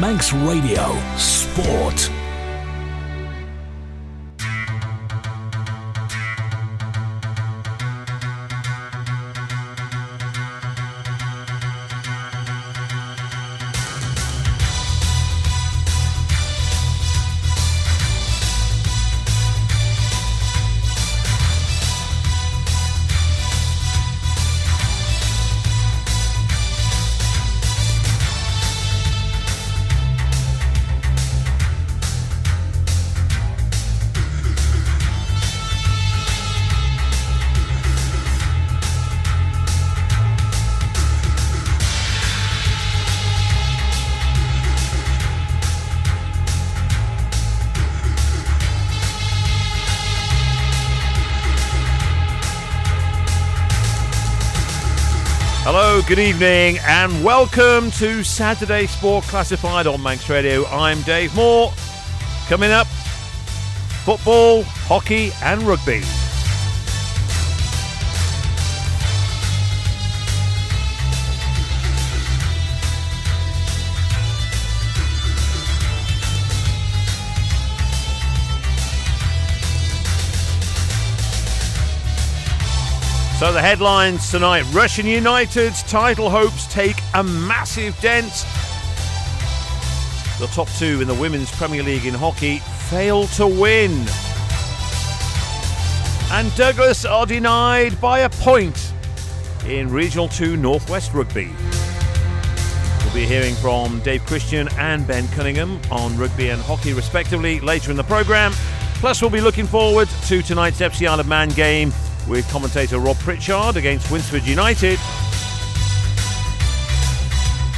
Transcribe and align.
Manx 0.00 0.32
Radio 0.32 0.96
Sport. 1.18 2.19
Good 56.10 56.18
evening, 56.18 56.76
and 56.88 57.22
welcome 57.22 57.88
to 57.92 58.24
Saturday 58.24 58.88
Sport 58.88 59.22
Classified 59.26 59.86
on 59.86 60.02
Manx 60.02 60.28
Radio. 60.28 60.66
I'm 60.66 61.00
Dave 61.02 61.32
Moore. 61.36 61.72
Coming 62.48 62.72
up, 62.72 62.88
football, 64.04 64.64
hockey, 64.64 65.30
and 65.40 65.62
rugby. 65.62 66.02
So 83.40 83.54
the 83.54 83.62
headlines 83.62 84.30
tonight 84.30 84.64
Rushen 84.64 85.06
United's 85.06 85.82
title 85.84 86.28
hopes 86.28 86.66
take 86.66 86.98
a 87.14 87.24
massive 87.24 87.98
dent. 88.02 88.44
The 90.38 90.46
top 90.48 90.68
two 90.76 91.00
in 91.00 91.08
the 91.08 91.14
Women's 91.14 91.50
Premier 91.52 91.82
League 91.82 92.04
in 92.04 92.12
hockey 92.12 92.58
fail 92.90 93.26
to 93.28 93.46
win. 93.46 93.92
And 96.30 96.54
Douglas 96.54 97.06
are 97.06 97.24
denied 97.24 97.98
by 97.98 98.20
a 98.20 98.28
point 98.28 98.92
in 99.66 99.90
Regional 99.90 100.28
2 100.28 100.58
Northwest 100.58 101.14
Rugby. 101.14 101.48
We'll 103.02 103.14
be 103.14 103.24
hearing 103.24 103.54
from 103.54 104.00
Dave 104.00 104.22
Christian 104.26 104.68
and 104.76 105.06
Ben 105.06 105.26
Cunningham 105.28 105.80
on 105.90 106.14
rugby 106.18 106.50
and 106.50 106.60
hockey, 106.60 106.92
respectively, 106.92 107.58
later 107.60 107.90
in 107.90 107.96
the 107.96 108.04
programme. 108.04 108.52
Plus, 108.96 109.22
we'll 109.22 109.30
be 109.30 109.40
looking 109.40 109.66
forward 109.66 110.10
to 110.26 110.42
tonight's 110.42 110.80
FC 110.80 111.08
Isle 111.08 111.20
of 111.20 111.26
Man 111.26 111.48
game 111.48 111.90
with 112.28 112.48
commentator 112.50 112.98
Rob 112.98 113.18
Pritchard 113.18 113.76
against 113.76 114.10
Winsford 114.10 114.44
United. 114.44 114.98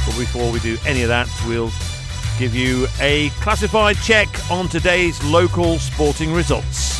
But 0.05 0.17
before 0.17 0.51
we 0.51 0.59
do 0.59 0.77
any 0.85 1.03
of 1.03 1.09
that, 1.09 1.27
we'll 1.47 1.71
give 2.37 2.55
you 2.55 2.87
a 2.99 3.29
classified 3.41 3.97
check 3.97 4.27
on 4.51 4.67
today's 4.67 5.23
local 5.23 5.79
sporting 5.79 6.33
results. 6.33 6.92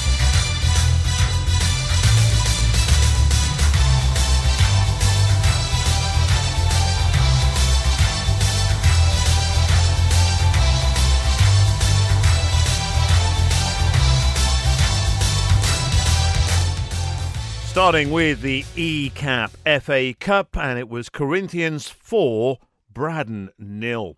Starting 17.74 18.12
with 18.12 18.42
the 18.42 18.62
ECAP 18.76 19.82
FA 19.82 20.14
Cup, 20.20 20.56
and 20.56 20.78
it 20.78 20.88
was 20.88 21.10
Corinthians 21.10 21.90
4, 21.90 22.60
Braddan 22.94 23.50
nil. 23.58 24.16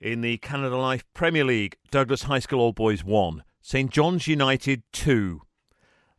In 0.00 0.20
the 0.20 0.38
Canada 0.38 0.76
Life 0.76 1.04
Premier 1.12 1.44
League, 1.44 1.76
Douglas 1.90 2.22
High 2.22 2.38
School 2.38 2.60
Old 2.60 2.76
Boys 2.76 3.02
1, 3.02 3.42
St 3.60 3.90
John's 3.90 4.28
United 4.28 4.84
2, 4.92 5.40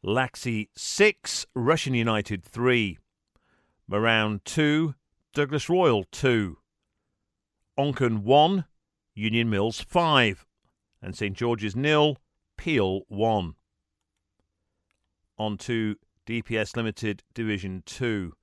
Laxey 0.04 0.68
6, 0.76 1.46
Rushen 1.56 1.96
United 1.96 2.44
3, 2.44 2.98
Marown 3.90 4.44
2, 4.44 4.96
Douglas 5.34 5.70
Royal 5.70 6.04
2, 6.12 6.58
Onchan 7.80 8.24
1, 8.24 8.66
Union 9.16 9.50
Mills 9.50 9.80
5, 9.80 10.46
and 11.02 11.16
St 11.16 11.38
George's 11.38 11.74
nil, 11.74 12.18
Peel 12.58 13.04
1. 13.08 13.56
On 15.40 15.56
to 15.60 15.96
DPS 16.28 16.76
Limited 16.76 17.24
Division 17.34 17.84
2. 17.86 18.34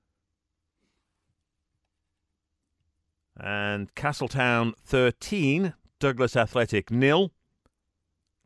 And 3.38 3.94
Castletown 3.94 4.72
13, 4.86 5.74
Douglas 6.00 6.34
Athletic 6.34 6.90
nil, 6.90 7.32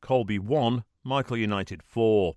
Colby 0.01 0.41
1, 0.41 0.83
Michael 1.05 1.37
United 1.37 1.85
4. 1.85 2.35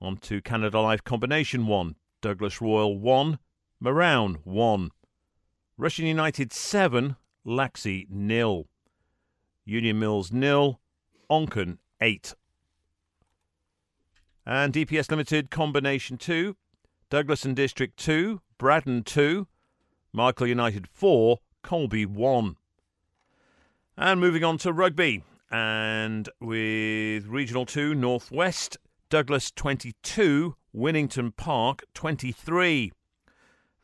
On 0.00 0.16
to 0.16 0.40
Canada 0.40 0.80
Life 0.80 1.04
Combination 1.04 1.66
1, 1.66 1.96
Douglas 2.22 2.62
Royal 2.62 2.98
1, 2.98 3.38
Marown 3.84 4.36
1. 4.44 4.90
Rushen 5.78 6.06
United 6.06 6.54
7, 6.54 7.16
Laxey 7.46 8.06
nil. 8.08 8.66
Union 9.66 9.98
Mills 9.98 10.32
nil, 10.32 10.80
Onchan 11.30 11.76
8. 12.00 12.34
And 14.50 14.72
DPS 14.72 15.08
Limited 15.08 15.48
Combination 15.48 16.16
2, 16.16 16.56
Douglas 17.08 17.44
and 17.44 17.54
District 17.54 17.96
2, 17.96 18.40
Braddan 18.58 19.04
2, 19.04 19.46
Michael 20.12 20.48
United 20.48 20.88
4, 20.88 21.38
Colby 21.62 22.04
1. 22.04 22.56
And 23.96 24.18
moving 24.18 24.42
on 24.42 24.58
to 24.58 24.72
rugby. 24.72 25.22
And 25.52 26.28
with 26.40 27.28
Regional 27.28 27.64
2, 27.64 27.94
Northwest, 27.94 28.76
Douglas 29.08 29.52
22, 29.52 30.56
Winnington 30.74 31.30
Park 31.36 31.84
23. 31.94 32.90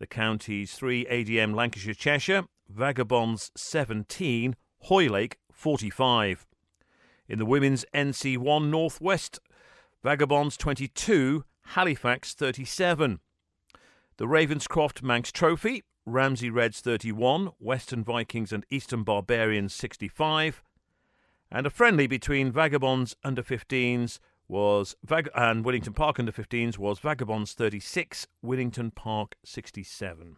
The 0.00 0.06
counties 0.08 0.72
3 0.74 1.04
ADM 1.04 1.54
Lancashire 1.54 1.94
Cheshire, 1.94 2.42
Vagabonds 2.68 3.52
17, 3.56 4.56
Hoylake 4.80 5.38
45. 5.52 6.44
In 7.28 7.38
the 7.38 7.46
women's 7.46 7.84
NC1 7.94 8.68
Northwest, 8.68 9.38
Vagabonds 10.06 10.56
22, 10.56 11.44
Halifax 11.70 12.32
37. 12.32 13.18
The 14.18 14.24
Ravenscroft 14.24 15.02
Manx 15.02 15.32
Trophy, 15.32 15.82
Ramsey 16.04 16.48
Reds 16.48 16.80
31, 16.80 17.50
Western 17.58 18.04
Vikings 18.04 18.52
and 18.52 18.64
Eastern 18.70 19.02
Barbarians 19.02 19.74
65. 19.74 20.62
And 21.50 21.66
a 21.66 21.70
friendly 21.70 22.06
between 22.06 22.52
Vagabonds 22.52 23.16
under 23.24 23.42
15s 23.42 24.20
was 24.46 24.94
Vag- 25.02 25.28
and 25.34 25.64
Winnington 25.64 25.96
Park 25.96 26.20
under 26.20 26.30
15s 26.30 26.78
was 26.78 27.00
Vagabonds 27.00 27.54
36, 27.54 28.28
Winnington 28.44 28.94
Park 28.94 29.34
67. 29.44 30.36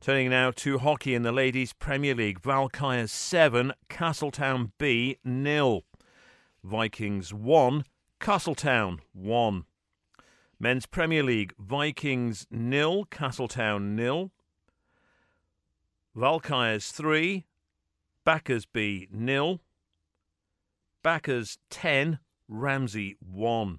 Turning 0.00 0.30
now 0.30 0.50
to 0.50 0.78
hockey 0.78 1.14
in 1.14 1.24
the 1.24 1.30
Ladies 1.30 1.74
Premier 1.74 2.14
League, 2.14 2.40
Valkyries 2.40 3.12
7, 3.12 3.74
Castletown 3.90 4.72
B 4.78 5.18
nil. 5.22 5.82
Vikings 6.64 7.34
1, 7.34 7.84
Castletown 8.20 9.00
1. 9.14 9.64
Men's 10.58 10.84
Premier 10.84 11.22
League 11.22 11.54
Vikings 11.58 12.46
nil, 12.50 13.06
Castletown 13.06 13.96
nil. 13.96 14.30
Valkyries 16.14 16.92
3, 16.92 17.46
Bacchas 18.26 18.66
B 18.70 19.08
nil. 19.10 19.60
Bacchas 21.02 21.56
10, 21.70 22.18
Ramsey 22.46 23.16
1. 23.20 23.78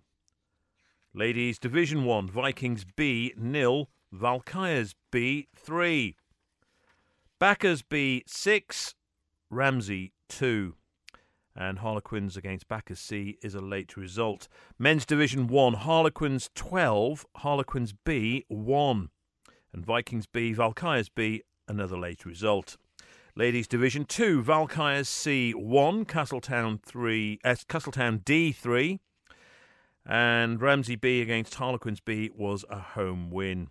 Ladies 1.13 1.59
Division 1.59 2.03
1, 2.03 2.27
Vikings 2.27 2.83
B 2.95 3.33
nil, 3.37 3.89
Valkyries 4.11 4.95
B 5.11 5.49
3. 5.55 6.15
Bacchas 7.39 7.83
B 7.87 8.23
6, 8.25 8.95
Ramsey 9.51 10.13
2 10.29 10.73
and 11.55 11.79
Harlequins 11.79 12.37
against 12.37 12.67
Battersea 12.67 13.37
is 13.41 13.55
a 13.55 13.61
late 13.61 13.97
result. 13.97 14.47
Men's 14.79 15.05
Division 15.05 15.47
1, 15.47 15.73
Harlequins 15.73 16.49
12, 16.55 17.25
Harlequins 17.37 17.93
B 17.93 18.45
1, 18.47 19.09
and 19.73 19.85
Vikings 19.85 20.27
B, 20.27 20.53
Valkyries 20.53 21.09
B, 21.09 21.43
another 21.67 21.97
late 21.97 22.25
result. 22.25 22.77
Ladies 23.35 23.67
Division 23.67 24.05
2, 24.05 24.43
Valkyries 24.43 25.07
C 25.07 25.51
1, 25.53 26.05
Castletown 26.05 26.79
3, 26.85 27.39
uh, 27.43 27.55
Castletown 27.67 28.21
D 28.25 28.51
3, 28.51 28.99
and 30.05 30.61
Ramsey 30.61 30.95
B 30.95 31.21
against 31.21 31.55
Harlequins 31.55 31.99
B 31.99 32.29
was 32.35 32.65
a 32.69 32.79
home 32.79 33.29
win. 33.29 33.69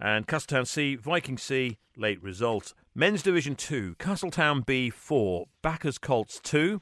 And 0.00 0.26
Castletown 0.26 0.66
C, 0.66 0.96
Viking 0.96 1.38
C, 1.38 1.78
late 1.96 2.22
result. 2.22 2.74
Men's 2.98 3.22
Division 3.22 3.54
2, 3.54 3.94
Castletown 4.00 4.62
B 4.62 4.90
4, 4.90 5.46
Bacchas 5.62 6.00
Colts 6.00 6.40
2, 6.42 6.80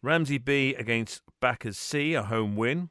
Ramsey 0.00 0.38
B 0.38 0.74
against 0.74 1.20
Bacchas 1.42 1.74
C, 1.74 2.14
a 2.14 2.22
home 2.22 2.56
win. 2.56 2.88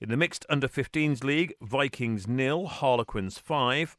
In 0.00 0.08
the 0.08 0.16
mixed 0.16 0.44
under 0.48 0.66
15s 0.66 1.22
league, 1.22 1.54
Vikings 1.62 2.26
nil, 2.26 2.66
Harlequins 2.66 3.38
5, 3.38 3.96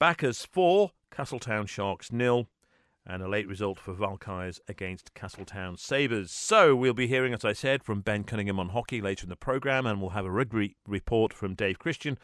Bacchas 0.00 0.44
4, 0.44 0.90
Castletown 1.12 1.66
Sharks 1.66 2.10
nil, 2.10 2.48
and 3.06 3.22
a 3.22 3.28
late 3.28 3.46
result 3.46 3.78
for 3.78 3.92
Valkyries 3.92 4.58
against 4.66 5.14
Castletown 5.14 5.76
Sabres. 5.76 6.32
So 6.32 6.74
we'll 6.74 6.94
be 6.94 7.06
hearing, 7.06 7.32
as 7.32 7.44
I 7.44 7.52
said, 7.52 7.84
from 7.84 8.00
Ben 8.00 8.24
Cunningham 8.24 8.58
on 8.58 8.70
hockey 8.70 9.00
later 9.00 9.26
in 9.26 9.30
the 9.30 9.36
programme, 9.36 9.86
and 9.86 10.00
we'll 10.00 10.10
have 10.10 10.26
a 10.26 10.32
rugby 10.32 10.74
report 10.88 11.32
from 11.32 11.54
Dave 11.54 11.78
Christian. 11.78 12.18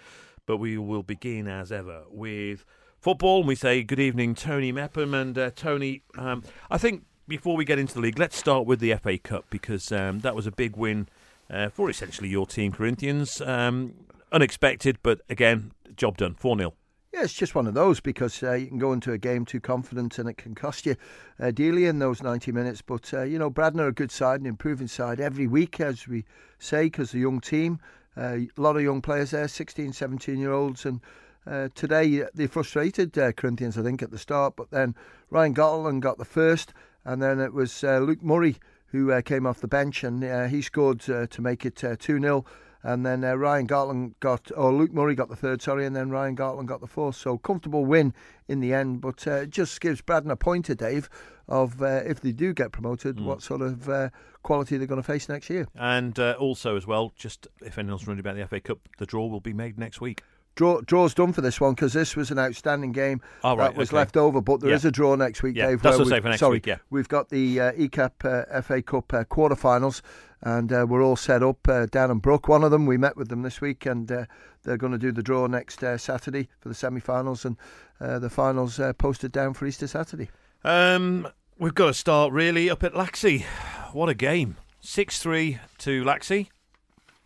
But 0.47 0.57
we 0.57 0.77
will 0.79 1.05
begin, 1.05 1.47
as 1.47 1.71
ever, 1.71 2.03
with 2.11 2.65
football. 3.01 3.39
And 3.39 3.49
We 3.49 3.55
say 3.55 3.83
good 3.83 4.01
evening, 4.01 4.35
Tony 4.35 4.73
Mepham. 4.73 5.15
And 5.15 5.37
uh, 5.39 5.51
Tony, 5.55 6.03
um, 6.17 6.43
I 6.71 6.79
think 6.79 7.05
before 7.27 7.57
we 7.57 7.65
get 7.65 7.79
into 7.79 7.95
the 7.95 8.01
league, 8.01 8.19
let's 8.19 8.37
start 8.37 8.67
with 8.67 8.81
the 8.81 8.95
FA 8.97 9.19
Cup 9.19 9.47
because 9.51 9.93
um, 9.93 10.21
that 10.21 10.35
was 10.35 10.47
a 10.47 10.53
big 10.53 10.77
win 10.77 11.09
uh, 11.51 11.69
for 11.69 11.91
essentially 11.91 12.29
your 12.29 12.47
team, 12.47 12.73
Corinthians. 12.73 13.41
Um, 13.41 13.95
unexpected, 14.33 14.99
but 15.03 15.21
again, 15.29 15.73
job 15.97 16.17
done. 16.17 16.35
4 16.35 16.59
0. 16.59 16.75
Yeah, 17.13 17.23
it's 17.23 17.33
just 17.33 17.55
one 17.55 17.67
of 17.67 17.73
those 17.73 18.01
because 18.01 18.43
uh, 18.43 18.53
you 18.53 18.67
can 18.67 18.79
go 18.79 18.93
into 18.93 19.13
a 19.13 19.19
game 19.19 19.47
too 19.47 19.61
confident 19.61 20.19
and 20.19 20.29
it 20.29 20.37
can 20.37 20.55
cost 20.55 20.85
you 20.85 20.95
uh, 21.41 21.51
dearly 21.51 21.87
in 21.87 22.01
those 22.01 22.23
90 22.23 22.53
minutes. 22.53 22.83
But, 22.83 23.13
uh, 23.15 23.23
you 23.23 23.39
know, 23.39 23.49
Braddan 23.51 23.81
are 23.81 23.89
a 23.89 23.93
good 23.93 24.11
side, 24.11 24.41
an 24.41 24.47
improving 24.47 24.89
side 24.89 25.19
every 25.19 25.47
week, 25.47 25.81
as 25.81 26.07
we 26.07 26.27
say, 26.59 26.85
because 26.85 27.13
the 27.13 27.19
young 27.19 27.41
team, 27.41 27.81
uh, 28.15 28.37
a 28.37 28.49
lot 28.59 28.77
of 28.77 28.83
young 28.83 29.01
players 29.01 29.31
there, 29.31 29.49
16, 29.49 29.95
17 29.95 30.39
year 30.39 30.53
olds. 30.53 30.85
And 30.85 31.01
uh, 31.49 31.69
today 31.75 32.25
they 32.35 32.47
frustrated 32.47 33.17
uh, 33.17 33.33
Corinthians, 33.33 33.79
I 33.79 33.83
think, 33.83 34.03
at 34.03 34.11
the 34.11 34.19
start. 34.19 34.55
But 34.57 34.71
then 34.71 34.95
Ryan 35.31 35.55
Gartland 35.55 36.01
got 36.01 36.19
the 36.19 36.25
first, 36.25 36.75
and 37.05 37.23
then 37.23 37.41
it 37.41 37.53
was 37.53 37.83
Luke 37.83 38.23
Murray 38.23 38.57
who 38.91 39.21
came 39.23 39.47
off 39.47 39.61
the 39.61 39.69
bench 39.69 40.03
and 40.03 40.51
he 40.51 40.63
scored 40.63 41.01
to 41.01 41.29
make 41.41 41.67
it 41.67 41.77
2 41.77 41.97
0 41.99 42.45
and 42.83 43.05
then 43.05 43.25
uh, 43.25 43.35
Ryan 43.35 43.67
Gartland 43.67 44.15
got, 44.21 44.51
or 44.57 44.73
Luke 44.73 44.93
Murray 44.93 45.15
got 45.15 45.29
the 45.29 45.37
third, 45.37 45.61
sorry, 45.61 45.85
and 45.85 45.97
then 45.97 46.11
Ryan 46.11 46.37
Gartland 46.37 46.67
got 46.67 46.81
the 46.81 46.87
fourth. 46.87 47.17
So 47.17 47.39
comfortable 47.39 47.85
win 47.85 48.15
in 48.47 48.61
the 48.61 48.73
end, 48.73 49.01
but 49.01 49.27
uh, 49.27 49.43
it 49.43 49.51
just 49.51 49.81
gives 49.81 50.01
Braddan 50.01 50.31
a 50.31 50.37
pointer, 50.37 50.75
Dave, 50.75 51.09
of 51.49 51.83
uh, 51.83 52.03
if 52.07 52.21
they 52.21 52.33
do 52.33 52.53
get 52.55 52.73
promoted, 52.73 53.17
mm. 53.17 53.25
what 53.25 53.43
sort 53.43 53.63
of 53.63 53.89
uh, 53.89 54.11
quality 54.43 54.77
they're 54.77 54.87
going 54.87 55.03
to 55.03 55.07
face 55.07 55.29
next 55.29 55.51
year. 55.51 55.67
And 55.75 56.19
uh, 56.19 56.37
also, 56.39 56.77
as 56.77 56.87
well, 56.87 57.13
just 57.17 57.49
if 57.63 57.79
anyone's 57.79 58.07
wondering 58.07 58.21
about 58.21 58.37
the 58.37 58.47
FA 58.47 58.61
Cup, 58.61 58.79
the 58.99 59.07
draw 59.07 59.27
will 59.27 59.41
be 59.41 59.53
made 59.53 59.79
next 59.79 60.01
week. 60.01 60.23
Draw, 60.59 60.81
draw's 60.81 61.15
done 61.15 61.33
for 61.33 61.41
this 61.41 61.61
one 61.61 61.75
because 61.75 61.93
this 61.93 62.17
was 62.17 62.33
an 62.33 62.39
outstanding 62.41 62.91
game 62.91 63.21
oh, 63.45 63.57
right, 63.57 63.69
that 63.69 63.77
was 63.77 63.91
okay. 63.91 63.99
left 63.99 64.17
over. 64.17 64.41
But 64.41 64.59
there 64.59 64.71
yeah. 64.71 64.75
is 64.75 64.85
a 64.85 64.91
draw 64.91 65.15
next 65.15 65.41
week, 65.41 65.55
yeah, 65.55 65.69
Dave. 65.69 65.83
That's 65.83 65.99
what 65.99 66.09
for 66.09 66.21
next 66.21 66.41
sorry, 66.41 66.55
week. 66.55 66.67
Yeah, 66.67 66.79
we've 66.91 67.07
got 67.07 67.29
the 67.29 67.61
uh, 67.61 67.73
ECAP 67.75 68.57
uh, 68.57 68.61
FA 68.63 68.83
Cup 68.83 69.15
uh, 69.15 69.23
quarterfinals, 69.23 70.03
and 70.43 70.73
uh, 70.73 70.85
we're 70.89 71.01
all 71.01 71.15
set 71.15 71.45
up 71.45 71.69
uh, 71.69 71.87
down 71.87 72.11
in 72.11 72.19
Brook. 72.19 72.49
One 72.49 72.65
of 72.65 72.73
them, 72.73 72.87
we 72.87 72.97
met 72.97 73.17
with 73.17 73.29
them 73.29 73.43
this 73.43 73.61
week, 73.61 73.87
and 73.87 74.11
uh, 74.11 74.25
they're 74.65 74.77
going 74.77 74.91
to 74.91 74.99
do 74.99 75.13
the 75.13 75.23
draw 75.23 75.47
next 75.47 75.85
uh, 75.85 75.97
Saturday 75.97 76.49
for 76.59 76.69
the 76.69 76.75
semi-finals, 76.75 77.45
and 77.45 77.57
the 78.01 78.29
finals 78.29 78.81
posted 78.99 79.31
down 79.31 79.55
for 79.55 79.65
Easter 79.65 79.87
Saturday. 79.87 80.29
Um, 80.65 81.29
we've 81.57 81.77
got 81.77 81.87
to 81.87 81.95
start 81.95 82.33
really 82.33 82.69
up 82.69 82.83
at 82.83 82.95
Laxey. 82.95 83.45
What 83.93 84.09
a 84.09 84.15
game! 84.15 84.57
Six 84.81 85.21
three 85.21 85.61
to 85.79 86.03
Laxey 86.03 86.49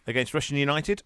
against 0.07 0.35
Rushen 0.35 0.59
United 0.59 1.03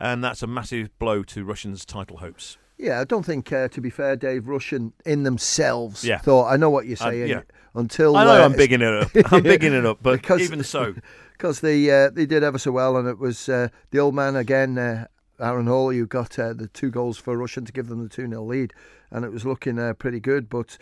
and 0.00 0.24
that's 0.24 0.42
a 0.42 0.46
massive 0.46 0.98
blow 0.98 1.22
to 1.24 1.44
Rushen's 1.44 1.84
title 1.84 2.16
hopes. 2.16 2.56
Yeah, 2.78 2.98
I 2.98 3.04
don't 3.04 3.24
think, 3.24 3.52
uh, 3.52 3.68
to 3.68 3.80
be 3.82 3.90
fair, 3.90 4.16
Dave 4.16 4.44
Rushen 4.44 4.92
in 5.04 5.22
themselves 5.24 6.02
yeah. 6.02 6.16
thought. 6.16 6.46
I 6.46 6.56
know 6.56 6.70
what 6.70 6.86
you're 6.86 6.96
saying. 6.96 7.24
Uh, 7.24 7.26
yeah. 7.26 7.42
Until 7.74 8.16
I 8.16 8.24
know 8.24 8.42
uh, 8.42 8.46
I'm 8.46 8.54
bigging 8.54 8.80
it 8.80 8.94
up. 8.94 9.32
I'm 9.32 9.42
bigging 9.42 9.74
it 9.74 9.84
up, 9.84 9.98
but 10.02 10.12
because, 10.22 10.40
even 10.40 10.64
so, 10.64 10.94
because 11.32 11.60
they 11.60 11.88
uh, 11.90 12.10
they 12.10 12.26
did 12.26 12.42
ever 12.42 12.58
so 12.58 12.72
well, 12.72 12.96
and 12.96 13.06
it 13.06 13.18
was 13.18 13.48
uh, 13.48 13.68
the 13.90 14.00
old 14.00 14.14
man 14.14 14.34
again, 14.34 14.76
uh, 14.78 15.06
Aaron 15.38 15.66
Hall, 15.66 15.92
who 15.92 16.06
got 16.06 16.30
the 16.30 16.68
two 16.72 16.90
goals 16.90 17.18
for 17.18 17.36
Rushen 17.36 17.66
to 17.66 17.72
give 17.72 17.86
them 17.88 18.02
the 18.02 18.08
two 18.08 18.26
0 18.26 18.42
lead, 18.42 18.72
and 19.10 19.24
it 19.24 19.30
was 19.30 19.44
looking 19.44 19.94
pretty 19.96 20.18
good. 20.18 20.48
But 20.48 20.78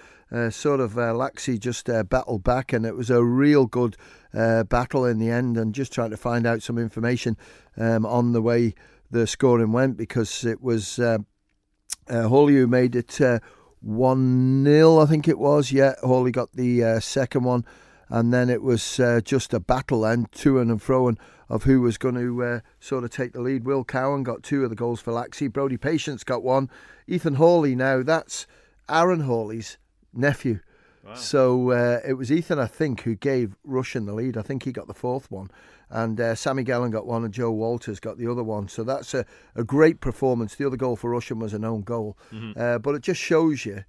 sort 0.51 0.81
of 0.81 0.93
Laxey 0.93 1.59
just 1.59 1.91
battled 2.09 2.43
back, 2.43 2.73
and 2.73 2.87
it 2.87 2.97
was 2.97 3.11
a 3.11 3.23
real 3.23 3.67
good 3.67 3.97
battle 4.33 5.05
in 5.05 5.19
the 5.19 5.31
end, 5.31 5.59
and 5.59 5.75
just 5.75 5.93
trying 5.93 6.11
to 6.11 6.17
find 6.17 6.47
out 6.47 6.63
some 6.63 6.79
information 6.79 7.37
um, 7.77 8.07
on 8.07 8.33
the 8.33 8.41
way 8.41 8.75
the 9.11 9.27
scoring 9.27 9.73
went 9.73 9.97
because 9.97 10.45
it 10.45 10.63
was 10.63 10.99
uh, 10.99 11.19
uh, 12.09 12.29
Hawley 12.29 12.55
who 12.55 12.67
made 12.67 12.95
it 12.97 13.21
uh, 13.21 13.41
1 13.81 14.65
0, 14.65 14.99
I 14.99 15.07
think 15.07 15.29
it 15.29 15.39
was. 15.39 15.73
Yeah, 15.73 15.95
Hawley 16.03 16.33
got 16.33 16.53
the 16.53 16.85
uh, 16.85 17.01
second 17.01 17.45
one. 17.45 17.65
And 18.11 18.33
then 18.33 18.49
it 18.49 18.63
was 18.63 18.99
uh, 18.99 19.21
just 19.23 19.53
a 19.53 19.61
battle 19.61 20.05
and 20.05 20.33
to 20.33 20.59
and 20.59 20.81
fro 20.81 21.09
and 21.09 21.19
of 21.51 21.65
who 21.65 21.81
was 21.81 21.99
going 21.99 22.15
to 22.15 22.43
uh, 22.43 22.61
sort 22.81 23.05
of 23.05 23.11
take 23.11 23.33
the 23.33 23.41
lead. 23.41 23.65
Will 23.65 23.85
Cowan 23.85 24.23
got 24.23 24.43
two 24.43 24.65
of 24.65 24.71
the 24.71 24.77
goals 24.77 25.01
for 25.01 25.13
Laxey. 25.13 25.53
Brody 25.53 25.77
Patience 25.77 26.25
got 26.25 26.43
one. 26.43 26.71
Ethan 27.07 27.35
Hawley 27.35 27.75
now, 27.75 28.03
that's 28.03 28.47
Aaron 28.89 29.21
Hawley's 29.21 29.79
nephew. 30.13 30.61
Wow. 31.09 31.15
So 31.15 31.71
uh, 31.71 32.01
it 32.07 32.15
was 32.15 32.31
Ethan, 32.31 32.59
I 32.59 32.67
think, 32.67 33.03
who 33.03 33.15
gave 33.15 33.57
Rushen 33.67 34.07
the 34.07 34.13
lead. 34.13 34.37
I 34.37 34.43
think 34.43 34.65
he 34.65 34.73
got 34.73 34.87
the 34.87 34.95
fourth 34.95 35.31
one 35.31 35.51
and 35.91 36.21
uh, 36.21 36.35
Sammy 36.35 36.65
Gellan 36.65 36.91
got 36.91 37.07
one, 37.07 37.25
and 37.25 37.33
Joe 37.33 37.51
Walters 37.51 38.01
got 38.01 38.19
the 38.19 38.31
other 38.31 38.43
one. 38.43 38.69
So 38.69 38.85
that's 38.85 39.15
a, 39.15 39.25
a 39.55 39.65
great 39.65 40.01
performance. 40.01 40.55
The 40.55 40.67
other 40.67 40.77
goal 40.77 40.97
for 40.97 41.11
Rushen 41.11 41.39
was 41.39 41.55
an 41.55 41.65
own 41.65 41.83
goal, 41.83 42.19
mm-hmm. 42.33 42.59
uh, 42.61 42.79
but 42.79 42.95
it 42.95 43.03
just 43.03 43.21
shows 43.21 43.65
you 43.65 43.85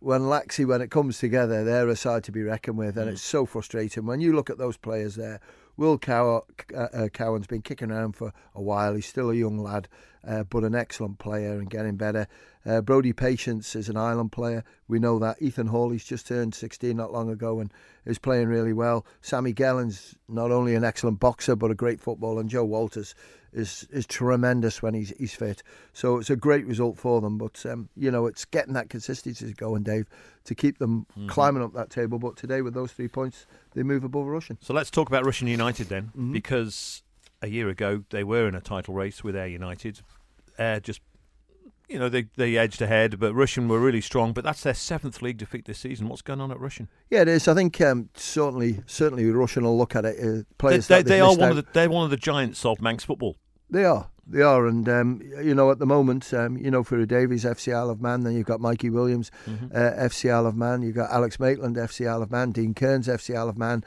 when 0.00 0.22
Laxey, 0.22 0.66
when 0.66 0.80
it 0.80 0.90
comes 0.90 1.18
together, 1.18 1.64
they're 1.64 1.88
a 1.88 1.96
side 1.96 2.24
to 2.24 2.32
be 2.32 2.42
reckoned 2.42 2.78
with, 2.78 2.96
and 2.96 3.06
mm-hmm. 3.06 3.14
it's 3.14 3.22
so 3.22 3.44
frustrating 3.44 4.06
when 4.06 4.20
you 4.20 4.34
look 4.34 4.50
at 4.50 4.58
those 4.58 4.76
players 4.76 5.16
there. 5.16 5.40
Will 5.76 5.96
Cow- 5.96 6.44
uh, 6.74 6.88
uh, 6.92 7.08
Cowan's 7.08 7.46
been 7.46 7.62
kicking 7.62 7.92
around 7.92 8.16
for 8.16 8.32
a 8.52 8.60
while. 8.60 8.94
He's 8.94 9.06
still 9.06 9.30
a 9.30 9.34
young 9.34 9.58
lad, 9.58 9.86
uh, 10.28 10.44
but 10.44 10.62
an 10.62 10.74
excellent 10.74 11.18
player 11.18 11.52
and 11.52 11.70
getting 11.70 11.96
better. 11.96 12.28
Uh, 12.66 12.82
Brody 12.82 13.14
Patience 13.14 13.74
is 13.74 13.88
an 13.88 13.96
Ireland 13.96 14.30
player. 14.30 14.62
We 14.86 14.98
know 14.98 15.18
that. 15.18 15.40
Ethan 15.40 15.68
Hawley's 15.68 16.04
just 16.04 16.26
turned 16.26 16.54
16 16.54 16.94
not 16.94 17.12
long 17.12 17.30
ago 17.30 17.60
and 17.60 17.72
is 18.04 18.18
playing 18.18 18.48
really 18.48 18.74
well. 18.74 19.06
Sammy 19.22 19.54
Gellan's 19.54 20.14
not 20.28 20.50
only 20.50 20.74
an 20.74 20.84
excellent 20.84 21.18
boxer 21.18 21.56
but 21.56 21.70
a 21.70 21.74
great 21.74 22.00
footballer. 22.00 22.40
And 22.40 22.50
Joe 22.50 22.64
Walters 22.64 23.14
is 23.54 23.88
is 23.90 24.06
tremendous 24.06 24.82
when 24.82 24.92
he's 24.92 25.14
he's 25.18 25.34
fit. 25.34 25.62
So 25.94 26.18
it's 26.18 26.28
a 26.28 26.36
great 26.36 26.66
result 26.66 26.98
for 26.98 27.22
them. 27.22 27.38
But 27.38 27.64
um, 27.64 27.88
you 27.96 28.10
know, 28.10 28.26
it's 28.26 28.44
getting 28.44 28.74
that 28.74 28.90
consistency 28.90 29.54
going, 29.54 29.82
Dave, 29.82 30.06
to 30.44 30.54
keep 30.54 30.76
them 30.76 31.06
mm-hmm. 31.12 31.28
climbing 31.28 31.62
up 31.62 31.72
that 31.72 31.88
table. 31.88 32.18
But 32.18 32.36
today, 32.36 32.60
with 32.60 32.74
those 32.74 32.92
three 32.92 33.08
points, 33.08 33.46
they 33.74 33.82
move 33.82 34.04
above 34.04 34.26
Rushen. 34.26 34.58
So 34.60 34.74
let's 34.74 34.90
talk 34.90 35.08
about 35.08 35.24
Rushen 35.24 35.48
United 35.48 35.88
then, 35.88 36.08
mm-hmm. 36.08 36.32
because 36.32 37.02
a 37.40 37.48
year 37.48 37.68
ago 37.68 38.04
they 38.10 38.24
were 38.24 38.48
in 38.48 38.54
a 38.54 38.60
title 38.60 38.94
race 38.94 39.24
with 39.24 39.36
Ayre 39.36 39.46
United. 39.46 40.00
Just 40.58 41.00
you 41.88 41.98
know, 41.98 42.08
they, 42.08 42.26
they 42.36 42.56
edged 42.56 42.82
ahead, 42.82 43.18
but 43.18 43.32
Rushen 43.32 43.66
were 43.66 43.80
really 43.80 44.00
strong. 44.00 44.32
But 44.32 44.44
that's 44.44 44.62
their 44.62 44.74
seventh 44.74 45.22
league 45.22 45.38
defeat 45.38 45.64
this 45.64 45.78
season. 45.78 46.08
What's 46.08 46.22
going 46.22 46.40
on 46.40 46.50
at 46.50 46.58
Rushen? 46.58 46.88
Yeah, 47.10 47.22
it 47.22 47.28
is. 47.28 47.48
I 47.48 47.54
think 47.54 47.80
um, 47.80 48.10
certainly, 48.14 48.82
certainly 48.86 49.24
Rushen 49.24 49.62
will 49.62 49.78
look 49.78 49.96
at 49.96 50.04
it. 50.04 50.16
Uh, 50.20 50.42
players 50.58 50.86
they, 50.86 51.02
they, 51.02 51.14
they 51.14 51.20
are 51.20 51.30
one 51.30 51.42
out. 51.42 51.50
of 51.50 51.56
the 51.56 51.66
they're 51.72 51.90
one 51.90 52.04
of 52.04 52.10
the 52.10 52.16
giants 52.16 52.64
of 52.64 52.80
Manx 52.80 53.04
football. 53.04 53.36
They 53.70 53.84
are. 53.84 54.10
They 54.30 54.42
are, 54.42 54.66
and 54.66 54.86
um, 54.90 55.22
you 55.42 55.54
know, 55.54 55.70
at 55.70 55.78
the 55.78 55.86
moment, 55.86 56.34
um, 56.34 56.58
you 56.58 56.70
know, 56.70 56.82
for 56.82 57.06
Davies, 57.06 57.44
FC 57.44 57.74
Isle 57.74 57.88
of 57.88 58.02
Man, 58.02 58.24
then 58.24 58.34
you've 58.34 58.44
got 58.44 58.60
Mikey 58.60 58.90
Williams, 58.90 59.30
mm-hmm. 59.46 59.74
uh, 59.74 60.04
FC 60.06 60.30
Isle 60.30 60.44
of 60.44 60.54
Man, 60.54 60.82
you've 60.82 60.96
got 60.96 61.10
Alex 61.10 61.40
Maitland, 61.40 61.76
FC 61.76 62.06
Isle 62.06 62.22
of 62.22 62.30
Man, 62.30 62.50
Dean 62.50 62.74
Kearns, 62.74 63.08
FC 63.08 63.34
Isle 63.34 63.48
of 63.48 63.56
Man, 63.56 63.82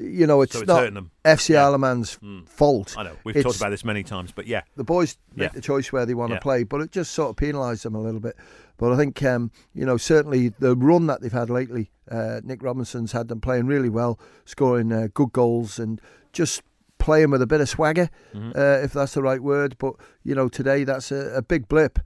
you 0.00 0.26
know, 0.26 0.40
it's, 0.42 0.54
so 0.54 0.60
it's 0.60 0.68
not 0.68 0.92
FC 1.24 1.50
yeah. 1.50 1.66
Isle 1.66 1.74
of 1.74 1.80
Man's 1.80 2.18
mm. 2.18 2.48
fault. 2.48 2.94
I 2.96 3.02
know 3.02 3.16
we've 3.24 3.36
it's, 3.36 3.44
talked 3.44 3.56
about 3.56 3.70
this 3.70 3.84
many 3.84 4.02
times, 4.02 4.32
but 4.32 4.46
yeah, 4.46 4.62
the 4.76 4.84
boys 4.84 5.18
make 5.34 5.52
the 5.52 5.60
choice 5.60 5.92
where 5.92 6.06
they 6.06 6.14
want 6.14 6.30
yeah. 6.30 6.36
to 6.36 6.42
play, 6.42 6.64
but 6.64 6.80
it 6.80 6.90
just 6.90 7.12
sort 7.12 7.30
of 7.30 7.36
penalised 7.36 7.84
them 7.84 7.94
a 7.94 8.00
little 8.00 8.20
bit. 8.20 8.36
But 8.78 8.92
I 8.92 8.96
think 8.96 9.22
um, 9.22 9.50
you 9.74 9.84
know 9.84 9.96
certainly 9.96 10.48
the 10.48 10.74
run 10.74 11.06
that 11.08 11.20
they've 11.20 11.32
had 11.32 11.50
lately, 11.50 11.90
uh, 12.10 12.40
Nick 12.42 12.62
Robinson's 12.62 13.12
had 13.12 13.28
them 13.28 13.40
playing 13.40 13.66
really 13.66 13.90
well, 13.90 14.18
scoring 14.44 14.92
uh, 14.92 15.08
good 15.12 15.32
goals 15.32 15.78
and 15.78 16.00
just 16.32 16.62
playing 16.98 17.30
with 17.30 17.42
a 17.42 17.46
bit 17.46 17.60
of 17.60 17.68
swagger, 17.68 18.10
mm-hmm. 18.34 18.52
uh, 18.54 18.84
if 18.84 18.92
that's 18.92 19.14
the 19.14 19.22
right 19.22 19.42
word. 19.42 19.76
But 19.78 19.94
you 20.24 20.34
know 20.34 20.48
today 20.48 20.84
that's 20.84 21.12
a, 21.12 21.36
a 21.36 21.42
big 21.42 21.68
blip 21.68 21.98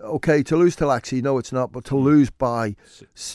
okay, 0.00 0.42
to 0.42 0.56
lose 0.56 0.74
to 0.74 0.84
Laxey, 0.84 1.22
no, 1.22 1.38
it's 1.38 1.52
not, 1.52 1.70
but 1.70 1.84
to 1.84 1.94
mm. 1.94 2.02
lose 2.02 2.28
by, 2.28 2.74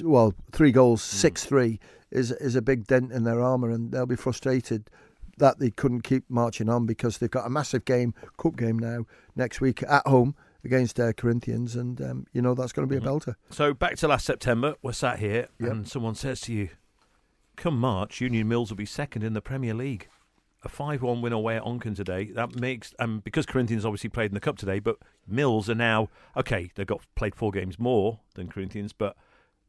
well, 0.03 0.33
three 0.51 0.73
goals, 0.73 1.01
mm. 1.01 1.05
6 1.05 1.45
3 1.45 1.79
is 2.11 2.31
is 2.31 2.55
a 2.55 2.61
big 2.61 2.87
dent 2.87 3.11
in 3.11 3.23
their 3.23 3.41
armour, 3.41 3.69
and 3.69 3.91
they'll 3.91 4.05
be 4.05 4.15
frustrated 4.15 4.89
that 5.37 5.59
they 5.59 5.69
couldn't 5.69 6.01
keep 6.01 6.23
marching 6.29 6.67
on 6.69 6.85
because 6.85 7.17
they've 7.19 7.29
got 7.29 7.45
a 7.45 7.49
massive 7.49 7.85
game, 7.85 8.13
cup 8.37 8.55
game 8.57 8.79
now 8.79 9.05
next 9.35 9.61
week 9.61 9.83
at 9.83 10.05
home 10.07 10.35
against 10.63 10.99
uh, 10.99 11.13
Corinthians, 11.13 11.75
and 11.75 12.01
um, 12.01 12.25
you 12.33 12.41
know 12.41 12.53
that's 12.55 12.71
going 12.73 12.87
to 12.87 12.93
be 12.93 12.99
Mhm. 12.99 13.05
a 13.05 13.09
belter. 13.09 13.35
So 13.51 13.73
back 13.73 13.97
to 13.97 14.07
last 14.07 14.25
September, 14.25 14.75
we're 14.81 14.93
sat 14.93 15.19
here, 15.19 15.47
Yep. 15.59 15.71
and 15.71 15.87
someone 15.87 16.15
says 16.15 16.41
to 16.41 16.53
you, 16.53 16.69
"Come 17.55 17.79
March, 17.79 18.21
Union 18.21 18.47
Mills 18.47 18.69
will 18.69 18.77
be 18.77 18.85
second 18.85 19.23
in 19.23 19.33
the 19.33 19.41
Premier 19.41 19.73
League." 19.73 20.07
A 20.63 20.69
five-one 20.69 21.21
win 21.21 21.33
away 21.33 21.55
at 21.55 21.63
Onchan 21.63 21.95
today. 21.95 22.31
That 22.31 22.59
makes 22.59 22.93
um, 22.97 23.19
because 23.23 23.45
Corinthians 23.45 23.85
obviously 23.85 24.09
played 24.09 24.31
in 24.31 24.33
the 24.33 24.39
cup 24.39 24.57
today, 24.57 24.79
but 24.79 24.97
Mills 25.27 25.69
are 25.69 25.75
now 25.75 26.09
okay. 26.35 26.71
They've 26.73 26.87
got 26.87 27.01
played 27.15 27.35
four 27.35 27.51
games 27.51 27.77
more 27.77 28.21
than 28.33 28.47
Corinthians, 28.49 28.91
but 28.91 29.15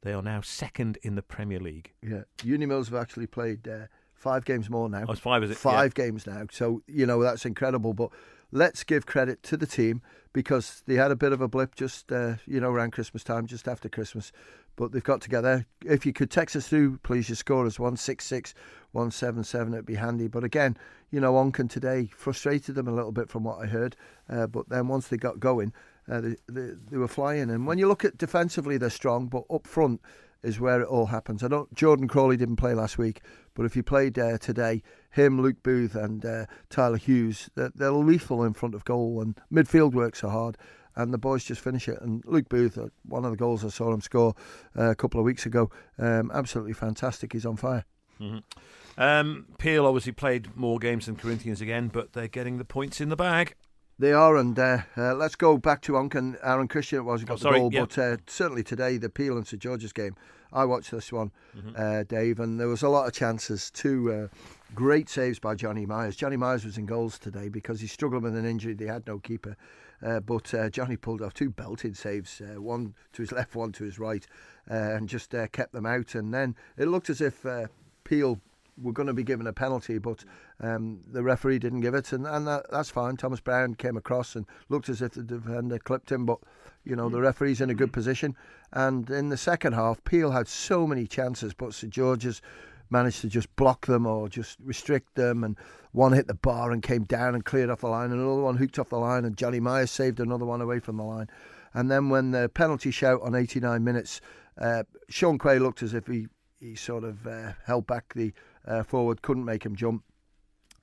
they 0.02 0.12
are 0.12 0.22
now 0.22 0.40
second 0.40 0.98
in 1.02 1.14
the 1.14 1.22
Premier 1.22 1.60
League. 1.60 1.92
Yeah, 2.02 2.22
Union 2.42 2.68
Mills 2.68 2.88
have 2.88 3.00
actually 3.00 3.26
played 3.26 3.66
uh, 3.66 3.86
five 4.14 4.44
games 4.44 4.70
more 4.70 4.88
now. 4.88 5.04
Oh, 5.08 5.14
five, 5.14 5.42
is 5.42 5.50
it? 5.50 5.56
five 5.56 5.94
games 5.94 6.26
now. 6.26 6.44
So 6.50 6.82
you 6.86 7.06
know 7.06 7.22
that's 7.22 7.44
incredible. 7.44 7.94
But 7.94 8.10
let's 8.52 8.84
give 8.84 9.06
credit 9.06 9.42
to 9.44 9.56
the 9.56 9.66
team 9.66 10.02
because 10.32 10.82
they 10.86 10.94
had 10.94 11.10
a 11.10 11.16
bit 11.16 11.32
of 11.32 11.40
a 11.40 11.48
blip 11.48 11.74
just 11.74 12.12
uh, 12.12 12.34
you 12.46 12.60
know 12.60 12.70
around 12.70 12.92
Christmas 12.92 13.24
time, 13.24 13.46
just 13.46 13.66
after 13.66 13.88
Christmas. 13.88 14.32
But 14.76 14.92
they've 14.92 15.02
got 15.02 15.20
together. 15.20 15.66
If 15.84 16.06
you 16.06 16.12
could 16.12 16.30
text 16.30 16.54
us 16.54 16.68
through, 16.68 16.98
please, 16.98 17.28
your 17.28 17.34
score 17.36 17.66
is 17.66 17.80
one 17.80 17.96
six 17.96 18.24
six 18.24 18.54
one 18.92 19.10
seven 19.10 19.42
seven. 19.42 19.72
It'd 19.72 19.86
be 19.86 19.96
handy. 19.96 20.28
But 20.28 20.44
again, 20.44 20.76
you 21.10 21.20
know, 21.20 21.34
Onchan 21.34 21.68
today 21.68 22.08
frustrated 22.14 22.76
them 22.76 22.86
a 22.86 22.94
little 22.94 23.10
bit 23.10 23.28
from 23.28 23.42
what 23.42 23.60
I 23.60 23.66
heard. 23.66 23.96
Uh, 24.28 24.46
but 24.46 24.68
then 24.68 24.86
once 24.86 25.08
they 25.08 25.16
got 25.16 25.40
going, 25.40 25.72
uh, 26.10 26.20
they, 26.20 26.36
they 26.48 26.70
they 26.90 26.96
were 26.96 27.08
flying. 27.08 27.50
And 27.50 27.66
when 27.66 27.78
you 27.78 27.88
look 27.88 28.04
at 28.04 28.18
defensively, 28.18 28.78
they're 28.78 28.90
strong, 28.90 29.26
but 29.26 29.44
up 29.50 29.66
front 29.66 30.00
is 30.42 30.60
where 30.60 30.80
it 30.80 30.86
all 30.86 31.06
happens. 31.06 31.42
I 31.42 31.48
don't. 31.48 31.72
Jordan 31.74 32.08
Crawley 32.08 32.36
didn't 32.36 32.56
play 32.56 32.74
last 32.74 32.98
week, 32.98 33.22
but 33.54 33.66
if 33.66 33.74
he 33.74 33.82
played 33.82 34.18
uh, 34.18 34.38
today, 34.38 34.82
him, 35.10 35.40
Luke 35.40 35.62
Booth, 35.62 35.94
and 35.94 36.24
uh, 36.24 36.46
Tyler 36.70 36.96
Hughes, 36.96 37.50
they're, 37.54 37.72
they're 37.74 37.90
lethal 37.90 38.44
in 38.44 38.52
front 38.54 38.74
of 38.74 38.84
goal, 38.84 39.20
and 39.20 39.38
midfield 39.52 39.92
works 39.92 40.20
so 40.20 40.28
hard. 40.28 40.56
And 40.94 41.12
the 41.14 41.18
boys 41.18 41.44
just 41.44 41.60
finish 41.60 41.88
it. 41.88 42.00
And 42.00 42.24
Luke 42.24 42.48
Booth, 42.48 42.76
uh, 42.76 42.88
one 43.04 43.24
of 43.24 43.30
the 43.30 43.36
goals 43.36 43.64
I 43.64 43.68
saw 43.68 43.92
him 43.92 44.00
score 44.00 44.34
uh, 44.76 44.90
a 44.90 44.94
couple 44.96 45.20
of 45.20 45.24
weeks 45.24 45.46
ago, 45.46 45.70
um, 45.98 46.30
absolutely 46.34 46.72
fantastic. 46.72 47.32
He's 47.32 47.46
on 47.46 47.56
fire. 47.56 47.84
Mhm. 48.20 48.42
Um, 48.96 49.46
Peel 49.58 49.86
obviously 49.86 50.10
played 50.10 50.56
more 50.56 50.78
games 50.80 51.06
than 51.06 51.14
Corinthians 51.14 51.60
again, 51.60 51.86
but 51.86 52.14
they're 52.14 52.26
getting 52.26 52.58
the 52.58 52.64
points 52.64 53.00
in 53.00 53.10
the 53.10 53.16
bag. 53.16 53.54
They 54.00 54.12
are, 54.12 54.36
and 54.36 54.56
uh, 54.58 54.78
uh, 54.96 55.14
let's 55.14 55.34
go 55.34 55.58
back 55.58 55.80
to 55.82 55.92
Onchan. 55.94 56.36
Aaron 56.42 56.68
Christian 56.68 56.98
it 57.00 57.02
was 57.02 57.20
who 57.22 57.26
got 57.26 57.34
Oh, 57.34 57.36
sorry, 57.36 57.54
the 57.54 57.60
goal, 57.60 57.72
yeah. 57.72 57.80
but 57.80 57.98
uh, 57.98 58.16
certainly 58.28 58.62
today 58.62 58.96
the 58.96 59.08
Peel 59.08 59.36
and 59.36 59.46
St 59.46 59.60
George's 59.60 59.92
game. 59.92 60.14
I 60.52 60.64
watched 60.64 60.92
this 60.92 61.12
one, 61.12 61.30
Mm-hmm. 61.56 61.70
uh, 61.76 62.04
Dave, 62.04 62.38
and 62.40 62.58
there 62.60 62.68
was 62.68 62.82
a 62.82 62.88
lot 62.88 63.06
of 63.08 63.12
chances. 63.12 63.70
Two 63.72 64.12
uh, 64.12 64.28
great 64.74 65.08
saves 65.08 65.38
by 65.40 65.54
Johnny 65.56 65.84
Myers. 65.84 66.14
Johnny 66.16 66.36
Myers 66.36 66.64
was 66.64 66.78
in 66.78 66.86
goals 66.86 67.18
today 67.18 67.48
because 67.48 67.80
he 67.80 67.86
struggled 67.88 68.22
with 68.22 68.36
an 68.36 68.46
injury. 68.46 68.72
They 68.74 68.86
had 68.86 69.06
no 69.06 69.18
keeper, 69.18 69.56
uh, 70.00 70.20
but 70.20 70.54
uh, 70.54 70.70
Johnny 70.70 70.96
pulled 70.96 71.20
off 71.20 71.34
two 71.34 71.50
belting 71.50 71.94
saves, 71.94 72.40
uh, 72.40 72.62
one 72.62 72.94
to 73.14 73.22
his 73.22 73.32
left, 73.38 73.56
one 73.56 73.72
to 73.72 73.84
his 73.84 73.98
right, 73.98 74.24
uh, 74.70 74.74
and 74.74 75.08
just 75.08 75.34
uh, 75.34 75.48
kept 75.48 75.72
them 75.72 75.86
out. 75.86 76.14
And 76.14 76.32
then 76.32 76.54
it 76.76 76.86
looked 76.86 77.10
as 77.10 77.20
if 77.20 77.44
uh, 77.44 77.66
Peel 78.04 78.40
were 78.80 78.92
going 78.92 79.06
to 79.06 79.14
be 79.14 79.24
given 79.24 79.46
a 79.46 79.52
penalty, 79.52 79.98
but 79.98 80.24
um, 80.60 81.00
the 81.10 81.22
referee 81.22 81.58
didn't 81.58 81.80
give 81.80 81.94
it, 81.94 82.12
and, 82.12 82.26
and 82.26 82.46
that, 82.46 82.66
that's 82.70 82.90
fine. 82.90 83.16
Thomas 83.16 83.40
Brown 83.40 83.74
came 83.74 83.96
across 83.96 84.36
and 84.36 84.46
looked 84.68 84.88
as 84.88 85.02
if 85.02 85.12
the 85.12 85.22
defender 85.22 85.78
clipped 85.78 86.10
him, 86.10 86.26
but 86.26 86.38
you 86.84 86.96
know 86.96 87.08
the 87.08 87.20
referee's 87.20 87.60
in 87.60 87.70
a 87.70 87.74
good 87.74 87.92
position. 87.92 88.36
And 88.72 89.08
in 89.10 89.28
the 89.28 89.36
second 89.36 89.72
half, 89.74 90.02
Peel 90.04 90.30
had 90.30 90.48
so 90.48 90.86
many 90.86 91.06
chances, 91.06 91.54
but 91.54 91.74
St 91.74 91.92
George's 91.92 92.40
managed 92.90 93.20
to 93.20 93.28
just 93.28 93.54
block 93.56 93.86
them 93.86 94.06
or 94.06 94.28
just 94.28 94.58
restrict 94.62 95.14
them. 95.14 95.44
And 95.44 95.56
one 95.92 96.12
hit 96.12 96.26
the 96.26 96.34
bar 96.34 96.70
and 96.70 96.82
came 96.82 97.04
down 97.04 97.34
and 97.34 97.44
cleared 97.44 97.70
off 97.70 97.80
the 97.80 97.88
line, 97.88 98.10
and 98.10 98.20
another 98.20 98.42
one 98.42 98.56
hooked 98.56 98.78
off 98.78 98.90
the 98.90 98.98
line, 98.98 99.24
and 99.24 99.36
Johnny 99.36 99.60
Myers 99.60 99.90
saved 99.90 100.20
another 100.20 100.44
one 100.44 100.60
away 100.60 100.80
from 100.80 100.96
the 100.96 101.04
line. 101.04 101.28
And 101.74 101.90
then 101.90 102.08
when 102.08 102.30
the 102.30 102.48
penalty 102.48 102.90
shout 102.90 103.20
on 103.22 103.34
89 103.34 103.84
minutes, 103.84 104.20
uh, 104.58 104.84
Sean 105.08 105.38
Quay 105.38 105.58
looked 105.58 105.82
as 105.82 105.94
if 105.94 106.06
he 106.06 106.28
he 106.60 106.74
sort 106.74 107.04
of 107.04 107.26
uh, 107.26 107.52
held 107.64 107.86
back 107.86 108.14
the 108.14 108.32
uh, 108.66 108.82
forward, 108.82 109.22
couldn't 109.22 109.44
make 109.44 109.64
him 109.64 109.76
jump. 109.76 110.04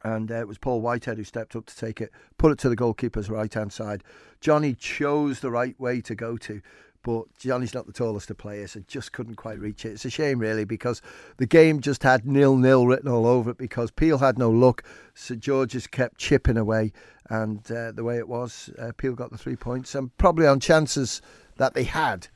And 0.03 0.31
uh, 0.31 0.35
it 0.35 0.47
was 0.47 0.57
Paul 0.57 0.81
Whitehead 0.81 1.17
who 1.17 1.23
stepped 1.23 1.55
up 1.55 1.65
to 1.65 1.75
take 1.75 1.99
it, 1.99 2.11
put 2.37 2.51
it 2.51 2.59
to 2.59 2.69
the 2.69 2.75
goalkeeper's 2.75 3.29
right 3.29 3.51
hand 3.51 3.73
side. 3.73 4.03
Johnny 4.39 4.75
chose 4.75 5.39
the 5.39 5.49
right 5.49 5.79
way 5.79 5.99
to 6.01 6.13
go 6.13 6.37
to, 6.37 6.61
but 7.01 7.25
Johnny's 7.39 7.73
not 7.73 7.87
the 7.87 7.93
tallest 7.93 8.29
of 8.29 8.37
players, 8.37 8.71
so 8.71 8.81
just 8.87 9.11
couldn't 9.11 9.35
quite 9.35 9.59
reach 9.59 9.83
it. 9.83 9.93
It's 9.93 10.05
a 10.05 10.09
shame, 10.09 10.39
really, 10.39 10.63
because 10.63 11.01
the 11.37 11.47
game 11.47 11.79
just 11.79 12.03
had 12.03 12.25
nil 12.25 12.55
nil 12.55 12.85
written 12.85 13.09
all 13.09 13.25
over 13.25 13.51
it 13.51 13.57
because 13.57 13.89
Peel 13.89 14.19
had 14.19 14.37
no 14.37 14.49
luck. 14.51 14.83
St 15.15 15.39
George's 15.39 15.87
kept 15.87 16.19
chipping 16.19 16.57
away, 16.57 16.93
and 17.29 17.59
uh, 17.71 17.91
the 17.91 18.03
way 18.03 18.17
it 18.17 18.27
was, 18.27 18.69
uh, 18.79 18.91
Peel 18.97 19.13
got 19.13 19.31
the 19.31 19.37
three 19.37 19.55
points, 19.55 19.95
and 19.95 20.15
probably 20.17 20.45
on 20.45 20.59
chances 20.59 21.21
that 21.57 21.73
they 21.73 21.83
had 21.83 22.27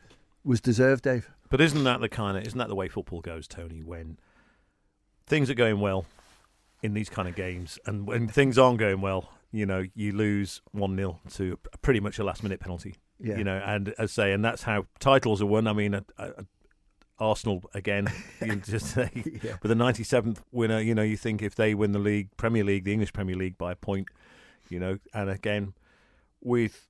was 0.43 0.59
deserved, 0.61 1.03
Dave. 1.03 1.29
But 1.49 1.61
isn't 1.61 1.83
that 1.83 1.99
the 2.01 2.09
kind 2.09 2.37
of 2.37 2.45
isn't 2.45 2.57
that 2.57 2.67
the 2.67 2.75
way 2.75 2.87
football 2.87 3.21
goes, 3.21 3.47
Tony? 3.47 3.83
When 3.83 4.17
things 5.25 5.49
are 5.49 5.55
going 5.55 5.79
well 5.79 6.05
in 6.81 6.93
these 6.93 7.09
kind 7.09 7.27
of 7.27 7.35
games, 7.35 7.79
and 7.85 8.07
when 8.07 8.27
things 8.27 8.57
aren't 8.57 8.79
going 8.79 9.01
well, 9.01 9.29
you 9.51 9.65
know, 9.65 9.83
you 9.95 10.11
lose 10.11 10.61
one 10.71 10.95
0 10.95 11.19
to 11.33 11.57
pretty 11.81 11.99
much 11.99 12.19
a 12.19 12.23
last 12.23 12.43
minute 12.43 12.59
penalty. 12.59 12.95
Yeah. 13.19 13.37
You 13.37 13.43
know, 13.43 13.57
and 13.65 13.93
as 13.97 14.11
say, 14.11 14.31
and 14.31 14.45
that's 14.45 14.63
how 14.63 14.85
titles 14.99 15.41
are 15.41 15.45
won. 15.45 15.67
I 15.67 15.73
mean, 15.73 15.95
uh, 15.95 16.01
uh, 16.17 16.31
Arsenal 17.17 17.63
again. 17.73 18.07
You 18.45 18.55
just 18.55 18.85
say 18.93 19.09
Yeah. 19.43 19.57
with 19.61 19.69
the 19.69 19.75
ninety 19.75 20.03
seventh 20.03 20.41
winner, 20.51 20.79
you 20.79 20.95
know, 20.95 21.01
you 21.01 21.17
think 21.17 21.41
if 21.41 21.55
they 21.55 21.73
win 21.73 21.91
the 21.91 21.99
league, 21.99 22.29
Premier 22.37 22.63
League, 22.63 22.85
the 22.85 22.93
English 22.93 23.11
Premier 23.11 23.35
League 23.35 23.57
by 23.57 23.73
a 23.73 23.75
point, 23.75 24.07
you 24.69 24.79
know, 24.79 24.97
and 25.13 25.29
again 25.29 25.73
with 26.41 26.87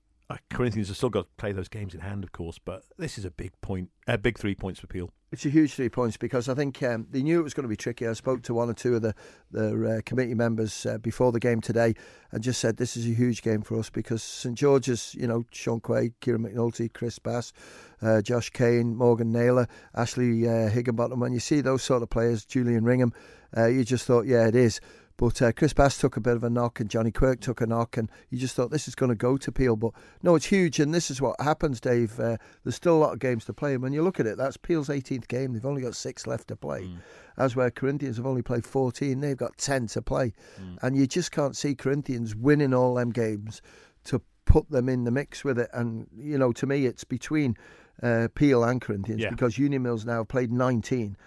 Corinthians 0.50 0.90
have 0.90 0.98
still 0.98 1.10
got 1.10 1.22
to 1.22 1.28
play 1.38 1.52
those 1.52 1.68
games 1.68 1.94
in 1.94 2.02
hand, 2.02 2.24
of 2.24 2.32
course, 2.32 2.60
but 2.60 2.84
this 2.98 3.18
is 3.18 3.26
a 3.26 3.32
big 3.32 3.52
point, 3.62 3.90
a 4.08 4.18
big 4.18 4.38
three 4.38 4.54
points 4.54 4.80
for 4.80 4.88
Peel. 4.88 5.12
It's 5.32 5.46
a 5.46 5.50
huge 5.50 5.74
three 5.74 5.90
points 5.90 6.18
because 6.18 6.50
I 6.50 6.56
think 6.56 6.82
um, 6.82 7.08
they 7.12 7.22
knew 7.22 7.40
it 7.40 7.44
was 7.44 7.54
going 7.54 7.64
to 7.64 7.70
be 7.70 7.76
tricky. 7.76 8.08
I 8.08 8.14
spoke 8.14 8.42
to 8.44 8.54
one 8.54 8.70
or 8.70 8.74
two 8.74 8.96
of 8.96 9.04
the 9.04 9.14
the 9.52 9.98
uh, 9.98 10.02
committee 10.04 10.34
members 10.34 10.86
uh, 10.88 10.98
before 10.98 11.32
the 11.32 11.40
game 11.40 11.62
today 11.62 11.94
and 12.32 12.42
just 12.42 12.60
said 12.60 12.78
this 12.78 12.98
is 12.98 13.06
a 13.06 13.14
huge 13.14 13.44
game 13.44 13.62
for 13.62 13.78
us 13.78 13.92
because 13.92 14.24
St 14.24 14.56
George's, 14.56 15.16
you 15.16 15.28
know, 15.28 15.46
Sean 15.52 15.82
Quay, 15.82 16.14
Kieran 16.20 16.44
McNulty, 16.44 16.92
Chris 16.92 17.20
Bass, 17.20 17.54
uh, 18.02 18.22
Josh 18.22 18.50
Kane, 18.50 18.96
Morgan 18.96 19.32
Naylor, 19.32 19.68
Ashley 19.96 20.48
uh, 20.48 20.70
Higginbottom. 20.70 21.20
When 21.20 21.34
you 21.34 21.40
see 21.40 21.62
those 21.62 21.84
sort 21.84 22.02
of 22.02 22.10
players, 22.10 22.44
Julian 22.44 22.84
Ringham, 22.84 23.14
uh, 23.56 23.68
you 23.68 23.84
just 23.84 24.06
thought, 24.06 24.26
yeah, 24.26 24.48
it 24.48 24.56
is. 24.56 24.80
But 25.20 25.42
uh, 25.42 25.52
Chris 25.52 25.74
Bass 25.74 25.98
took 25.98 26.16
a 26.16 26.22
bit 26.22 26.38
of 26.38 26.46
a 26.46 26.50
knock, 26.50 26.80
and 26.80 26.90
Johnny 26.90 27.12
Quirk 27.12 27.42
took 27.42 27.60
a 27.60 27.68
knock, 27.68 27.98
and 27.98 28.10
you 28.30 28.38
just 28.40 28.56
thought 28.56 28.72
this 28.72 28.88
is 28.88 28.96
going 28.96 29.10
to 29.10 29.16
go 29.16 29.36
to 29.36 29.52
Peel. 29.52 29.76
But 29.76 29.92
no, 30.24 30.36
it's 30.36 30.46
huge, 30.46 30.80
and 30.80 30.94
this 30.94 31.12
is 31.12 31.22
what 31.22 31.36
happens, 31.42 31.82
Dave. 31.82 32.18
Uh, 32.18 32.38
there's 32.64 32.76
still 32.76 32.96
a 32.96 33.04
lot 33.04 33.12
of 33.12 33.20
games 33.20 33.44
to 33.46 33.54
play, 33.54 33.74
and 33.74 33.84
when 33.84 33.92
you 33.92 34.02
look 34.02 34.22
at 34.22 34.26
it, 34.26 34.38
that's 34.38 34.56
Peel's 34.56 34.88
18th 34.88 35.28
game. 35.28 35.52
They've 35.52 35.66
only 35.66 35.82
got 35.82 35.98
six 35.98 36.26
left 36.26 36.48
to 36.48 36.56
play, 36.56 36.90
as 37.38 37.54
where 37.54 37.70
Corinthians 37.70 38.16
have 38.16 38.26
only 38.26 38.42
played 38.42 38.64
14. 38.66 39.20
They've 39.20 39.36
got 39.36 39.58
10 39.58 39.88
to 39.88 40.02
play, 40.02 40.32
and 40.82 40.96
you 40.96 41.06
just 41.06 41.34
can't 41.34 41.56
see 41.58 41.76
Corinthians 41.76 42.34
winning 42.34 42.74
all 42.74 42.96
them 42.96 43.10
games 43.10 43.62
to 44.06 44.22
put 44.46 44.70
them 44.72 44.88
in 44.88 45.04
the 45.04 45.12
mix 45.12 45.44
with 45.44 45.60
it. 45.60 45.70
And 45.74 46.08
you 46.18 46.38
know, 46.38 46.54
to 46.54 46.66
me, 46.66 46.86
it's 46.86 47.04
between 47.04 47.58
uh, 48.02 48.30
Peel 48.36 48.64
and 48.64 48.80
Corinthians 48.80 49.20
Yeah. 49.22 49.30
because 49.32 49.58
Union 49.58 49.84
Mills 49.84 50.06
now 50.06 50.20
have 50.20 50.30
played 50.30 50.50
19, 50.54 51.18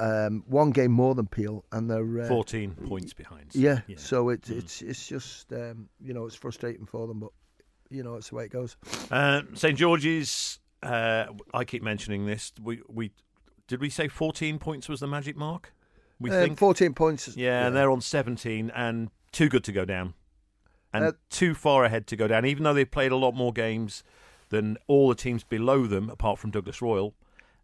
um, 0.00 0.42
one 0.46 0.70
game 0.70 0.90
more 0.90 1.14
than 1.14 1.26
Peel, 1.26 1.64
and 1.72 1.88
they're 1.90 2.22
uh, 2.22 2.28
Fourteen 2.28 2.74
points 2.74 3.12
behind. 3.12 3.46
yeah, 3.52 3.80
Yeah. 3.86 3.96
so 3.98 4.30
it's 4.30 4.48
it's 4.50 4.82
it's 4.82 5.06
just 5.06 5.52
um, 5.52 5.88
you 6.02 6.14
know 6.14 6.26
it's 6.26 6.34
frustrating 6.34 6.86
for 6.86 7.06
them, 7.06 7.20
but 7.20 7.30
you 7.90 8.02
know 8.02 8.14
it's 8.16 8.30
the 8.30 8.36
way 8.36 8.44
it 8.46 8.50
goes. 8.50 8.76
Uh, 9.10 9.42
St 9.54 9.76
George's. 9.78 10.58
Uh, 10.82 11.26
I 11.52 11.64
keep 11.64 11.82
mentioning 11.82 12.26
this. 12.26 12.52
We 12.62 12.80
we 12.88 13.12
did 13.68 13.80
we 13.80 13.90
say 13.90 14.08
fourteen 14.08 14.58
points 14.58 14.88
was 14.88 15.00
the 15.00 15.06
magic 15.06 15.36
mark? 15.36 15.74
We 16.18 16.30
Uh, 16.30 16.40
think. 16.42 16.58
fourteen 16.58 16.94
points. 16.94 17.36
yeah, 17.36 17.66
and 17.66 17.76
they're 17.76 17.90
on 17.90 18.00
seventeen, 18.00 18.70
and 18.74 19.10
too 19.32 19.48
good 19.50 19.64
to 19.64 19.72
go 19.72 19.84
down, 19.84 20.14
and 20.94 21.14
too 21.28 21.54
far 21.54 21.84
ahead 21.84 22.06
to 22.08 22.16
go 22.16 22.26
down. 22.26 22.46
Even 22.46 22.64
though 22.64 22.72
they've 22.74 22.90
played 22.90 23.12
a 23.12 23.16
lot 23.16 23.32
more 23.34 23.52
games 23.52 24.02
than 24.48 24.76
all 24.86 25.08
the 25.08 25.14
teams 25.14 25.44
below 25.44 25.86
them, 25.86 26.08
apart 26.10 26.38
from 26.38 26.50
Douglas 26.50 26.80
Royal. 26.82 27.14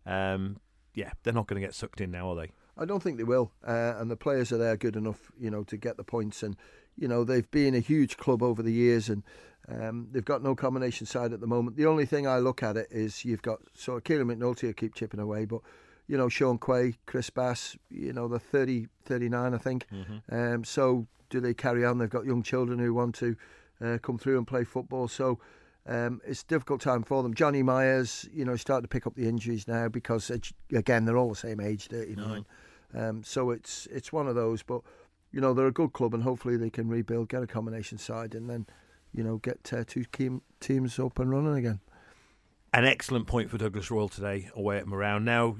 Um, 0.04 0.58
yeah, 0.96 1.10
they're 1.22 1.32
not 1.32 1.46
going 1.46 1.60
to 1.60 1.66
get 1.66 1.74
sucked 1.74 2.00
in 2.00 2.10
now, 2.10 2.30
are 2.30 2.34
they? 2.34 2.50
I 2.78 2.84
don't 2.84 3.02
think 3.02 3.18
they 3.18 3.24
will, 3.24 3.52
uh, 3.66 3.94
and 3.98 4.10
the 4.10 4.16
players 4.16 4.50
are 4.50 4.58
there 4.58 4.76
good 4.76 4.96
enough, 4.96 5.30
you 5.38 5.50
know, 5.50 5.62
to 5.64 5.76
get 5.76 5.96
the 5.96 6.04
points. 6.04 6.42
And 6.42 6.56
you 6.96 7.06
know 7.06 7.22
they've 7.22 7.50
been 7.50 7.74
a 7.74 7.80
huge 7.80 8.16
club 8.16 8.42
over 8.42 8.62
the 8.62 8.72
years, 8.72 9.08
and 9.08 9.22
um, 9.68 10.08
they've 10.10 10.24
got 10.24 10.42
no 10.42 10.54
combination 10.54 11.06
side 11.06 11.32
at 11.32 11.40
the 11.40 11.46
moment. 11.46 11.76
The 11.76 11.86
only 11.86 12.06
thing 12.06 12.26
I 12.26 12.38
look 12.38 12.62
at 12.62 12.76
it 12.76 12.88
is 12.90 13.24
you've 13.24 13.42
got 13.42 13.60
sort 13.74 13.98
of 13.98 14.04
Kieran 14.04 14.28
McNulty 14.28 14.64
will 14.64 14.72
keep 14.72 14.94
chipping 14.94 15.20
away, 15.20 15.44
but 15.44 15.60
you 16.08 16.16
know 16.16 16.28
Sean 16.28 16.58
Quay, 16.58 16.94
Chris 17.04 17.30
Bass, 17.30 17.76
you 17.90 18.12
know 18.12 18.26
they're 18.26 18.38
30, 18.38 18.88
39, 19.04 19.54
I 19.54 19.58
think. 19.58 19.86
Um, 20.30 20.64
so 20.64 21.06
do 21.28 21.40
they 21.40 21.54
carry 21.54 21.84
on? 21.84 21.98
They've 21.98 22.08
got 22.08 22.24
young 22.24 22.42
children 22.42 22.78
who 22.78 22.94
want 22.94 23.14
to 23.16 23.36
uh, 23.82 23.98
come 24.02 24.18
through 24.18 24.38
and 24.38 24.46
play 24.46 24.64
football. 24.64 25.08
So. 25.08 25.38
Um, 25.88 26.20
it's 26.26 26.42
a 26.42 26.46
difficult 26.46 26.80
time 26.80 27.04
for 27.04 27.22
them. 27.22 27.32
Johnny 27.34 27.62
Myers, 27.62 28.28
you 28.32 28.44
know, 28.44 28.52
is 28.52 28.60
starting 28.60 28.82
to 28.82 28.88
pick 28.88 29.06
up 29.06 29.14
the 29.14 29.28
injuries 29.28 29.68
now 29.68 29.88
because 29.88 30.30
again 30.72 31.04
they're 31.04 31.16
all 31.16 31.28
the 31.28 31.36
same 31.36 31.60
age, 31.60 31.86
39. 31.86 32.44
Um, 32.94 33.22
so 33.22 33.50
it's 33.50 33.86
it's 33.90 34.12
one 34.12 34.26
of 34.26 34.34
those, 34.34 34.62
but 34.62 34.80
you 35.32 35.40
know 35.40 35.54
they're 35.54 35.66
a 35.66 35.72
good 35.72 35.92
club 35.92 36.14
and 36.14 36.22
hopefully 36.22 36.56
they 36.56 36.70
can 36.70 36.88
rebuild, 36.88 37.28
get 37.28 37.42
a 37.42 37.46
combination 37.46 37.98
side, 37.98 38.34
and 38.34 38.50
then 38.50 38.66
you 39.16 39.24
know, 39.24 39.38
get 39.38 39.72
uh, 39.72 39.82
two 39.86 40.04
teams 40.60 40.98
up 40.98 41.18
and 41.18 41.30
running 41.30 41.56
again. 41.56 41.80
An 42.72 42.84
excellent 42.84 43.26
point 43.26 43.50
for 43.50 43.56
Douglas 43.56 43.90
Royal 43.90 44.08
today 44.08 44.50
away 44.54 44.76
at 44.76 44.84
Marown. 44.84 45.24
Now, 45.24 45.56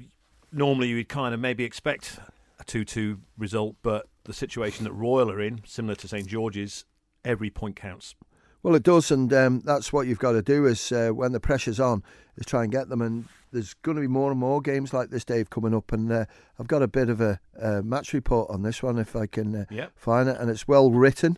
normally 0.51 0.89
you 0.89 0.97
would 0.97 1.09
kind 1.09 1.33
of 1.33 1.39
maybe 1.39 1.63
expect 1.63 2.19
a 2.59 2.63
2 2.63 2.85
2 2.85 3.19
result, 3.37 3.75
but 3.81 4.07
the 4.25 4.33
situation 4.33 4.83
that 4.83 4.93
Royal 4.93 5.31
are 5.31 5.41
in, 5.41 5.61
similar 5.65 5.95
to 5.95 6.07
St 6.07 6.27
George's, 6.27 6.85
every 7.25 7.49
point 7.49 7.75
counts. 7.75 8.13
Well, 8.63 8.75
it 8.75 8.83
does, 8.83 9.11
and 9.11 9.31
um, 9.33 9.61
that's 9.63 9.93
what 9.93 10.07
you've 10.07 10.19
got 10.19 10.33
to 10.33 10.41
do. 10.41 10.65
Is 10.65 10.91
uh, 10.91 11.09
when 11.09 11.31
the 11.31 11.39
pressure's 11.39 11.79
on, 11.79 12.03
is 12.37 12.45
try 12.45 12.63
and 12.63 12.71
get 12.71 12.89
them. 12.89 13.01
And 13.01 13.25
there's 13.51 13.73
going 13.75 13.95
to 13.95 14.01
be 14.01 14.07
more 14.07 14.31
and 14.31 14.39
more 14.39 14.61
games 14.61 14.93
like 14.93 15.09
this, 15.09 15.25
Dave, 15.25 15.49
coming 15.49 15.73
up. 15.73 15.91
And 15.91 16.11
uh, 16.11 16.25
I've 16.59 16.67
got 16.67 16.81
a 16.81 16.87
bit 16.87 17.09
of 17.09 17.21
a, 17.21 17.39
a, 17.59 17.81
match 17.81 18.13
report 18.13 18.49
on 18.49 18.61
this 18.61 18.83
one, 18.83 18.97
if 18.97 19.15
I 19.15 19.25
can 19.25 19.55
uh, 19.55 19.65
yep. 19.69 19.91
find 19.95 20.29
it. 20.29 20.37
And 20.39 20.49
it's 20.49 20.67
well 20.67 20.91
written 20.91 21.37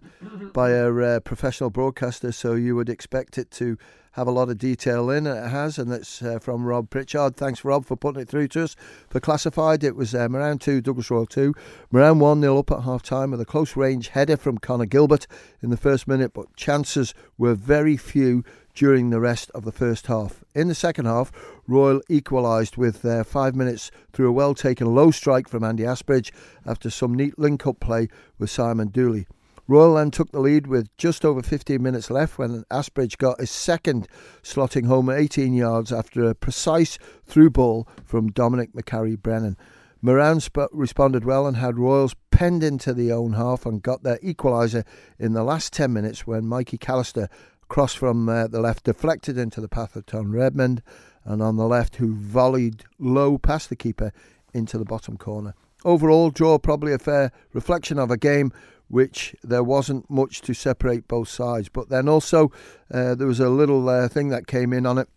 by 0.54 0.72
a 0.72 0.94
uh, 0.94 1.20
professional 1.22 1.70
broadcaster, 1.70 2.32
so 2.32 2.54
you 2.54 2.76
would 2.76 2.90
expect 2.90 3.38
it 3.38 3.52
to 3.52 3.78
have 4.14 4.28
a 4.28 4.32
lot 4.32 4.50
of 4.50 4.58
detail 4.58 5.10
in. 5.10 5.28
And 5.28 5.46
it 5.46 5.50
has, 5.50 5.78
and 5.78 5.92
it's 5.92 6.22
uh, 6.22 6.40
from 6.40 6.66
Rob 6.66 6.90
Pritchard. 6.90 7.38
Thanks, 7.38 7.64
Rob, 7.64 7.86
for 7.86 7.96
putting 7.96 8.22
it 8.22 8.28
through 8.28 8.48
to 8.50 8.64
us. 8.64 8.76
For 9.10 9.20
classified, 9.20 9.84
it 9.84 9.96
was 9.96 10.16
um, 10.16 10.34
Marown 10.34 10.60
2, 10.60 10.82
Douglas 10.82 11.12
Royal 11.12 11.26
2. 11.26 11.54
Marown 11.94 12.20
1 12.20 12.40
nil 12.40 12.58
up 12.58 12.72
at 12.72 12.84
half 12.84 13.04
time 13.04 13.32
with 13.32 13.42
a 13.42 13.46
close 13.46 13.76
range 13.76 14.10
header 14.10 14.36
from 14.38 14.58
Connor 14.58 14.88
Gilbert 14.88 15.28
in 15.62 15.70
the 15.70 15.78
first 15.78 16.08
minute, 16.08 16.34
but 16.34 16.54
chances 16.56 17.14
were 17.38 17.54
very 17.54 17.98
few 17.98 18.44
during 18.80 19.10
the 19.10 19.20
rest 19.20 19.52
of 19.54 19.66
the 19.66 19.74
first 19.74 20.08
half. 20.08 20.42
In 20.56 20.70
the 20.70 20.74
second 20.74 21.04
half, 21.04 21.34
Royal 21.68 22.02
equalised 22.08 22.78
with 22.78 23.04
uh, 23.04 23.26
five 23.26 23.54
minutes 23.54 23.92
through 24.14 24.30
a 24.30 24.32
well 24.32 24.54
taken 24.54 24.96
low 24.96 25.12
strike 25.12 25.50
from 25.50 25.66
Andy 25.66 25.84
Asbridge 25.84 26.32
after 26.66 26.90
some 26.90 27.14
neat 27.14 27.38
link 27.38 27.68
up 27.68 27.82
play 27.82 28.08
with 28.38 28.50
Simon 28.50 28.88
Dooley. 28.88 29.28
Royal 29.68 29.96
then 29.96 30.12
took 30.12 30.32
the 30.32 30.40
lead 30.40 30.66
with 30.66 30.96
just 30.96 31.26
over 31.26 31.42
15 31.42 31.84
minutes 31.84 32.10
left 32.10 32.38
when 32.38 32.64
Asbridge 32.72 33.18
got 33.18 33.42
his 33.42 33.52
second, 33.52 34.08
slotting 34.44 34.88
home 34.88 35.10
18 35.10 35.54
yards 35.54 35.92
after 35.92 36.24
a 36.24 36.34
precise 36.34 36.98
through 37.26 37.50
ball 37.50 37.86
from 38.06 38.32
Dominic 38.32 38.72
McCarry 38.72 39.22
Brennan. 39.22 39.58
Marown 40.02 40.40
sp- 40.40 40.72
responded 40.72 41.26
well 41.26 41.46
and 41.46 41.58
had 41.58 41.78
Royals 41.78 42.16
penned 42.32 42.64
into 42.64 42.94
the 42.94 43.12
own 43.12 43.34
half 43.34 43.66
and 43.66 43.84
got 43.84 44.04
their 44.04 44.20
equaliser 44.20 44.86
in 45.20 45.34
the 45.34 45.44
last 45.44 45.74
10 45.74 45.92
minutes 45.92 46.26
when 46.26 46.48
Mikey 46.48 46.78
Callister 46.78 47.28
crossed 47.70 47.98
from 47.98 48.28
uh, 48.28 48.48
the 48.48 48.60
left, 48.60 48.84
deflected 48.84 49.38
into 49.38 49.62
the 49.62 49.70
path 49.70 49.96
of 49.96 50.06
Tom 50.06 50.34
Redmond, 50.34 50.82
and 51.24 51.42
on 51.42 51.56
the 51.56 51.68
left, 51.68 51.98
who 51.98 52.14
volleyed 52.14 52.84
low 52.98 53.38
past 53.38 53.70
the 53.70 53.76
keeper 53.76 54.12
into 54.54 54.78
the 54.78 54.86
bottom 54.86 55.18
corner. 55.18 55.54
Overall, 55.86 56.30
draw 56.30 56.58
probably 56.58 56.92
a 56.92 57.00
fair 57.00 57.32
reflection 57.54 57.98
of 57.98 58.12
a 58.12 58.18
game 58.18 58.52
which 58.90 59.36
there 59.44 59.64
wasn't 59.64 60.10
much 60.10 60.42
to 60.42 60.54
separate 60.54 61.08
both 61.08 61.30
sides. 61.30 61.70
But 61.70 61.90
then 61.90 62.10
also 62.10 62.52
uh, 62.92 63.16
there 63.16 63.28
was 63.28 63.40
a 63.40 63.50
little 63.50 63.88
uh, 63.88 64.08
thing 64.08 64.30
that 64.30 64.48
came 64.48 64.74
in 64.74 64.86
on 64.86 64.98
it 64.98 65.08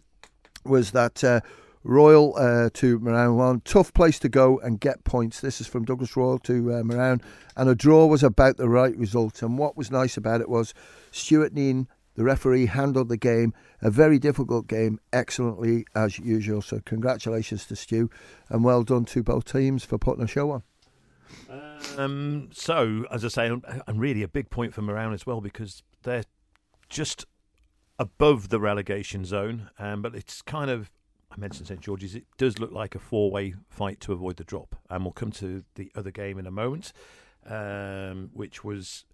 was 0.65 0.93
that 0.93 1.25
uh, 1.25 1.41
Royal 1.83 2.37
uh, 2.37 2.71
to 2.75 3.01
Marown 3.01 3.37
one 3.37 3.61
tough 3.65 3.93
place 3.93 4.19
to 4.21 4.29
go 4.29 4.61
and 4.61 4.79
get 4.79 5.03
points. 5.05 5.41
This 5.41 5.61
is 5.61 5.67
from 5.67 5.85
Douglas 5.85 6.17
Royal 6.17 6.39
to 6.41 6.73
uh, 6.73 7.17
and 7.57 7.69
a 7.69 7.75
draw 7.75 8.07
was 8.07 8.23
about 8.23 8.57
the 8.57 8.69
right 8.69 8.97
result. 8.97 9.43
And 9.43 9.59
what 9.59 9.77
was 9.77 9.91
nice 9.91 10.17
about 10.17 10.41
it 10.41 10.49
was 10.49 10.75
Stuart 11.11 11.55
Neen. 11.55 11.89
The 12.15 12.25
referee 12.25 12.67
handled 12.67 13.09
the 13.09 13.17
game, 13.17 13.55
a 13.81 13.91
very 13.91 14.19
difficult 14.19 14.67
game, 14.67 15.01
excellently 15.13 15.87
as 15.95 16.19
usual. 16.19 16.61
So, 16.61 16.81
congratulations 16.85 17.67
to 17.67 17.77
Stu, 17.77 18.11
and 18.49 18.65
well 18.65 18.83
done 18.83 19.05
to 19.07 19.23
both 19.23 19.45
teams 19.51 19.85
for 19.85 19.99
putting 19.99 20.23
a 20.23 20.27
show 20.27 20.51
on. 20.51 20.63
Um, 21.97 22.51
so, 22.53 23.05
as 23.11 23.25
I 23.25 23.29
say, 23.29 23.47
and 23.47 24.01
really 24.01 24.23
a 24.23 24.29
big 24.29 24.51
point 24.51 24.75
for 24.75 24.83
Marown 24.83 25.15
as 25.15 25.27
well 25.27 25.41
because 25.41 25.83
they're 26.03 26.25
just 26.89 27.25
above 27.99 28.49
the 28.49 28.61
relegation 28.61 29.25
zone. 29.25 29.71
Um, 29.79 30.03
but 30.03 30.15
it's 30.15 30.43
kind 30.43 30.71
of, 30.71 30.91
I 31.31 31.39
mentioned 31.39 31.69
St 31.69 31.81
George's, 31.81 32.15
it 32.15 32.25
does 32.37 32.59
look 32.59 32.73
like 32.73 32.95
a 32.95 32.99
four 32.99 33.31
way 33.31 33.55
fight 33.69 34.01
to 34.01 34.13
avoid 34.13 34.37
the 34.37 34.45
drop. 34.45 34.77
And 34.91 35.05
we'll 35.05 35.13
come 35.13 35.33
to 35.33 35.65
the 35.75 35.91
other 35.95 36.11
game 36.11 36.39
in 36.39 36.47
a 36.47 36.51
moment, 36.51 36.93
um, 37.47 38.31
which 38.33 38.63
was. 38.65 39.05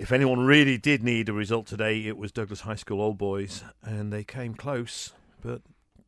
If 0.00 0.12
anyone 0.12 0.40
really 0.40 0.78
did 0.78 1.02
need 1.02 1.28
a 1.28 1.34
result 1.34 1.66
today, 1.66 2.06
it 2.06 2.16
was 2.16 2.32
Douglas 2.32 2.62
High 2.62 2.76
School 2.76 3.02
Old 3.02 3.18
Boys, 3.18 3.62
and 3.82 4.10
they 4.10 4.24
came 4.24 4.54
close, 4.54 5.12
but 5.42 5.60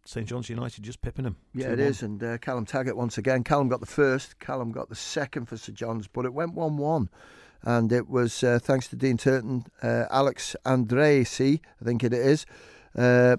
St 0.07 0.26
John's 0.26 0.48
United 0.48 0.83
just 0.83 1.02
pipping 1.02 1.24
them. 1.24 1.37
Yeah, 1.52 1.72
it 1.72 1.78
is. 1.78 2.02
And 2.02 2.24
uh, 2.24 2.38
Callum 2.38 2.64
Taggart 2.64 2.96
once 2.96 3.18
again. 3.18 3.44
Callum 3.44 3.68
got 3.68 3.81
the 3.81 3.87
first, 3.87 4.38
Callum 4.38 4.72
got 4.72 4.88
the 4.88 4.94
second 4.94 5.44
for 5.44 5.59
St 5.59 5.76
John's, 5.76 6.09
but 6.09 6.24
it 6.24 6.33
went 6.33 6.55
1 6.55 6.78
1. 6.78 7.11
And 7.64 7.92
it 7.92 8.09
was 8.09 8.42
uh, 8.42 8.59
thanks 8.62 8.88
to 8.88 8.96
Dean 8.96 9.18
Turton, 9.18 9.66
uh, 9.83 10.07
Alex 10.11 10.57
Andresi, 10.64 11.61
I 11.78 11.85
think 11.85 12.02
it 12.02 12.14
is, 12.14 12.46
uh, 12.96 13.37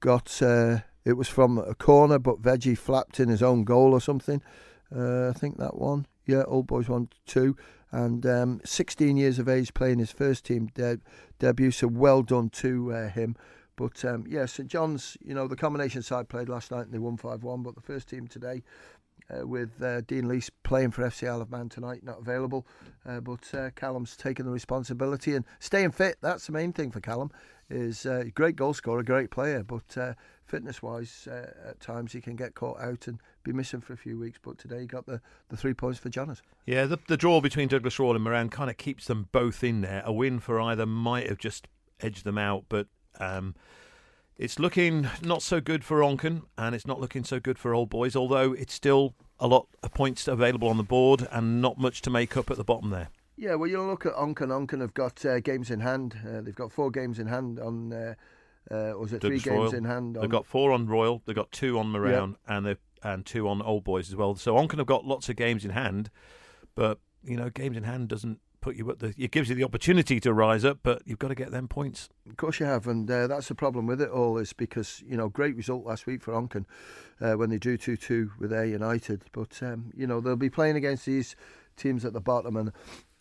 got. 0.00 0.40
Uh, 0.40 0.78
it 1.04 1.18
was 1.18 1.28
from 1.28 1.58
a 1.58 1.74
corner, 1.74 2.18
but 2.18 2.40
Veggie 2.40 2.78
flapped 2.78 3.20
in 3.20 3.28
his 3.28 3.42
own 3.42 3.64
goal 3.64 3.92
or 3.92 4.00
something. 4.00 4.40
Uh, 4.90 5.28
I 5.28 5.32
think 5.32 5.58
that 5.58 5.76
one. 5.76 6.06
Yeah, 6.26 6.42
Old 6.46 6.66
Boys 6.66 6.88
1 6.88 7.08
2. 7.26 7.56
And 7.90 8.24
um, 8.24 8.60
16 8.64 9.16
years 9.16 9.38
of 9.38 9.48
age 9.48 9.74
playing 9.74 9.98
his 9.98 10.10
first 10.10 10.46
team 10.46 10.68
de- 10.74 11.00
debut, 11.38 11.70
so 11.70 11.88
well 11.88 12.22
done 12.22 12.48
to 12.50 12.90
him. 12.90 13.36
But 13.76 14.04
um, 14.04 14.24
yeah, 14.28 14.46
St 14.46 14.68
John's, 14.68 15.16
you 15.20 15.34
know, 15.34 15.48
the 15.48 15.56
combination 15.56 16.02
side 16.02 16.28
played 16.28 16.48
last 16.48 16.70
night 16.70 16.84
and 16.84 16.92
they 16.92 16.98
won 16.98 17.16
5 17.16 17.42
1. 17.42 17.62
But 17.62 17.74
the 17.74 17.80
first 17.80 18.08
team 18.08 18.26
today, 18.26 18.62
uh, 19.32 19.46
with 19.46 19.82
uh, 19.82 20.00
Dean 20.02 20.24
Leese 20.24 20.50
playing 20.62 20.90
for 20.90 21.02
FC 21.02 21.28
Isle 21.28 21.40
of 21.40 21.50
Man 21.50 21.68
tonight, 21.68 22.02
not 22.04 22.20
available. 22.20 22.66
Uh, 23.06 23.20
but 23.20 23.52
uh, 23.54 23.70
Callum's 23.74 24.16
taken 24.16 24.46
the 24.46 24.52
responsibility 24.52 25.34
and 25.34 25.44
staying 25.58 25.92
fit. 25.92 26.16
That's 26.20 26.46
the 26.46 26.52
main 26.52 26.72
thing 26.72 26.90
for 26.90 27.00
Callum. 27.00 27.30
Is 27.70 28.04
a 28.04 28.20
uh, 28.20 28.24
great 28.34 28.56
goal 28.56 28.74
scorer, 28.74 29.02
great 29.02 29.30
player, 29.30 29.62
but 29.62 29.96
uh, 29.96 30.12
fitness-wise, 30.44 31.26
at 31.30 31.80
times 31.80 32.12
he 32.12 32.20
can 32.20 32.36
get 32.36 32.54
caught 32.54 32.78
out 32.78 33.06
and 33.06 33.18
be 33.44 33.52
missing 33.52 33.80
for 33.80 33.94
a 33.94 33.96
few 33.96 34.18
weeks. 34.18 34.38
But 34.42 34.58
today 34.58 34.80
he 34.80 34.86
got 34.86 35.06
the, 35.06 35.22
the 35.48 35.56
three 35.56 35.72
points 35.72 35.98
for 35.98 36.10
Jonas. 36.10 36.42
Yeah, 36.66 36.84
the, 36.84 36.98
the 37.08 37.16
draw 37.16 37.40
between 37.40 37.68
Douglas 37.68 37.98
Royal 37.98 38.14
and 38.14 38.26
Marown 38.26 38.50
kind 38.50 38.68
of 38.68 38.76
keeps 38.76 39.06
them 39.06 39.28
both 39.32 39.64
in 39.64 39.80
there. 39.80 40.02
A 40.04 40.12
win 40.12 40.38
for 40.38 40.60
either 40.60 40.84
might 40.84 41.28
have 41.28 41.38
just 41.38 41.66
edged 42.00 42.24
them 42.24 42.36
out, 42.36 42.64
but 42.68 42.88
um, 43.18 43.54
it's 44.42 44.58
looking 44.58 45.08
not 45.22 45.40
so 45.40 45.60
good 45.60 45.84
for 45.84 46.00
Onchan, 46.00 46.42
and 46.58 46.74
it's 46.74 46.84
not 46.84 47.00
looking 47.00 47.22
so 47.22 47.38
good 47.38 47.60
for 47.60 47.74
Old 47.74 47.88
Boys, 47.88 48.16
although 48.16 48.52
it's 48.52 48.74
still 48.74 49.14
a 49.38 49.46
lot 49.46 49.68
of 49.84 49.94
points 49.94 50.26
available 50.26 50.66
on 50.66 50.78
the 50.78 50.82
board 50.82 51.28
and 51.30 51.62
not 51.62 51.78
much 51.78 52.02
to 52.02 52.10
make 52.10 52.36
up 52.36 52.50
at 52.50 52.56
the 52.56 52.64
bottom 52.64 52.90
there. 52.90 53.08
Yeah, 53.36 53.54
well, 53.54 53.70
you 53.70 53.80
look 53.80 54.04
at 54.04 54.14
Onchan. 54.14 54.48
Onchan 54.48 54.80
have 54.80 54.94
got 54.94 55.24
uh, 55.24 55.38
games 55.38 55.70
in 55.70 55.78
hand. 55.78 56.16
Uh, 56.28 56.40
they've 56.40 56.56
got 56.56 56.72
four 56.72 56.90
games 56.90 57.20
in 57.20 57.28
hand 57.28 57.60
on. 57.60 57.92
Uh, 57.92 58.14
uh, 58.68 58.94
was 58.98 59.12
it 59.12 59.20
three 59.20 59.38
games 59.38 59.46
Royal. 59.46 59.74
in 59.74 59.84
hand? 59.84 60.16
On... 60.16 60.22
They've 60.22 60.30
got 60.30 60.44
four 60.44 60.72
on 60.72 60.88
Royal. 60.88 61.22
They've 61.24 61.36
got 61.36 61.52
two 61.52 61.78
on 61.78 61.92
yep. 61.92 62.30
and 62.48 62.66
they 62.66 62.76
and 63.04 63.24
two 63.24 63.48
on 63.48 63.62
Old 63.62 63.84
Boys 63.84 64.08
as 64.08 64.16
well. 64.16 64.34
So 64.34 64.54
Onchan 64.54 64.78
have 64.78 64.86
got 64.86 65.04
lots 65.04 65.28
of 65.28 65.36
games 65.36 65.64
in 65.64 65.70
hand, 65.70 66.10
but 66.74 66.98
you 67.22 67.36
know, 67.36 67.48
games 67.48 67.76
in 67.76 67.84
hand 67.84 68.08
doesn't 68.08 68.40
put 68.62 68.76
you 68.76 68.88
at 68.90 69.00
the. 69.00 69.12
It 69.18 69.30
gives 69.30 69.50
you 69.50 69.54
the 69.54 69.64
opportunity 69.64 70.18
to 70.20 70.32
rise 70.32 70.64
up, 70.64 70.78
but 70.82 71.02
you've 71.04 71.18
got 71.18 71.28
to 71.28 71.34
get 71.34 71.50
them 71.50 71.68
points. 71.68 72.08
Of 72.30 72.38
course 72.38 72.60
you 72.60 72.66
have, 72.66 72.86
and 72.86 73.10
uh, 73.10 73.26
that's 73.26 73.48
the 73.48 73.54
problem 73.54 73.86
with 73.86 74.00
it 74.00 74.08
all. 74.08 74.38
Is 74.38 74.54
because 74.54 75.02
you 75.06 75.16
know 75.16 75.28
great 75.28 75.56
result 75.56 75.84
last 75.84 76.06
week 76.06 76.22
for 76.22 76.32
Onchan 76.32 76.64
uh, 77.20 77.34
when 77.34 77.50
they 77.50 77.58
drew 77.58 77.76
two 77.76 77.98
two 77.98 78.30
with 78.38 78.52
Ayre 78.52 78.66
United, 78.66 79.24
but 79.32 79.62
um, 79.62 79.92
you 79.94 80.06
know 80.06 80.20
they'll 80.20 80.36
be 80.36 80.48
playing 80.48 80.76
against 80.76 81.04
these 81.04 81.36
teams 81.76 82.04
at 82.04 82.14
the 82.14 82.20
bottom, 82.20 82.56
and 82.56 82.72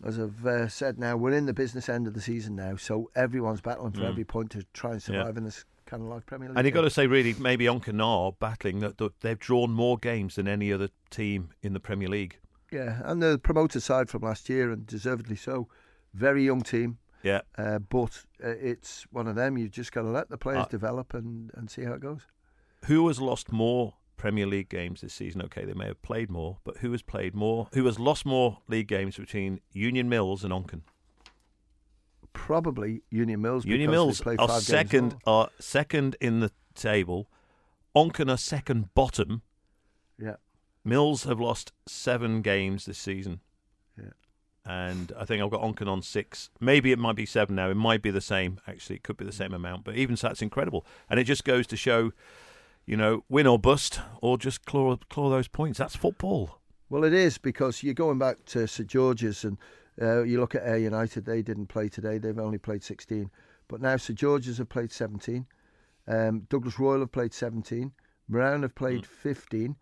as 0.03 0.19
I've 0.19 0.45
uh, 0.45 0.67
said 0.67 0.97
now, 0.97 1.17
we're 1.17 1.33
in 1.33 1.45
the 1.45 1.53
business 1.53 1.89
end 1.89 2.07
of 2.07 2.13
the 2.13 2.21
season 2.21 2.55
now, 2.55 2.75
so 2.75 3.09
everyone's 3.15 3.61
battling 3.61 3.91
for 3.91 4.01
mm. 4.01 4.09
every 4.09 4.23
point 4.23 4.51
to 4.51 4.63
try 4.73 4.91
and 4.91 5.03
survive 5.03 5.35
yeah. 5.35 5.37
in 5.39 5.43
this 5.43 5.65
kind 5.85 6.01
of 6.03 6.09
like 6.09 6.25
Premier 6.25 6.49
League. 6.49 6.57
And 6.57 6.65
you've 6.65 6.73
got 6.73 6.81
to 6.81 6.89
say, 6.89 7.07
really, 7.07 7.35
maybe 7.37 7.65
Onchan 7.65 8.03
are 8.03 8.31
battling 8.31 8.79
that 8.79 8.97
they've 9.21 9.37
drawn 9.37 9.71
more 9.71 9.97
games 9.97 10.35
than 10.35 10.47
any 10.47 10.71
other 10.71 10.89
team 11.09 11.49
in 11.61 11.73
the 11.73 11.79
Premier 11.79 12.07
League. 12.07 12.37
Yeah, 12.71 13.01
and 13.03 13.21
the 13.21 13.37
promoter 13.37 13.79
side 13.79 14.09
from 14.09 14.21
last 14.21 14.49
year, 14.49 14.71
and 14.71 14.85
deservedly 14.85 15.35
so. 15.35 15.67
Very 16.13 16.43
young 16.43 16.61
team. 16.61 16.97
Yeah. 17.23 17.41
Uh, 17.57 17.79
but 17.79 18.23
uh, 18.43 18.49
it's 18.49 19.05
one 19.11 19.27
of 19.27 19.35
them. 19.35 19.57
You've 19.57 19.71
just 19.71 19.91
got 19.91 20.01
to 20.01 20.09
let 20.09 20.29
the 20.29 20.37
players 20.37 20.65
uh, 20.65 20.69
develop 20.69 21.13
and, 21.13 21.51
and 21.53 21.69
see 21.69 21.83
how 21.83 21.93
it 21.93 22.01
goes. 22.01 22.21
Who 22.85 23.07
has 23.07 23.19
lost 23.19 23.51
more 23.51 23.95
Premier 24.17 24.47
League 24.47 24.69
games 24.69 25.01
this 25.01 25.13
season? 25.13 25.41
Okay, 25.43 25.65
they 25.65 25.73
may 25.73 25.87
have 25.87 26.01
played 26.01 26.29
more, 26.29 26.57
but 26.63 26.77
who 26.77 26.91
has 26.91 27.01
played 27.01 27.35
more? 27.35 27.67
Who 27.73 27.85
has 27.85 27.99
lost 27.99 28.25
more 28.25 28.59
league 28.67 28.87
games 28.87 29.17
between 29.17 29.59
Union 29.71 30.09
Mills 30.09 30.43
and 30.43 30.51
Onchan? 30.51 30.81
Probably 32.33 33.03
Union 33.09 33.41
Mills. 33.41 33.65
Union 33.65 33.91
Mills 33.91 34.21
are 34.25 34.61
second. 34.61 35.17
Are 35.27 35.49
second 35.59 36.15
in 36.21 36.39
the 36.39 36.51
table. 36.73 37.27
Onchan 37.95 38.31
are 38.31 38.37
second 38.37 38.93
bottom. 38.93 39.41
Yeah. 40.17 40.35
Mills 40.83 41.23
have 41.23 41.39
lost 41.39 41.71
seven 41.85 42.41
games 42.41 42.85
this 42.85 42.97
season. 42.97 43.39
Yeah. 43.97 44.11
And 44.65 45.11
I 45.17 45.25
think 45.25 45.41
I've 45.41 45.51
got 45.51 45.61
Onchan 45.61 45.87
on 45.87 46.01
six. 46.01 46.49
Maybe 46.59 46.91
it 46.91 46.99
might 46.99 47.15
be 47.15 47.25
seven 47.25 47.55
now. 47.55 47.69
It 47.69 47.75
might 47.75 48.01
be 48.01 48.11
the 48.11 48.21
same. 48.21 48.59
Actually, 48.67 48.97
it 48.97 49.03
could 49.03 49.17
be 49.17 49.25
the 49.25 49.31
same 49.31 49.53
amount. 49.53 49.83
But 49.83 49.95
even 49.95 50.15
so, 50.15 50.27
that's 50.27 50.41
incredible. 50.41 50.85
And 51.09 51.19
it 51.19 51.25
just 51.25 51.43
goes 51.43 51.67
to 51.67 51.77
show, 51.77 52.11
you 52.85 52.97
know, 52.97 53.23
win 53.29 53.47
or 53.47 53.59
bust, 53.59 53.99
or 54.21 54.37
just 54.37 54.65
claw 54.65 54.95
claw 55.09 55.29
those 55.29 55.47
points. 55.47 55.79
That's 55.79 55.95
football. 55.95 56.59
Well, 56.89 57.03
it 57.03 57.13
is 57.13 57.37
because 57.37 57.83
you're 57.83 57.93
going 57.93 58.19
back 58.19 58.43
to 58.47 58.67
St 58.67 58.89
George's, 58.89 59.43
and 59.43 59.57
uh, 60.01 60.23
you 60.23 60.39
look 60.39 60.55
at 60.55 60.63
Ayre 60.63 60.77
United. 60.77 61.25
They 61.25 61.41
didn't 61.41 61.67
play 61.67 61.89
today. 61.89 62.17
They've 62.17 62.37
only 62.37 62.57
played 62.57 62.83
16. 62.83 63.29
But 63.71 63.81
now 63.81 63.95
St 63.95 64.19
George's 64.19 64.57
have 64.57 64.67
played 64.67 64.91
17, 64.91 65.45
um, 66.05 66.41
Douglas 66.49 66.77
Royal 66.77 66.99
have 66.99 67.13
played 67.13 67.33
17, 67.33 67.93
Brown 68.27 68.63
have 68.63 68.75
played 68.75 69.05
15, 69.05 69.77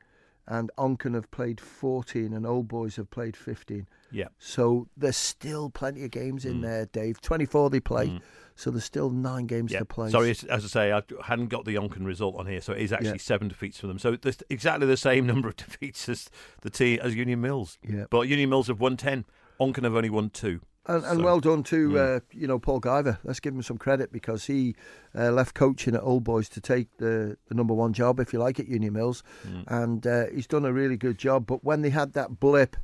and 0.49 0.71
Onchan 0.79 1.13
have 1.13 1.29
played 1.29 1.61
14, 1.61 2.33
and 2.33 2.45
Old 2.45 2.67
Boys 2.67 2.95
have 2.95 3.11
played 3.11 3.37
15. 3.37 3.87
Yeah. 4.11 4.25
So 4.39 4.87
there's 4.97 5.15
still 5.15 5.69
plenty 5.69 6.03
of 6.03 6.11
games 6.11 6.43
in 6.43 6.55
mm. 6.55 6.61
there, 6.63 6.85
Dave. 6.87 7.21
24 7.21 7.69
they 7.69 7.79
play, 7.79 8.07
mm. 8.07 8.21
so 8.55 8.71
there's 8.71 8.83
still 8.83 9.11
nine 9.11 9.45
games 9.45 9.71
Yeah. 9.71 9.79
to 9.79 9.85
play. 9.85 10.09
Sorry, 10.09 10.31
as 10.31 10.45
I 10.49 10.59
say, 10.59 10.91
I 10.91 11.03
hadn't 11.23 11.47
got 11.47 11.65
the 11.65 11.75
Yonkin 11.75 12.03
result 12.03 12.35
on 12.35 12.47
here, 12.47 12.61
so 12.61 12.73
it 12.73 12.81
is 12.81 12.91
actually 12.91 13.11
Yeah. 13.11 13.17
seven 13.17 13.47
defeats 13.47 13.79
for 13.79 13.85
them. 13.85 13.99
So 13.99 14.15
there's 14.15 14.39
exactly 14.49 14.87
the 14.87 14.97
same 14.97 15.27
number 15.27 15.47
of 15.47 15.55
defeats 15.55 16.09
as 16.09 16.29
the 16.61 16.71
team 16.71 16.99
as 17.03 17.15
Union 17.15 17.41
Mills. 17.41 17.77
Yeah. 17.87 18.05
But 18.09 18.21
Union 18.21 18.49
Mills 18.49 18.67
have 18.67 18.79
won 18.79 18.97
ten. 18.97 19.25
Onchan 19.61 19.83
have 19.83 19.95
only 19.95 20.09
won 20.09 20.31
two. 20.31 20.61
And, 20.89 21.05
and 21.05 21.19
So- 21.19 21.23
well 21.23 21.39
done 21.39 21.63
to 21.63 21.99
uh, 21.99 22.19
you 22.33 22.47
know 22.47 22.57
Paul 22.59 22.81
Guyver. 22.81 23.19
Let's 23.23 23.39
give 23.39 23.53
him 23.53 23.61
some 23.61 23.77
credit 23.77 24.11
because 24.11 24.45
he 24.45 24.75
uh, 25.17 25.31
left 25.31 25.53
coaching 25.53 25.93
at 25.95 26.01
Old 26.01 26.23
Boys 26.23 26.49
to 26.49 26.61
take 26.61 26.87
the, 26.97 27.37
the 27.47 27.55
number 27.55 27.73
one 27.73 27.93
job, 27.93 28.19
if 28.19 28.33
you 28.33 28.39
like, 28.39 28.59
at 28.59 28.67
Union 28.67 28.93
Mills, 28.93 29.23
and 29.67 30.05
uh, 30.07 30.25
he's 30.33 30.47
done 30.47 30.65
a 30.65 30.73
really 30.73 30.97
good 30.97 31.17
job. 31.17 31.45
But 31.45 31.63
when 31.63 31.81
they 31.83 31.89
had 31.91 32.13
that 32.13 32.39
blip, 32.39 32.75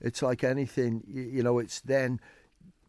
it's 0.00 0.20
like 0.22 0.44
anything, 0.44 1.02
you, 1.06 1.22
you 1.22 1.42
know, 1.42 1.58
it's 1.58 1.80
then 1.80 2.20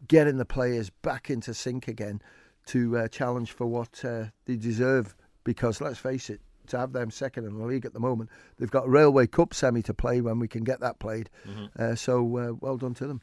getting 0.08 0.36
the 0.36 0.44
players 0.44 0.90
back 0.90 1.30
into 1.30 1.54
sync 1.54 1.88
again 1.88 2.20
to 2.66 2.98
uh, 2.98 3.08
challenge 3.08 3.52
for 3.52 3.66
what 3.66 4.04
uh, 4.04 4.24
they 4.44 4.56
deserve. 4.56 5.14
Because 5.44 5.80
let's 5.80 5.98
face 5.98 6.28
it, 6.28 6.40
to 6.66 6.76
have 6.78 6.92
them 6.92 7.10
second 7.12 7.44
in 7.46 7.56
the 7.56 7.64
league 7.64 7.86
at 7.86 7.92
the 7.92 8.00
moment, 8.00 8.28
they've 8.58 8.70
got 8.70 8.88
Railway 8.88 9.26
Cup 9.28 9.54
semi 9.54 9.82
to 9.82 9.94
play 9.94 10.20
when 10.20 10.38
we 10.40 10.48
can 10.48 10.64
get 10.64 10.80
that 10.80 10.98
played. 10.98 11.30
Uh, 11.78 11.94
so 11.94 12.36
uh, 12.36 12.52
well 12.60 12.76
done 12.76 12.92
to 12.94 13.06
them. 13.06 13.20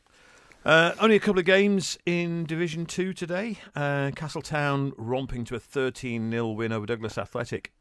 Uh, 0.66 0.94
only 1.00 1.16
a 1.18 1.20
couple 1.20 1.40
of 1.40 1.46
games 1.46 1.98
in 2.06 2.46
Division 2.46 2.86
Two 2.86 3.12
today. 3.12 3.58
Uh, 3.76 4.12
Castletown 4.16 4.94
romping 4.96 5.44
to 5.46 5.56
a 5.56 5.60
13 5.60 6.32
0 6.32 6.50
win 6.52 6.72
over 6.72 6.86
Douglas 6.86 7.18
Athletic. 7.18 7.74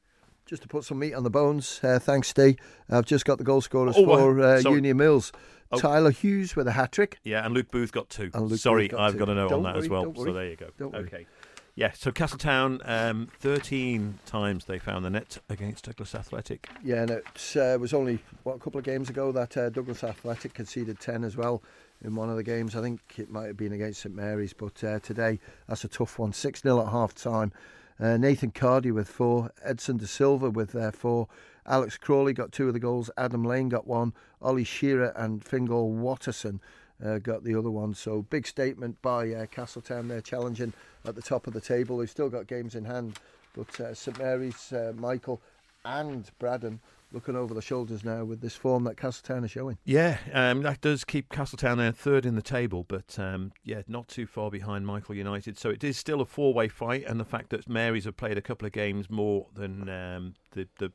Just 0.47 0.63
to 0.63 0.69
put 0.69 0.85
some 0.85 0.99
meat 0.99 1.15
on 1.15 1.23
the 1.23 1.31
bones, 1.31 1.79
uh, 1.85 2.01
thanks, 2.01 2.29
Steve. 2.29 2.57
I've 2.91 3.05
just 3.07 3.25
got 3.25 3.39
the 3.39 3.45
goal 3.45 3.61
scorers 3.61 3.95
Oh, 3.97 4.05
for 4.05 4.41
uh. 4.41 4.59
Union 4.59 4.97
Mills. 4.97 5.31
Oh. 5.71 5.79
Tyler 5.79 6.11
Hughes 6.11 6.57
with 6.57 6.67
a 6.67 6.73
hat 6.73 6.91
trick. 6.91 7.19
Yeah, 7.23 7.45
and 7.47 7.55
Luke 7.55 7.71
Booth 7.71 7.93
got 7.93 8.11
two. 8.11 8.31
Sorry, 8.57 8.89
got 8.89 9.01
I've 9.01 9.13
two. 9.13 9.19
got 9.21 9.29
a 9.29 9.35
note 9.35 9.53
on 9.53 9.63
that 9.63 9.77
as 9.77 9.89
well. 9.89 10.13
So 10.15 10.33
there 10.33 10.49
you 10.51 10.57
go. 10.57 10.71
Don't 10.77 10.93
worry. 10.93 11.05
okay. 11.05 11.27
Yeah, 11.75 11.93
so 11.93 12.13
Castletown, 12.13 12.81
um, 12.85 13.29
13 13.41 14.19
times 14.27 14.67
they 14.67 14.79
found 14.79 15.07
the 15.07 15.11
net 15.11 15.39
against 15.49 15.87
Douglas 15.87 16.15
Athletic. 16.15 16.69
Yeah, 16.85 17.03
and 17.03 17.11
it 17.13 17.57
uh, 17.57 17.79
was 17.81 17.95
only 17.95 18.19
what 18.43 18.57
a 18.57 18.59
couple 18.59 18.79
of 18.79 18.85
games 18.85 19.09
ago 19.09 19.33
that 19.33 19.57
uh, 19.57 19.71
Douglas 19.71 20.05
Athletic 20.05 20.53
conceded 20.53 21.01
ten 21.01 21.25
as 21.25 21.35
well 21.37 21.63
in 22.05 22.15
one 22.15 22.29
of 22.29 22.37
the 22.37 22.43
games. 22.43 22.77
I 22.77 22.83
think 22.83 23.01
it 23.17 23.31
might 23.31 23.47
have 23.47 23.57
been 23.57 23.73
against 23.73 24.03
St 24.03 24.15
Mary's, 24.15 24.53
but 24.53 24.83
uh, 24.85 24.99
today 25.01 25.39
that's 25.69 25.85
a 25.85 25.89
tough 25.89 26.19
one. 26.19 26.33
Six 26.33 26.63
0 26.63 26.81
at 26.81 26.93
half 26.93 27.15
time. 27.15 27.53
Uh, 28.01 28.17
Nathan 28.17 28.51
Cardy 28.51 28.93
with 28.93 29.09
four, 29.09 29.53
Edson 29.63 29.97
De 29.99 30.07
Silva 30.07 30.51
with 30.51 30.75
uh, 30.75 30.91
four, 30.91 31.29
Alex 31.67 31.97
Crawley 31.97 32.33
got 32.33 32.51
two 32.51 32.67
of 32.67 32.73
the 32.73 32.81
goals, 32.81 33.11
Adam 33.17 33.45
Lane 33.45 33.69
got 33.69 33.87
one, 33.87 34.13
Ollie 34.41 34.65
Shearer 34.65 35.13
and 35.15 35.45
Fingal 35.45 35.93
Watterson 35.93 36.61
uh, 37.05 37.19
got 37.19 37.45
the 37.45 37.55
other 37.55 37.71
one. 37.71 37.95
So 37.95 38.23
big 38.23 38.47
statement 38.47 39.01
by 39.03 39.33
uh, 39.33 39.47
Castletown. 39.47 40.09
They're 40.09 40.21
challenging 40.21 40.73
at 41.05 41.15
the 41.15 41.23
top 41.23 41.47
of 41.47 41.53
the 41.53 41.61
table. 41.61 41.99
They've 41.99 42.11
still 42.11 42.29
got 42.29 42.47
games 42.47 42.75
in 42.75 42.85
hand, 42.85 43.19
but 43.55 43.81
uh, 43.81 43.95
St 43.95 44.19
Mary's, 44.19 44.73
uh, 44.73 44.93
Michael, 44.97 45.41
and 45.85 46.29
Braddan 46.41 46.81
looking 47.13 47.37
over 47.37 47.55
the 47.55 47.63
shoulders 47.63 48.05
now 48.05 48.25
with 48.25 48.41
this 48.41 48.55
form 48.55 48.85
that 48.85 48.97
Castletown 48.97 49.45
are 49.45 49.49
showing. 49.49 49.79
Yeah, 49.85 50.19
um, 50.33 50.63
that 50.63 50.81
does 50.81 51.05
keep 51.05 51.29
Castletown 51.29 51.79
there 51.79 51.93
third 51.93 52.27
in 52.27 52.35
the 52.35 52.43
table, 52.43 52.85
but 52.87 53.19
um, 53.19 53.53
yeah, 53.65 53.83
not 53.87 54.09
too 54.09 54.27
far 54.27 54.51
behind 54.51 54.87
Michael 54.87 55.15
United. 55.15 55.59
So 55.59 55.71
it 55.71 55.85
is 55.85 55.97
still 55.97 56.21
a 56.21 56.27
four-way 56.27 56.69
fight, 56.69 57.05
and 57.07 57.19
the 57.21 57.25
fact 57.25 57.51
that 57.51 57.69
Marys 57.69 58.05
have 58.05 58.17
played 58.17 58.39
a 58.39 58.43
couple 58.43 58.67
of 58.67 58.73
games 58.73 59.11
more 59.11 59.47
than 59.55 59.89
um, 59.89 60.35
the 60.53 60.69
the 60.79 60.93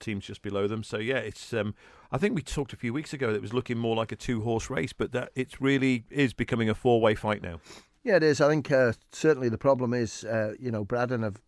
teams 0.00 0.26
just 0.26 0.42
below 0.42 0.66
them. 0.66 0.82
So 0.82 0.98
yeah, 0.98 1.18
it's. 1.18 1.52
Um, 1.52 1.74
I 2.10 2.16
think 2.16 2.34
we 2.34 2.42
talked 2.42 2.72
a 2.72 2.76
few 2.76 2.92
weeks 2.92 3.12
ago 3.12 3.28
that 3.28 3.36
it 3.36 3.42
was 3.42 3.52
looking 3.52 3.76
more 3.76 3.94
like 3.94 4.12
a 4.12 4.16
two-horse 4.16 4.70
race, 4.70 4.94
but 4.94 5.12
that 5.12 5.30
it 5.34 5.60
really 5.60 6.04
is 6.10 6.32
becoming 6.32 6.70
a 6.70 6.74
four-way 6.74 7.14
fight 7.14 7.42
now. 7.42 7.60
Yeah, 8.02 8.16
it 8.16 8.22
is. 8.22 8.40
I 8.40 8.48
think 8.48 8.70
uh, 8.70 8.92
certainly 9.12 9.50
the 9.50 9.58
problem 9.58 9.92
is, 9.92 10.24
uh, 10.24 10.54
you 10.58 10.70
know, 10.70 10.84
Braddan 10.84 11.22
have 11.22 11.42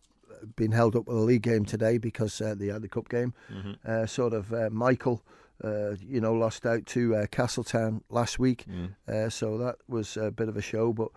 been 0.55 0.71
held 0.71 0.95
up 0.95 1.07
with 1.07 1.17
a 1.17 1.21
league 1.21 1.43
game 1.43 1.65
today 1.65 1.97
because 1.97 2.41
uh, 2.41 2.55
they 2.57 2.67
had 2.67 2.81
the 2.81 2.87
cup 2.87 3.09
game. 3.09 3.33
Uh, 3.85 4.05
sort 4.05 4.33
of 4.33 4.53
uh, 4.53 4.69
Michael, 4.71 5.23
uh, 5.63 5.91
you 5.99 6.19
know, 6.21 6.33
lost 6.33 6.65
out 6.65 6.85
to 6.87 7.15
uh, 7.15 7.25
Castletown 7.27 8.03
last 8.09 8.39
week, 8.39 8.65
uh, 9.07 9.29
so 9.29 9.57
that 9.57 9.75
was 9.87 10.17
a 10.17 10.31
bit 10.31 10.49
of 10.49 10.57
a 10.57 10.61
show. 10.61 10.93
But 10.93 11.09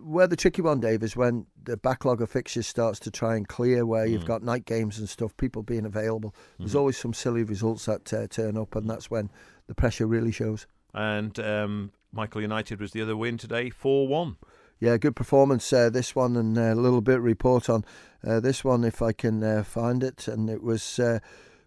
where 0.00 0.26
the 0.26 0.36
tricky 0.36 0.62
one, 0.62 0.80
Dave, 0.80 1.02
is 1.02 1.16
when 1.16 1.46
the 1.64 1.76
backlog 1.76 2.22
of 2.22 2.30
fixtures 2.30 2.66
starts 2.66 2.98
to 3.00 3.10
try 3.10 3.36
and 3.36 3.46
clear, 3.46 3.84
where 3.84 4.06
you've 4.06 4.24
got 4.24 4.42
night 4.42 4.64
games 4.64 4.98
and 4.98 5.08
stuff, 5.08 5.36
people 5.36 5.62
being 5.62 5.84
available. 5.84 6.34
There's 6.58 6.74
always 6.74 6.96
some 6.96 7.12
silly 7.12 7.42
results 7.42 7.86
that 7.86 8.12
uh, 8.12 8.26
turn 8.28 8.56
up, 8.56 8.76
and 8.76 8.88
that's 8.88 9.10
when 9.10 9.30
the 9.66 9.74
pressure 9.74 10.06
really 10.06 10.32
shows. 10.32 10.66
And 10.94 11.38
um, 11.40 11.92
Michael 12.12 12.40
United 12.42 12.80
was 12.80 12.92
the 12.92 13.02
other 13.02 13.16
win 13.16 13.38
today, 13.38 13.70
four-one. 13.70 14.36
Yeah, 14.82 14.96
good 14.96 15.14
performance. 15.14 15.72
Uh, 15.72 15.90
this 15.90 16.16
one 16.16 16.34
and 16.34 16.58
a 16.58 16.74
little 16.74 17.02
bit 17.02 17.20
report 17.20 17.70
on 17.70 17.84
uh, 18.26 18.40
this 18.40 18.64
one 18.64 18.82
if 18.82 19.00
I 19.00 19.12
can 19.12 19.40
uh, 19.40 19.62
find 19.62 20.02
it. 20.02 20.26
And 20.26 20.50
it 20.50 20.60
was 20.60 20.98
uh, 20.98 21.20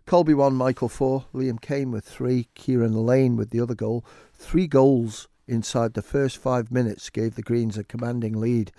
Colby 0.06 0.34
one, 0.34 0.54
Michael 0.54 0.90
four, 0.90 1.24
Liam 1.34 1.62
Kane 1.62 1.92
with 1.92 2.04
three, 2.04 2.50
Kieran 2.56 2.94
Lane 2.94 3.38
with 3.38 3.52
the 3.52 3.62
other 3.62 3.74
goal. 3.74 4.04
Three 4.34 4.68
goals 4.68 5.30
inside 5.48 5.94
the 5.94 6.02
first 6.02 6.38
five 6.38 6.74
minutes 6.74 7.10
gave 7.10 7.36
the 7.36 7.42
Greens 7.42 7.78
a 7.78 7.86
commanding 7.86 8.38
lead. 8.38 8.74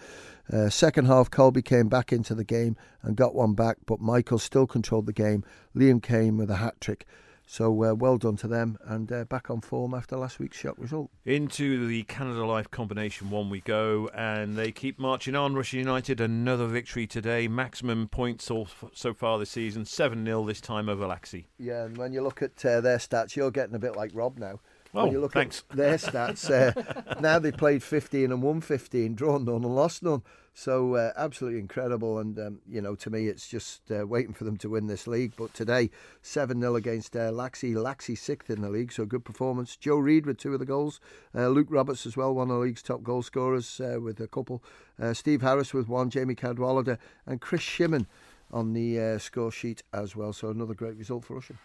Uh, 0.52 0.68
second 0.68 1.06
half, 1.06 1.30
Colby 1.30 1.62
came 1.62 1.88
back 1.88 2.12
into 2.12 2.34
the 2.34 2.44
game 2.44 2.76
and 3.00 3.16
got 3.16 3.34
one 3.34 3.54
back, 3.54 3.78
but 3.86 4.00
Michael 4.00 4.38
still 4.38 4.66
controlled 4.66 5.06
the 5.06 5.14
game. 5.14 5.44
Liam 5.74 6.02
Kane 6.02 6.36
with 6.36 6.50
a 6.50 6.56
hat 6.56 6.78
trick. 6.78 7.06
So 7.46 7.84
uh, 7.84 7.94
well 7.94 8.18
done 8.18 8.36
to 8.38 8.48
them 8.48 8.76
and 8.84 9.10
uh, 9.10 9.24
back 9.24 9.50
on 9.50 9.60
form 9.60 9.94
after 9.94 10.16
last 10.16 10.40
week's 10.40 10.58
shock 10.58 10.74
result. 10.78 11.10
Into 11.24 11.86
the 11.86 12.02
Canada 12.02 12.44
Life 12.44 12.70
combination 12.70 13.30
one 13.30 13.48
we 13.48 13.60
go, 13.60 14.10
and 14.14 14.56
they 14.56 14.72
keep 14.72 14.98
marching 14.98 15.36
on. 15.36 15.54
Rushen 15.54 15.78
United, 15.78 16.20
another 16.20 16.66
victory 16.66 17.06
today. 17.06 17.46
Maximum 17.46 18.08
points 18.08 18.44
so, 18.44 18.66
so 18.92 19.14
far 19.14 19.38
this 19.38 19.50
season, 19.50 19.84
7 19.84 20.24
0 20.24 20.44
this 20.44 20.60
time 20.60 20.88
over 20.88 21.06
Laxey. 21.06 21.44
Yeah, 21.58 21.84
and 21.84 21.96
when 21.96 22.12
you 22.12 22.20
look 22.20 22.42
at 22.42 22.64
uh, 22.64 22.80
their 22.80 22.98
stats, 22.98 23.36
you're 23.36 23.52
getting 23.52 23.76
a 23.76 23.80
bit 23.80 23.96
like 23.96 24.10
Rob 24.12 24.38
now. 24.38 24.60
Oh, 24.96 25.04
when 25.04 25.12
you 25.12 25.20
look 25.20 25.34
thanks. 25.34 25.62
at 25.70 25.76
their 25.76 25.96
stats, 25.96 26.50
uh, 26.50 27.20
now 27.20 27.38
they've 27.38 27.56
played 27.56 27.82
15 27.82 28.32
and 28.32 28.42
won 28.42 28.60
15, 28.60 29.14
drawn 29.14 29.44
none 29.44 29.56
and 29.56 29.74
lost 29.74 30.02
none. 30.02 30.22
So 30.58 30.94
uh, 30.94 31.12
absolutely 31.16 31.60
incredible. 31.60 32.18
And, 32.18 32.38
um, 32.38 32.60
you 32.66 32.80
know, 32.80 32.94
to 32.94 33.10
me, 33.10 33.28
it's 33.28 33.46
just 33.46 33.90
uh, 33.90 34.06
waiting 34.06 34.32
for 34.32 34.44
them 34.44 34.56
to 34.56 34.70
win 34.70 34.86
this 34.86 35.06
league. 35.06 35.34
But 35.36 35.52
today, 35.52 35.90
7 36.22 36.58
0 36.58 36.76
against 36.76 37.14
uh, 37.14 37.30
Laxey. 37.30 37.74
Laxey 37.74 38.16
sixth 38.16 38.48
in 38.48 38.62
the 38.62 38.70
league, 38.70 38.90
so 38.90 39.04
good 39.04 39.22
performance. 39.22 39.76
Joe 39.76 39.98
Reed 39.98 40.24
with 40.24 40.38
two 40.38 40.54
of 40.54 40.58
the 40.58 40.64
goals. 40.64 40.98
Uh, 41.34 41.48
Luke 41.48 41.68
Roberts 41.68 42.06
as 42.06 42.16
well, 42.16 42.34
one 42.34 42.50
of 42.50 42.56
the 42.56 42.62
league's 42.62 42.82
top 42.82 43.02
goal 43.02 43.22
scorers 43.22 43.80
uh, 43.80 44.00
with 44.00 44.18
a 44.18 44.26
couple. 44.26 44.64
Uh, 44.98 45.12
Steve 45.12 45.42
Harris 45.42 45.74
with 45.74 45.88
one, 45.88 46.08
Jamie 46.08 46.34
Cadwallader, 46.34 46.98
and 47.26 47.42
Chris 47.42 47.60
Shimon 47.60 48.06
on 48.50 48.72
the 48.72 48.98
uh, 48.98 49.18
score 49.18 49.52
sheet 49.52 49.82
as 49.92 50.16
well. 50.16 50.32
So 50.32 50.48
another 50.48 50.74
great 50.74 50.96
result 50.96 51.26
for 51.26 51.38
Rushen. 51.38 51.58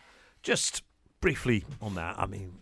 Just 0.43 0.83
briefly 1.21 1.63
on 1.81 1.95
that, 1.95 2.19
I 2.19 2.25
mean, 2.25 2.53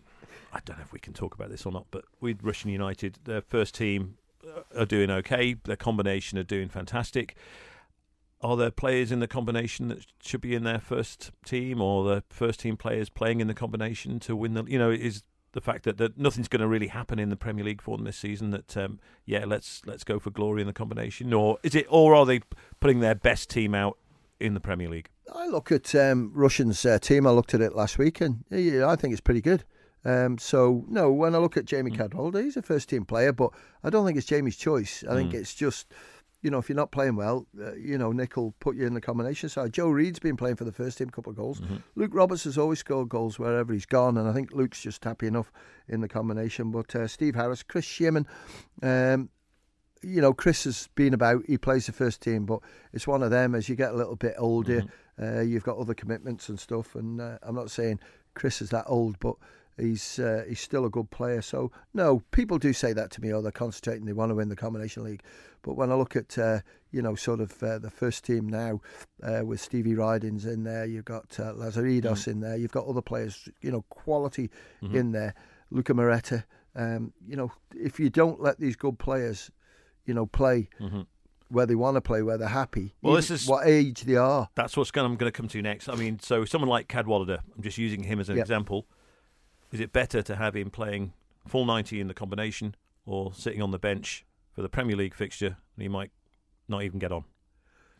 I 0.52 0.60
don't 0.64 0.78
know 0.78 0.84
if 0.84 0.92
we 0.92 0.98
can 0.98 1.12
talk 1.12 1.34
about 1.34 1.50
this 1.50 1.64
or 1.64 1.72
not, 1.72 1.86
but 1.90 2.04
with 2.20 2.42
Rushen 2.42 2.70
United, 2.70 3.18
their 3.24 3.40
first 3.40 3.74
team 3.74 4.16
uh, 4.44 4.80
are 4.80 4.86
doing 4.86 5.10
okay. 5.10 5.54
Their 5.64 5.76
combination 5.76 6.38
are 6.38 6.44
doing 6.44 6.68
fantastic. 6.68 7.36
Are 8.42 8.56
there 8.56 8.70
players 8.70 9.12
in 9.12 9.20
the 9.20 9.28
combination 9.28 9.88
that 9.88 10.06
should 10.22 10.40
be 10.40 10.54
in 10.54 10.64
their 10.64 10.80
first 10.80 11.30
team, 11.44 11.80
or 11.80 12.04
the 12.04 12.24
first 12.30 12.60
team 12.60 12.76
players 12.76 13.10
playing 13.10 13.40
in 13.40 13.48
the 13.48 13.54
combination 13.54 14.18
to 14.20 14.34
win 14.34 14.54
the? 14.54 14.64
You 14.64 14.78
know, 14.78 14.90
is 14.90 15.22
the 15.52 15.60
fact 15.60 15.84
that, 15.84 15.98
that 15.98 16.16
nothing's 16.16 16.48
going 16.48 16.60
to 16.60 16.68
really 16.68 16.86
happen 16.88 17.18
in 17.18 17.28
the 17.28 17.36
Premier 17.36 17.64
League 17.64 17.82
for 17.82 17.96
them 17.96 18.04
this 18.04 18.16
season. 18.16 18.50
That 18.50 18.76
um, 18.76 18.98
yeah, 19.26 19.44
let's 19.44 19.82
let's 19.86 20.04
go 20.04 20.18
for 20.18 20.30
glory 20.30 20.62
in 20.62 20.66
the 20.66 20.72
combination, 20.72 21.32
or 21.32 21.58
is 21.62 21.74
it, 21.74 21.86
or 21.88 22.14
are 22.14 22.26
they 22.26 22.40
putting 22.80 23.00
their 23.00 23.14
best 23.14 23.50
team 23.50 23.74
out 23.74 23.98
in 24.38 24.54
the 24.54 24.60
Premier 24.60 24.88
League? 24.88 25.10
I 25.32 25.46
look 25.46 25.70
at 25.70 25.94
um, 25.94 26.32
Rushen's 26.34 26.84
uh, 26.84 26.98
team. 26.98 27.26
I 27.26 27.30
looked 27.30 27.54
at 27.54 27.60
it 27.60 27.74
last 27.74 27.98
week, 27.98 28.20
and 28.20 28.44
yeah, 28.50 28.88
I 28.88 28.96
think 28.96 29.12
it's 29.12 29.20
pretty 29.20 29.42
good. 29.42 29.64
Um, 30.04 30.38
so 30.38 30.84
no, 30.88 31.12
when 31.12 31.34
I 31.34 31.38
look 31.38 31.56
at 31.56 31.66
Jamie 31.66 31.90
Cadwallader, 31.90 32.42
he's 32.42 32.56
a 32.56 32.62
first 32.62 32.88
team 32.88 33.04
player, 33.04 33.32
but 33.32 33.50
I 33.84 33.90
don't 33.90 34.06
think 34.06 34.16
it's 34.16 34.26
Jamie's 34.26 34.56
choice. 34.56 35.04
I 35.08 35.14
think 35.14 35.34
it's 35.34 35.54
just, 35.54 35.92
you 36.40 36.50
know, 36.50 36.58
if 36.58 36.70
you're 36.70 36.76
not 36.76 36.90
playing 36.90 37.16
well, 37.16 37.46
uh, 37.60 37.74
you 37.74 37.98
know, 37.98 38.10
Nick 38.12 38.36
will 38.36 38.52
put 38.60 38.76
you 38.76 38.86
in 38.86 38.94
the 38.94 39.00
combination 39.00 39.50
side. 39.50 39.74
Joe 39.74 39.90
Reed's 39.90 40.18
been 40.18 40.38
playing 40.38 40.56
for 40.56 40.64
the 40.64 40.72
first 40.72 40.96
team, 40.96 41.08
a 41.08 41.12
couple 41.12 41.30
of 41.30 41.36
goals. 41.36 41.60
Luke 41.96 42.12
Roberts 42.14 42.44
has 42.44 42.56
always 42.56 42.78
scored 42.78 43.10
goals 43.10 43.38
wherever 43.38 43.74
he's 43.74 43.84
gone, 43.84 44.16
and 44.16 44.26
I 44.26 44.32
think 44.32 44.52
Luke's 44.52 44.80
just 44.80 45.04
happy 45.04 45.26
enough 45.26 45.52
in 45.86 46.00
the 46.00 46.08
combination. 46.08 46.70
But 46.70 46.94
uh, 46.96 47.06
Steve 47.06 47.34
Harris, 47.34 47.62
Chris 47.62 47.84
Shearman, 47.84 48.26
um, 48.82 49.28
you 50.02 50.22
know, 50.22 50.32
Chris 50.32 50.64
has 50.64 50.88
been 50.94 51.12
about. 51.12 51.42
He 51.46 51.58
plays 51.58 51.84
the 51.84 51.92
first 51.92 52.22
team, 52.22 52.46
but 52.46 52.60
it's 52.94 53.06
one 53.06 53.22
of 53.22 53.30
them. 53.30 53.54
As 53.54 53.68
you 53.68 53.76
get 53.76 53.92
a 53.92 53.96
little 53.96 54.16
bit 54.16 54.34
older, 54.38 54.84
uh, 55.20 55.40
you've 55.40 55.64
got 55.64 55.76
other 55.76 55.92
commitments 55.92 56.48
and 56.48 56.58
stuff. 56.58 56.94
And 56.94 57.20
uh, 57.20 57.36
I'm 57.42 57.54
not 57.54 57.70
saying 57.70 58.00
Chris 58.32 58.62
is 58.62 58.70
that 58.70 58.84
old, 58.86 59.18
but 59.20 59.34
he's 59.80 60.18
uh, 60.18 60.44
he's 60.48 60.60
still 60.60 60.84
a 60.84 60.90
good 60.90 61.10
player. 61.10 61.42
So 61.42 61.70
no, 61.94 62.22
people 62.30 62.58
do 62.58 62.72
say 62.72 62.92
that 62.92 63.10
to 63.12 63.20
me. 63.20 63.32
Oh, 63.32 63.42
they're 63.42 63.52
concentrating. 63.52 64.06
They 64.06 64.12
want 64.12 64.30
to 64.30 64.34
win 64.34 64.48
the 64.48 64.56
combination 64.56 65.04
league. 65.04 65.22
But 65.62 65.74
when 65.74 65.90
I 65.90 65.94
look 65.94 66.16
at 66.16 66.36
uh, 66.38 66.60
you 66.90 67.02
know 67.02 67.14
sort 67.14 67.40
of 67.40 67.62
uh, 67.62 67.78
the 67.78 67.90
first 67.90 68.24
team 68.24 68.48
now 68.48 68.80
uh, 69.22 69.44
with 69.44 69.60
Stevie 69.60 69.94
Ridings 69.94 70.46
in 70.46 70.64
there, 70.64 70.84
you've 70.84 71.04
got 71.04 71.38
uh, 71.38 71.52
Lazaridis 71.54 72.02
mm. 72.02 72.28
in 72.28 72.40
there, 72.40 72.56
you've 72.56 72.72
got 72.72 72.86
other 72.86 73.02
players, 73.02 73.48
you 73.60 73.70
know, 73.70 73.82
quality 73.88 74.50
mm-hmm. 74.82 74.96
in 74.96 75.12
there. 75.12 75.34
Luca 75.70 75.94
Moretta. 75.94 76.44
Um, 76.76 77.12
you 77.26 77.36
know, 77.36 77.50
if 77.74 77.98
you 77.98 78.10
don't 78.10 78.40
let 78.40 78.60
these 78.60 78.76
good 78.76 78.98
players, 78.98 79.50
you 80.04 80.14
know, 80.14 80.26
play. 80.26 80.68
Mm-hmm 80.80 81.02
where 81.50 81.66
they 81.66 81.74
want 81.74 81.96
to 81.96 82.00
play, 82.00 82.22
where 82.22 82.38
they're 82.38 82.48
happy. 82.48 82.94
Well, 83.02 83.14
this 83.14 83.30
is 83.30 83.46
what 83.46 83.66
age 83.66 84.02
they 84.02 84.14
are. 84.14 84.48
That's 84.54 84.76
what's 84.76 84.92
going. 84.92 85.04
I'm 85.04 85.16
going 85.16 85.32
to 85.32 85.36
come 85.36 85.48
to 85.48 85.60
next. 85.60 85.88
I 85.88 85.96
mean, 85.96 86.20
so 86.20 86.44
someone 86.44 86.68
like 86.68 86.88
Cadwallader, 86.88 87.40
I'm 87.56 87.62
just 87.62 87.76
using 87.76 88.04
him 88.04 88.20
as 88.20 88.28
an 88.28 88.36
yep. 88.36 88.44
example. 88.44 88.86
Is 89.72 89.80
it 89.80 89.92
better 89.92 90.22
to 90.22 90.36
have 90.36 90.56
him 90.56 90.70
playing 90.70 91.12
full 91.46 91.64
90 91.64 92.00
in 92.00 92.08
the 92.08 92.14
combination 92.14 92.74
or 93.06 93.32
sitting 93.32 93.62
on 93.62 93.70
the 93.70 93.78
bench 93.78 94.24
for 94.52 94.62
the 94.62 94.68
Premier 94.68 94.96
League 94.96 95.14
fixture 95.14 95.56
and 95.76 95.82
he 95.82 95.88
might 95.88 96.10
not 96.68 96.82
even 96.82 96.98
get 96.98 97.12
on? 97.12 97.24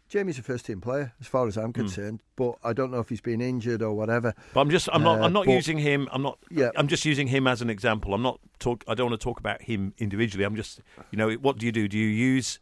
Jamie's 0.08 0.40
a 0.40 0.42
first 0.42 0.66
team 0.66 0.80
player, 0.80 1.12
as 1.20 1.28
far 1.28 1.46
as 1.46 1.56
I'm 1.56 1.66
hmm. 1.66 1.82
concerned. 1.82 2.18
Mm. 2.18 2.24
But 2.34 2.68
I 2.68 2.72
don't 2.72 2.90
know 2.90 2.98
if 2.98 3.08
he's 3.08 3.20
been 3.20 3.40
injured 3.40 3.80
or 3.80 3.94
whatever. 3.94 4.34
But 4.52 4.60
I'm 4.60 4.70
just, 4.70 4.88
I'm 4.92 5.04
not, 5.04 5.20
uh, 5.20 5.24
I'm 5.24 5.32
not 5.32 5.46
but, 5.46 5.52
using 5.52 5.78
him. 5.78 6.08
I'm 6.10 6.22
not. 6.22 6.36
Yeah. 6.50 6.70
I'm 6.74 6.88
just 6.88 7.04
using 7.04 7.28
him 7.28 7.46
as 7.46 7.62
an 7.62 7.70
example. 7.70 8.12
I'm 8.12 8.22
not 8.22 8.40
talk. 8.58 8.82
I 8.88 8.94
don't 8.94 9.10
want 9.10 9.20
to 9.20 9.24
talk 9.24 9.38
about 9.38 9.62
him 9.62 9.94
individually. 9.98 10.44
I'm 10.44 10.56
just, 10.56 10.80
you 11.12 11.16
know, 11.16 11.30
what 11.34 11.58
do 11.58 11.66
you 11.66 11.70
do? 11.70 11.86
Do 11.86 11.96
you 11.96 12.08
use? 12.08 12.58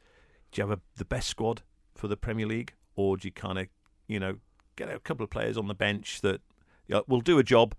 Do 0.52 0.60
you 0.60 0.68
have 0.68 0.78
a, 0.78 0.82
the 0.96 1.06
best 1.06 1.28
squad 1.28 1.62
for 1.94 2.06
the 2.06 2.18
Premier 2.18 2.46
League, 2.46 2.74
or 2.96 3.16
do 3.16 3.26
you 3.26 3.32
kind 3.32 3.58
of, 3.58 3.68
you 4.08 4.20
know, 4.20 4.36
get 4.76 4.90
a 4.90 4.98
couple 5.00 5.24
of 5.24 5.30
players 5.30 5.56
on 5.56 5.68
the 5.68 5.74
bench 5.74 6.20
that 6.20 6.42
you 6.86 6.96
know, 6.96 7.04
will 7.08 7.22
do 7.22 7.38
a 7.38 7.42
job, 7.42 7.74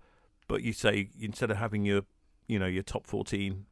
but 0.50 0.64
you 0.64 0.72
say 0.72 1.08
instead 1.20 1.50
of 1.52 1.58
having 1.58 1.84
your, 1.84 2.02
you 2.48 2.58
know, 2.58 2.66
your 2.66 2.82
top 2.82 3.06
14 3.06 3.66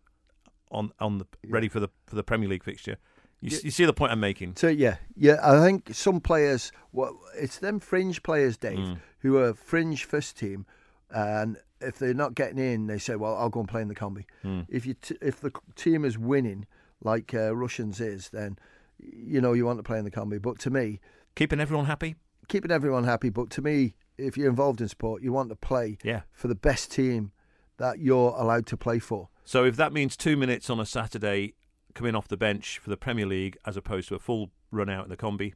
on 0.71 0.93
on 1.01 1.19
the 1.19 1.27
ready 1.47 1.69
for 1.69 1.81
the 1.81 1.89
for 2.07 2.15
the 2.15 2.23
Premier 2.23 2.49
League 2.49 2.63
fixture, 2.63 2.99
you, 3.41 3.51
yeah. 3.51 3.59
you, 3.65 3.71
see 3.73 3.85
the 3.85 3.93
point 3.93 4.13
I'm 4.13 4.21
making? 4.21 4.55
So 4.57 4.69
yeah, 4.69 4.99
yeah. 5.17 5.41
I 5.43 5.61
think 5.61 5.93
some 5.93 6.21
players, 6.21 6.71
well, 6.93 7.19
it's 7.37 7.59
them 7.59 7.81
fringe 7.81 8.23
players, 8.23 8.57
Dave, 8.57 8.79
mm. 8.79 8.99
who 9.21 9.39
are 9.39 9.55
fringe 9.55 10.05
first 10.05 10.39
team, 10.39 10.67
and 11.11 11.57
if 11.81 11.99
they're 11.99 12.15
not 12.15 12.37
getting 12.37 12.59
in, 12.59 12.87
they 12.87 12.99
say, 12.99 13.17
"Well, 13.17 13.37
I'll 13.37 13.49
go 13.49 13.61
and 13.61 13.69
play 13.69 13.83
in 13.83 13.89
the 13.89 13.97
combi." 13.97 14.25
Mm. 14.45 14.67
If 14.69 14.87
you 14.87 14.95
t- 14.95 15.19
if 15.21 15.41
the 15.41 15.51
team 15.75 16.05
is 16.05 16.17
winning, 16.17 16.67
like 17.03 17.35
uh, 17.35 17.55
Rushen's 17.55 18.01
is, 18.01 18.29
then 18.29 18.57
you 19.01 19.41
know 19.41 19.53
you 19.53 19.67
want 19.67 19.81
to 19.81 19.83
play 19.83 19.99
in 19.99 20.05
the 20.05 20.13
combi. 20.13 20.41
But 20.41 20.61
to 20.61 20.71
me, 20.71 21.01
keeping 21.35 21.59
everyone 21.59 21.87
happy, 21.87 22.15
keeping 22.47 22.71
everyone 22.71 23.03
happy. 23.03 23.31
But 23.31 23.51
to 23.51 23.63
me, 23.63 23.95
if 24.19 24.37
you're 24.37 24.51
involved 24.51 24.81
in 24.81 24.89
sport, 24.89 25.23
you 25.23 25.33
want 25.33 25.49
to 25.51 25.57
play 25.57 25.99
yeah. 26.03 26.23
for 26.33 26.49
the 26.49 26.55
best 26.55 26.91
team 26.91 27.33
that 27.79 28.01
you're 28.01 28.35
allowed 28.37 28.67
to 28.67 28.77
play 28.77 28.99
for. 28.99 29.29
So 29.45 29.65
if 29.65 29.77
that 29.77 29.93
means 29.93 30.17
two 30.17 30.37
minutes 30.37 30.69
on 30.69 30.79
a 30.81 30.87
Saturday 30.87 31.55
coming 31.95 32.15
off 32.15 32.29
the 32.29 32.37
bench 32.37 32.79
for 32.79 32.91
the 32.91 32.97
Premier 32.97 33.27
League 33.27 33.57
as 33.65 33.77
opposed 33.77 34.09
to 34.09 34.15
a 34.15 34.19
full 34.19 34.51
run 34.71 34.91
out 34.91 35.05
in 35.05 35.11
the 35.11 35.17
combi. 35.17 35.55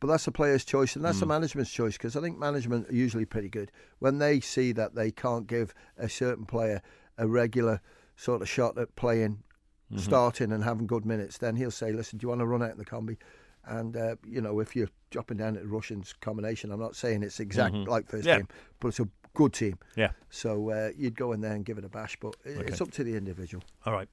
But 0.00 0.08
that's 0.08 0.24
the 0.24 0.32
player's 0.32 0.64
choice 0.64 0.96
and 0.96 1.04
that's 1.04 1.18
mm. 1.18 1.20
the 1.20 1.26
management's 1.26 1.72
choice 1.72 1.94
because 1.96 2.16
I 2.16 2.20
think 2.20 2.38
management 2.38 2.90
are 2.90 2.94
usually 2.94 3.24
pretty 3.24 3.48
good. 3.48 3.70
When 4.00 4.18
they 4.18 4.40
see 4.40 4.72
that 4.72 4.94
they 4.94 5.10
can't 5.10 5.46
give 5.46 5.74
a 5.96 6.08
certain 6.08 6.44
player 6.44 6.82
a 7.16 7.26
regular 7.26 7.80
sort 8.16 8.42
of 8.42 8.48
shot 8.48 8.78
at 8.78 8.94
playing, 8.96 9.42
mm-hmm. 9.90 9.98
starting 9.98 10.52
and 10.52 10.64
having 10.64 10.86
good 10.86 11.06
minutes, 11.06 11.38
then 11.38 11.56
he'll 11.56 11.70
say, 11.70 11.92
listen, 11.92 12.18
do 12.18 12.24
you 12.24 12.28
want 12.28 12.40
to 12.40 12.46
run 12.46 12.62
out 12.62 12.72
in 12.72 12.78
the 12.78 12.84
combi? 12.84 13.16
And, 13.64 13.96
uh, 13.96 14.16
you 14.26 14.40
know, 14.40 14.60
if 14.60 14.74
you're 14.74 14.90
dropping 15.10 15.36
down 15.36 15.56
at 15.56 15.62
the 15.62 15.68
Rushen's 15.68 16.12
combination, 16.20 16.72
I'm 16.72 16.80
not 16.80 16.96
saying 16.96 17.22
it's 17.22 17.40
exact 17.40 17.74
mm-hmm. 17.74 17.90
like 17.90 18.08
first 18.08 18.26
yeah. 18.26 18.38
game, 18.38 18.48
but 18.80 18.88
it's 18.88 19.00
a 19.00 19.08
good 19.34 19.52
team. 19.52 19.78
Yeah. 19.96 20.10
So 20.30 20.70
uh, 20.70 20.90
you'd 20.96 21.16
go 21.16 21.32
in 21.32 21.40
there 21.40 21.52
and 21.52 21.64
give 21.64 21.78
it 21.78 21.84
a 21.84 21.88
bash, 21.88 22.16
but 22.20 22.34
okay. 22.46 22.60
it's 22.66 22.80
up 22.80 22.90
to 22.92 23.04
the 23.04 23.16
individual. 23.16 23.62
All 23.86 23.92
right. 23.92 24.08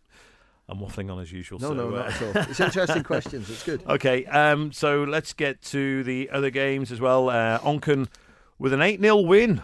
I'm 0.68 0.78
waffling 0.78 1.12
on 1.12 1.20
as 1.20 1.32
usual. 1.32 1.58
No, 1.60 1.70
so, 1.70 1.74
no, 1.74 1.90
not 1.90 2.06
uh, 2.06 2.10
at 2.10 2.22
all. 2.22 2.44
It's 2.50 2.60
interesting 2.60 3.04
questions. 3.14 3.50
It's 3.50 3.64
good. 3.64 3.84
Okay, 3.88 4.26
um, 4.26 4.72
so 4.72 5.04
let's 5.04 5.34
get 5.34 5.64
to 5.64 6.04
the 6.04 6.30
other 6.30 6.52
games 6.52 6.92
as 6.92 7.02
well. 7.02 7.30
Uh, 7.30 7.58
Onchan 7.60 8.08
with 8.60 8.72
an 8.72 8.82
8 8.82 9.02
0 9.02 9.22
win 9.22 9.64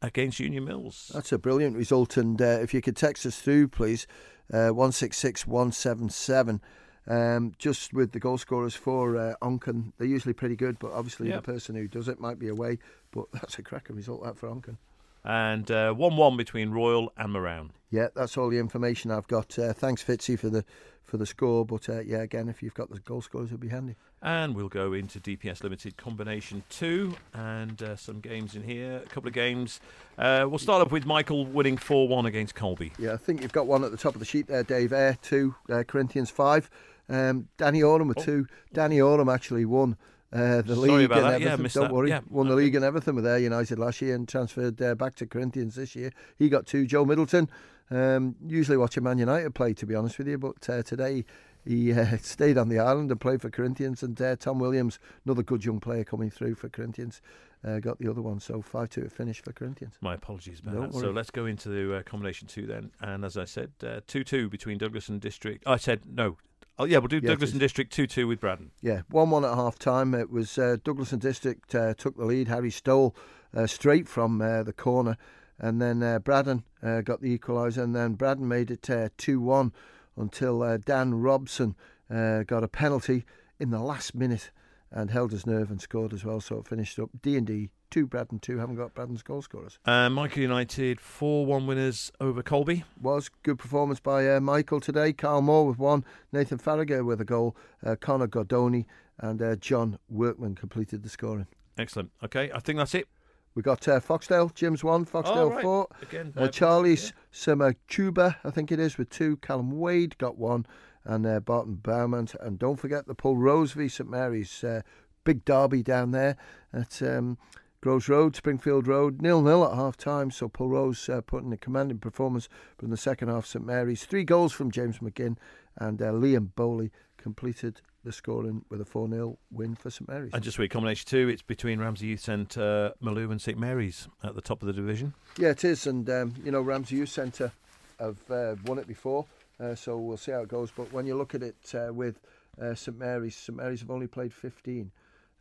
against 0.00 0.40
Union 0.40 0.64
Mills. 0.64 1.10
That's 1.14 1.32
a 1.32 1.38
brilliant 1.38 1.76
result. 1.76 2.16
And 2.16 2.40
uh, 2.40 2.60
if 2.62 2.72
you 2.72 2.80
could 2.80 2.96
text 2.96 3.26
us 3.26 3.38
through, 3.38 3.68
please, 3.68 4.06
uh, 4.52 4.72
166177. 4.72 6.62
Um, 7.10 7.54
just 7.58 7.92
with 7.92 8.12
the 8.12 8.20
goal 8.20 8.38
scorers 8.38 8.74
for 8.74 9.16
uh, 9.16 9.34
Onchan, 9.42 9.92
they're 9.98 10.06
usually 10.06 10.32
pretty 10.32 10.54
good, 10.54 10.78
but 10.78 10.92
obviously 10.92 11.28
yep. 11.28 11.42
the 11.42 11.52
person 11.52 11.74
who 11.74 11.88
does 11.88 12.06
it 12.06 12.20
might 12.20 12.38
be 12.38 12.48
away. 12.48 12.78
But 13.10 13.26
that's 13.32 13.58
a 13.58 13.62
cracker 13.62 13.92
result 13.92 14.22
that 14.22 14.38
for 14.38 14.48
Onchan 14.48 14.76
and 15.24 15.70
uh, 15.70 15.92
one-one 15.92 16.36
between 16.36 16.70
Royal 16.70 17.12
and 17.16 17.34
Marown. 17.34 17.70
Yeah, 17.90 18.08
that's 18.14 18.36
all 18.36 18.48
the 18.48 18.58
information 18.58 19.10
I've 19.10 19.26
got. 19.26 19.58
Uh, 19.58 19.72
thanks, 19.72 20.02
Fitzy, 20.02 20.38
for 20.38 20.48
the 20.48 20.64
for 21.04 21.16
the 21.16 21.26
score. 21.26 21.66
But 21.66 21.88
uh, 21.88 22.00
yeah, 22.00 22.18
again, 22.18 22.48
if 22.48 22.62
you've 22.62 22.74
got 22.74 22.90
the 22.90 23.00
goal 23.00 23.20
scorers, 23.20 23.48
it'll 23.48 23.58
be 23.58 23.68
handy. 23.68 23.96
And 24.22 24.54
we'll 24.54 24.68
go 24.68 24.92
into 24.92 25.18
DPS 25.18 25.62
Limited 25.62 25.96
Combination 25.96 26.62
Two 26.70 27.16
and 27.34 27.82
uh, 27.82 27.96
some 27.96 28.20
games 28.20 28.54
in 28.54 28.62
here. 28.62 29.02
A 29.04 29.08
couple 29.08 29.28
of 29.28 29.34
games. 29.34 29.80
Uh, 30.16 30.46
we'll 30.48 30.58
start 30.58 30.82
off 30.82 30.92
with 30.92 31.04
Michael 31.04 31.46
winning 31.46 31.76
four-one 31.76 32.26
against 32.26 32.54
Colby. 32.54 32.92
Yeah, 32.98 33.14
I 33.14 33.16
think 33.16 33.42
you've 33.42 33.52
got 33.52 33.66
one 33.66 33.82
at 33.82 33.90
the 33.90 33.96
top 33.96 34.14
of 34.14 34.20
the 34.20 34.26
sheet 34.26 34.46
there, 34.46 34.62
Dave. 34.62 34.92
Ayre 34.92 35.18
two, 35.20 35.54
uh, 35.68 35.82
Corinthians 35.82 36.30
five. 36.30 36.70
Um, 37.10 37.48
Danny 37.56 37.82
Oram 37.82 38.08
with 38.08 38.18
oh. 38.18 38.24
two. 38.24 38.46
Danny 38.72 39.00
Oram 39.00 39.28
actually 39.28 39.64
won 39.64 39.96
uh, 40.32 40.62
the 40.62 40.76
Sorry 40.76 40.90
league 40.90 41.10
and 41.10 41.20
everything. 41.20 41.42
Yeah, 41.42 41.56
Don't 41.56 41.72
that. 41.74 41.92
worry. 41.92 42.08
Yeah. 42.08 42.20
Won 42.30 42.48
the 42.48 42.54
league 42.54 42.74
and 42.74 42.84
everything 42.84 43.16
with 43.16 43.26
Ayre 43.26 43.38
United 43.38 43.78
last 43.78 44.00
year 44.00 44.14
and 44.14 44.28
transferred 44.28 44.80
uh, 44.80 44.94
back 44.94 45.16
to 45.16 45.26
Corinthians 45.26 45.74
this 45.74 45.96
year. 45.96 46.12
He 46.38 46.48
got 46.48 46.66
two. 46.66 46.86
Joe 46.86 47.04
Middleton. 47.04 47.50
Um, 47.90 48.36
usually 48.46 48.76
watching 48.76 49.02
Man 49.02 49.18
United 49.18 49.52
play, 49.54 49.74
to 49.74 49.86
be 49.86 49.96
honest 49.96 50.18
with 50.18 50.28
you, 50.28 50.38
but 50.38 50.70
uh, 50.70 50.82
today 50.84 51.24
he 51.66 51.92
uh, 52.00 52.18
stayed 52.18 52.56
on 52.56 52.68
the 52.68 52.78
island 52.78 53.10
and 53.10 53.20
played 53.20 53.42
for 53.42 53.50
Corinthians. 53.50 54.02
And 54.02 54.20
uh, 54.20 54.36
Tom 54.36 54.60
Williams, 54.60 54.98
another 55.24 55.42
good 55.42 55.64
young 55.64 55.80
player 55.80 56.04
coming 56.04 56.30
through 56.30 56.54
for 56.54 56.68
Corinthians, 56.68 57.20
uh, 57.66 57.80
got 57.80 57.98
the 57.98 58.08
other 58.08 58.22
one. 58.22 58.38
So 58.38 58.62
5 58.62 58.88
2 58.88 59.08
finish 59.08 59.42
for 59.42 59.52
Corinthians. 59.52 59.94
My 60.00 60.14
apologies 60.14 60.60
about 60.60 60.74
Don't 60.74 60.82
that. 60.82 60.92
Worry. 60.92 61.06
So 61.06 61.10
let's 61.10 61.30
go 61.30 61.46
into 61.46 61.68
the 61.68 61.96
uh, 61.96 62.02
combination 62.04 62.46
two 62.46 62.66
then. 62.66 62.92
And 63.00 63.24
as 63.24 63.36
I 63.36 63.44
said, 63.44 63.72
2 64.06 64.24
2 64.24 64.48
between 64.48 64.78
Douglas 64.78 65.08
and 65.08 65.20
District. 65.20 65.64
I 65.66 65.76
said, 65.76 66.02
no, 66.06 66.36
Oh 66.80 66.84
yeah, 66.84 66.96
we'll 66.96 67.08
do 67.08 67.20
yeah, 67.22 67.28
Douglas 67.28 67.50
and 67.50 67.60
District 67.60 67.92
two 67.92 68.06
two 68.06 68.26
with 68.26 68.40
Braddan. 68.40 68.70
Yeah, 68.80 69.02
one 69.10 69.28
one 69.28 69.44
at 69.44 69.54
half 69.54 69.78
time. 69.78 70.14
It 70.14 70.30
was 70.30 70.56
uh, 70.56 70.78
Douglas 70.82 71.12
and 71.12 71.20
District 71.20 71.74
uh, 71.74 71.92
took 71.92 72.16
the 72.16 72.24
lead. 72.24 72.48
Harry 72.48 72.70
Stole 72.70 73.14
uh, 73.54 73.66
straight 73.66 74.08
from 74.08 74.40
uh, 74.40 74.62
the 74.62 74.72
corner, 74.72 75.18
and 75.58 75.82
then 75.82 76.02
uh, 76.02 76.20
Braddan 76.20 76.62
uh, 76.82 77.02
got 77.02 77.20
the 77.20 77.38
equaliser, 77.38 77.82
and 77.82 77.94
then 77.94 78.14
Braddan 78.14 78.48
made 78.48 78.70
it 78.70 78.88
two 79.18 79.40
one 79.42 79.74
until 80.16 80.78
Dan 80.78 81.12
Robson 81.12 81.76
got 82.08 82.64
a 82.64 82.68
penalty 82.68 83.26
in 83.58 83.68
the 83.68 83.80
last 83.80 84.14
minute 84.14 84.50
and 84.90 85.10
held 85.10 85.32
his 85.32 85.46
nerve 85.46 85.70
and 85.70 85.82
scored 85.82 86.14
as 86.14 86.24
well. 86.24 86.40
So 86.40 86.60
it 86.60 86.66
finished 86.66 86.98
up 86.98 87.10
D 87.20 87.36
and 87.36 87.46
D 87.46 87.68
two. 87.90 88.06
Braddan 88.06 88.40
two 88.40 88.58
haven't 88.58 88.76
got 88.76 88.94
Braddan's 88.94 89.22
goal 89.22 89.42
scorers. 89.42 89.78
Uh, 89.84 90.08
Michael 90.08 90.42
United 90.42 91.00
four 91.00 91.46
one 91.46 91.66
winners 91.66 92.10
over 92.20 92.42
Colby. 92.42 92.84
Was 93.00 93.30
good 93.42 93.58
performance 93.58 94.00
by 94.00 94.28
uh, 94.28 94.40
Michael 94.40 94.80
today. 94.80 95.12
Carl 95.12 95.42
Moore 95.42 95.66
with 95.66 95.78
one, 95.78 96.04
Nathan 96.32 96.58
Farragher 96.58 97.04
with 97.04 97.20
a 97.20 97.24
goal, 97.24 97.56
uh, 97.84 97.96
Connor 97.96 98.28
Gordoni 98.28 98.86
and 99.18 99.40
uh, 99.42 99.56
John 99.56 99.98
Workman 100.08 100.54
completed 100.54 101.02
the 101.02 101.08
scoring. 101.08 101.46
Excellent. 101.78 102.10
Okay, 102.24 102.50
I 102.52 102.60
think 102.60 102.78
that's 102.78 102.94
it. 102.94 103.08
We 103.54 103.62
got 103.62 103.86
uh, 103.88 104.00
Foxdale, 104.00 104.54
Jim's 104.54 104.84
one, 104.84 105.04
Foxdale 105.04 105.36
oh, 105.36 105.50
right. 105.50 105.62
four. 105.62 105.88
Again, 106.02 106.32
uh, 106.36 106.48
Charlie's 106.48 107.12
yeah. 107.46 107.72
Cuba, 107.88 108.38
I 108.44 108.50
think 108.50 108.70
it 108.70 108.78
is, 108.78 108.96
with 108.96 109.10
two. 109.10 109.36
Callum 109.38 109.72
Wade 109.72 110.16
got 110.18 110.38
one, 110.38 110.66
and 111.04 111.26
uh, 111.26 111.40
Barton 111.40 111.74
Bowman. 111.74 112.28
And 112.40 112.58
don't 112.58 112.76
forget 112.76 113.06
the 113.06 113.14
Pulrose 113.14 113.72
v 113.72 113.88
St 113.88 114.08
Mary's 114.08 114.62
uh, 114.62 114.82
big 115.24 115.44
derby 115.44 115.82
down 115.82 116.12
there 116.12 116.36
at 116.72 117.02
um, 117.02 117.38
Groves 117.82 118.10
Road, 118.10 118.36
Springfield 118.36 118.86
Road, 118.86 119.22
nil 119.22 119.40
nil 119.40 119.64
at 119.64 119.74
half 119.74 119.96
time. 119.96 120.30
So 120.30 120.50
Pulrose 120.50 121.08
uh, 121.08 121.22
putting 121.22 121.50
a 121.50 121.56
commanding 121.56 121.98
performance 121.98 122.46
from 122.76 122.90
the 122.90 122.96
second 122.98 123.28
half. 123.28 123.46
St 123.46 123.64
Mary's 123.64 124.04
three 124.04 124.22
goals 124.22 124.52
from 124.52 124.70
James 124.70 124.98
McGinn 124.98 125.36
and 125.78 126.02
uh, 126.02 126.12
Liam 126.12 126.50
Bowley 126.54 126.90
completed 127.16 127.80
the 128.04 128.12
scoring 128.12 128.66
with 128.68 128.82
a 128.82 128.84
4 128.84 129.08
0 129.08 129.38
win 129.50 129.76
for 129.76 129.88
St 129.88 130.06
Mary's. 130.06 130.32
And 130.34 130.42
just 130.42 130.58
with 130.58 130.70
combination 130.70 131.06
two, 131.08 131.28
it's 131.30 131.40
between 131.40 131.80
Ramsey 131.80 132.08
Youth 132.08 132.20
Centre, 132.20 132.92
Malew, 133.02 133.30
and 133.30 133.40
St 133.40 133.58
Mary's 133.58 134.08
at 134.22 134.34
the 134.34 134.42
top 134.42 134.60
of 134.62 134.66
the 134.66 134.74
division. 134.74 135.14
Yeah, 135.38 135.50
it 135.50 135.64
is. 135.64 135.86
And, 135.86 136.08
um, 136.10 136.34
you 136.44 136.50
know, 136.50 136.60
Ramsey 136.60 136.96
Youth 136.96 137.08
Centre 137.08 137.50
have 137.98 138.18
uh, 138.30 138.56
won 138.66 138.78
it 138.78 138.86
before, 138.86 139.24
uh, 139.58 139.74
so 139.74 139.96
we'll 139.96 140.18
see 140.18 140.32
how 140.32 140.42
it 140.42 140.48
goes. 140.48 140.70
But 140.70 140.92
when 140.92 141.06
you 141.06 141.14
look 141.16 141.34
at 141.34 141.42
it 141.42 141.74
uh, 141.74 141.94
with 141.94 142.20
uh, 142.60 142.74
St 142.74 142.98
Mary's, 142.98 143.36
St 143.36 143.56
Mary's 143.56 143.80
have 143.80 143.90
only 143.90 144.06
played 144.06 144.34
15. 144.34 144.90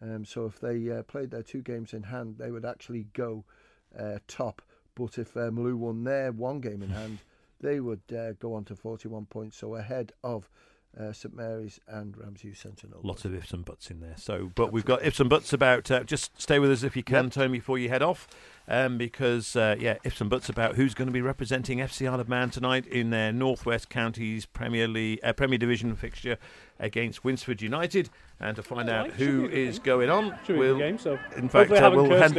Um, 0.01 0.25
so 0.25 0.45
if 0.45 0.59
they 0.59 0.89
uh, 0.89 1.03
played 1.03 1.31
their 1.31 1.43
two 1.43 1.61
games 1.61 1.93
in 1.93 2.03
hand, 2.03 2.35
they 2.37 2.51
would 2.51 2.65
actually 2.65 3.07
go 3.13 3.43
uh, 3.97 4.19
top. 4.27 4.61
But 4.95 5.17
if 5.17 5.35
uh, 5.35 5.51
Malew 5.51 5.75
won 5.75 6.03
their 6.03 6.31
one 6.31 6.61
game 6.61 6.81
in 6.81 6.89
hand, 6.89 7.19
they 7.61 7.79
would 7.79 8.01
uh, 8.15 8.33
go 8.33 8.53
on 8.53 8.63
to 8.65 8.75
41 8.75 9.25
points, 9.25 9.57
so 9.57 9.75
ahead 9.75 10.13
of 10.23 10.49
uh, 10.97 11.11
St 11.11 11.35
Mary's 11.35 11.79
and 11.87 12.17
Ramsey 12.17 12.53
Sentinel. 12.53 12.99
Lots 13.03 13.25
of 13.25 13.33
ifs 13.33 13.51
and 13.51 13.65
buts 13.65 13.91
in 13.91 13.99
there. 13.99 14.15
So, 14.17 14.51
but 14.55 14.71
we've 14.71 14.85
got 14.85 15.03
ifs 15.03 15.19
and 15.19 15.29
buts 15.29 15.51
about. 15.53 15.89
Uh, 15.91 16.03
just 16.03 16.39
stay 16.41 16.59
with 16.59 16.71
us 16.71 16.83
if 16.83 16.95
you 16.95 17.03
can, 17.03 17.25
yep. 17.25 17.33
Tony, 17.33 17.53
before 17.53 17.77
you 17.77 17.89
head 17.89 18.01
off. 18.01 18.27
um, 18.69 18.97
because, 18.97 19.55
uh, 19.55 19.75
yeah, 19.79 19.97
ifs 20.03 20.21
and 20.21 20.29
buts 20.29 20.47
about 20.47 20.75
who's 20.75 20.93
going 20.93 21.07
to 21.07 21.11
be 21.11 21.21
representing 21.21 21.79
FC 21.79 22.09
Isle 22.09 22.19
of 22.19 22.29
Man 22.29 22.51
tonight 22.51 22.85
in 22.85 23.09
their 23.09 23.33
Northwest 23.33 23.89
Counties 23.89 24.45
Premier 24.45 24.87
League, 24.87 25.19
uh, 25.23 25.33
Premier 25.33 25.57
Division 25.57 25.95
fixture 25.95 26.37
against 26.79 27.23
Winsford 27.23 27.61
United. 27.61 28.09
And 28.39 28.55
to 28.55 28.63
find 28.63 28.89
out 28.89 29.11
who 29.11 29.49
is 29.49 29.79
going 29.79 30.09
on, 30.09 30.37
we'll, 30.47 30.77
game, 30.77 30.97
so 30.97 31.17
in 31.35 31.49
fact, 31.49 31.71
uh, 31.71 31.91
we'll 31.93 32.09
hand, 32.11 32.37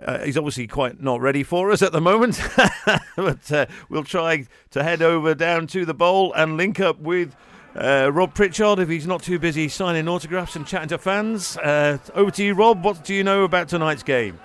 uh, 0.00 0.20
he's 0.20 0.38
obviously 0.38 0.68
quite 0.68 1.02
not 1.02 1.20
ready 1.20 1.42
for 1.42 1.72
us 1.72 1.82
at 1.82 1.90
the 1.92 2.00
moment, 2.00 2.40
but 3.24 3.50
uh, 3.50 3.66
we'll 3.88 4.04
try 4.04 4.46
to 4.70 4.82
head 4.84 5.02
over 5.02 5.34
down 5.34 5.66
to 5.66 5.84
the 5.84 5.92
bowl 5.92 6.32
and 6.34 6.56
link 6.56 6.78
up 6.78 7.00
with 7.00 7.34
uh, 7.74 8.08
Rob 8.12 8.32
Pritchard 8.32 8.78
if 8.78 8.88
he's 8.88 9.08
not 9.08 9.24
too 9.24 9.40
busy 9.40 9.68
signing 9.68 10.06
autographs 10.06 10.54
and 10.54 10.64
chatting 10.64 10.90
to 10.90 10.98
fans. 10.98 11.56
Uh, 11.56 11.98
over 12.14 12.30
to 12.30 12.44
you, 12.44 12.54
Rob. 12.54 12.84
What 12.84 13.02
do 13.02 13.12
you 13.12 13.24
know 13.24 13.42
about 13.42 13.70
tonight's 13.70 14.04
game? 14.04 14.38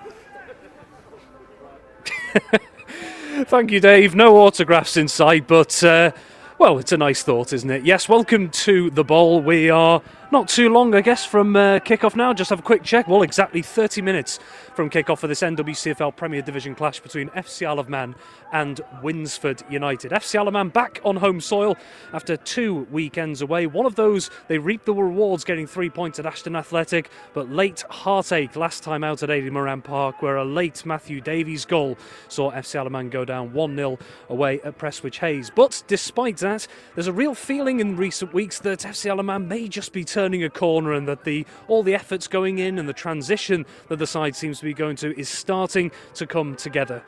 Thank 3.46 3.70
you, 3.70 3.80
Dave. 3.80 4.16
No 4.16 4.38
autographs 4.38 4.98
inside, 4.98 5.46
but 5.46 5.84
uh, 5.84 6.12
well, 6.58 6.80
it's 6.80 6.92
a 6.92 6.98
nice 6.98 7.22
thought, 7.22 7.54
isn't 7.54 7.70
it? 7.70 7.86
Yes, 7.86 8.10
welcome 8.10 8.50
to 8.50 8.90
the 8.90 9.04
bowl. 9.04 9.40
We 9.40 9.70
are 9.70 10.02
not 10.34 10.50
too 10.50 10.68
long, 10.68 10.96
I 10.96 11.02
guess, 11.02 11.24
from 11.24 11.56
uh, 11.56 11.78
kickoff 11.78 12.16
now. 12.16 12.34
Just 12.34 12.50
have 12.50 12.58
a 12.58 12.64
quick 12.64 12.82
check. 12.82 13.08
Well, 13.08 13.22
exactly 13.22 13.62
30 13.62 14.02
minutes 14.02 14.40
from 14.74 14.90
kickoff 14.90 15.20
for 15.20 15.28
this 15.28 15.42
NWCFL 15.42 16.16
Premier 16.16 16.42
Division 16.42 16.74
clash 16.74 17.00
between 17.00 17.30
FC 17.30 17.68
Isle 17.68 17.78
of 17.78 17.88
Man 17.88 18.16
and 18.52 18.82
Winsford 19.04 19.62
United. 19.70 20.12
FC 20.12 20.40
Isle 20.40 20.48
of 20.48 20.54
Man 20.54 20.70
back 20.70 21.00
on 21.06 21.18
home 21.18 21.40
soil 21.40 21.78
after 22.14 22.36
two 22.36 22.88
weekends 22.92 23.44
away. 23.44 23.68
One 23.68 23.86
of 23.86 23.94
those, 23.94 24.32
they 24.48 24.58
reaped 24.58 24.88
the 24.88 24.94
rewards 24.96 25.44
getting 25.44 25.68
three 25.68 25.92
points 25.92 26.18
at 26.18 26.26
Ashton 26.26 26.56
Athletic, 26.56 27.12
but 27.36 27.52
late 27.52 27.84
heartache 27.92 28.56
last 28.56 28.82
time 28.82 29.04
out 29.04 29.22
at 29.22 29.30
Adie 29.30 29.52
Moran 29.52 29.84
Park, 29.84 30.24
where 30.24 30.38
a 30.38 30.44
late 30.46 30.84
Matthew 30.84 31.22
Davies 31.22 31.64
goal 31.64 31.96
saw 32.28 32.52
FC 32.52 32.80
Isle 32.80 32.88
of 32.88 32.92
Man 32.92 33.10
go 33.10 33.24
down 33.24 33.54
1 33.54 33.76
0 33.76 34.00
away 34.30 34.60
at 34.62 34.80
Prestwich 34.80 35.20
Heys. 35.20 35.52
But 35.54 35.84
despite 35.86 36.38
that, 36.38 36.68
there's 36.96 37.06
a 37.06 37.14
real 37.14 37.36
feeling 37.36 37.80
in 37.80 37.96
recent 37.98 38.34
weeks 38.34 38.58
that 38.62 38.80
FC 38.80 39.12
Isle 39.12 39.20
of 39.20 39.28
Man 39.28 39.48
may 39.48 39.68
just 39.68 39.94
be 39.94 40.04
turning 40.24 40.42
a 40.42 40.50
corner 40.50 40.94
and 40.94 41.06
that 41.06 41.26
the 41.26 41.46
all 41.68 41.84
the 41.84 41.94
efforts 41.94 42.30
going 42.30 42.58
in 42.58 42.80
and 42.80 42.88
the 42.88 42.94
transition 42.94 43.66
that 43.90 44.00
the 44.00 44.08
side 44.08 44.34
seems 44.34 44.58
to 44.58 44.64
be 44.64 44.74
going 44.74 44.96
to 44.96 45.20
is 45.20 45.28
starting 45.28 45.92
to 46.14 46.26
come 46.26 46.56
together. 46.56 47.04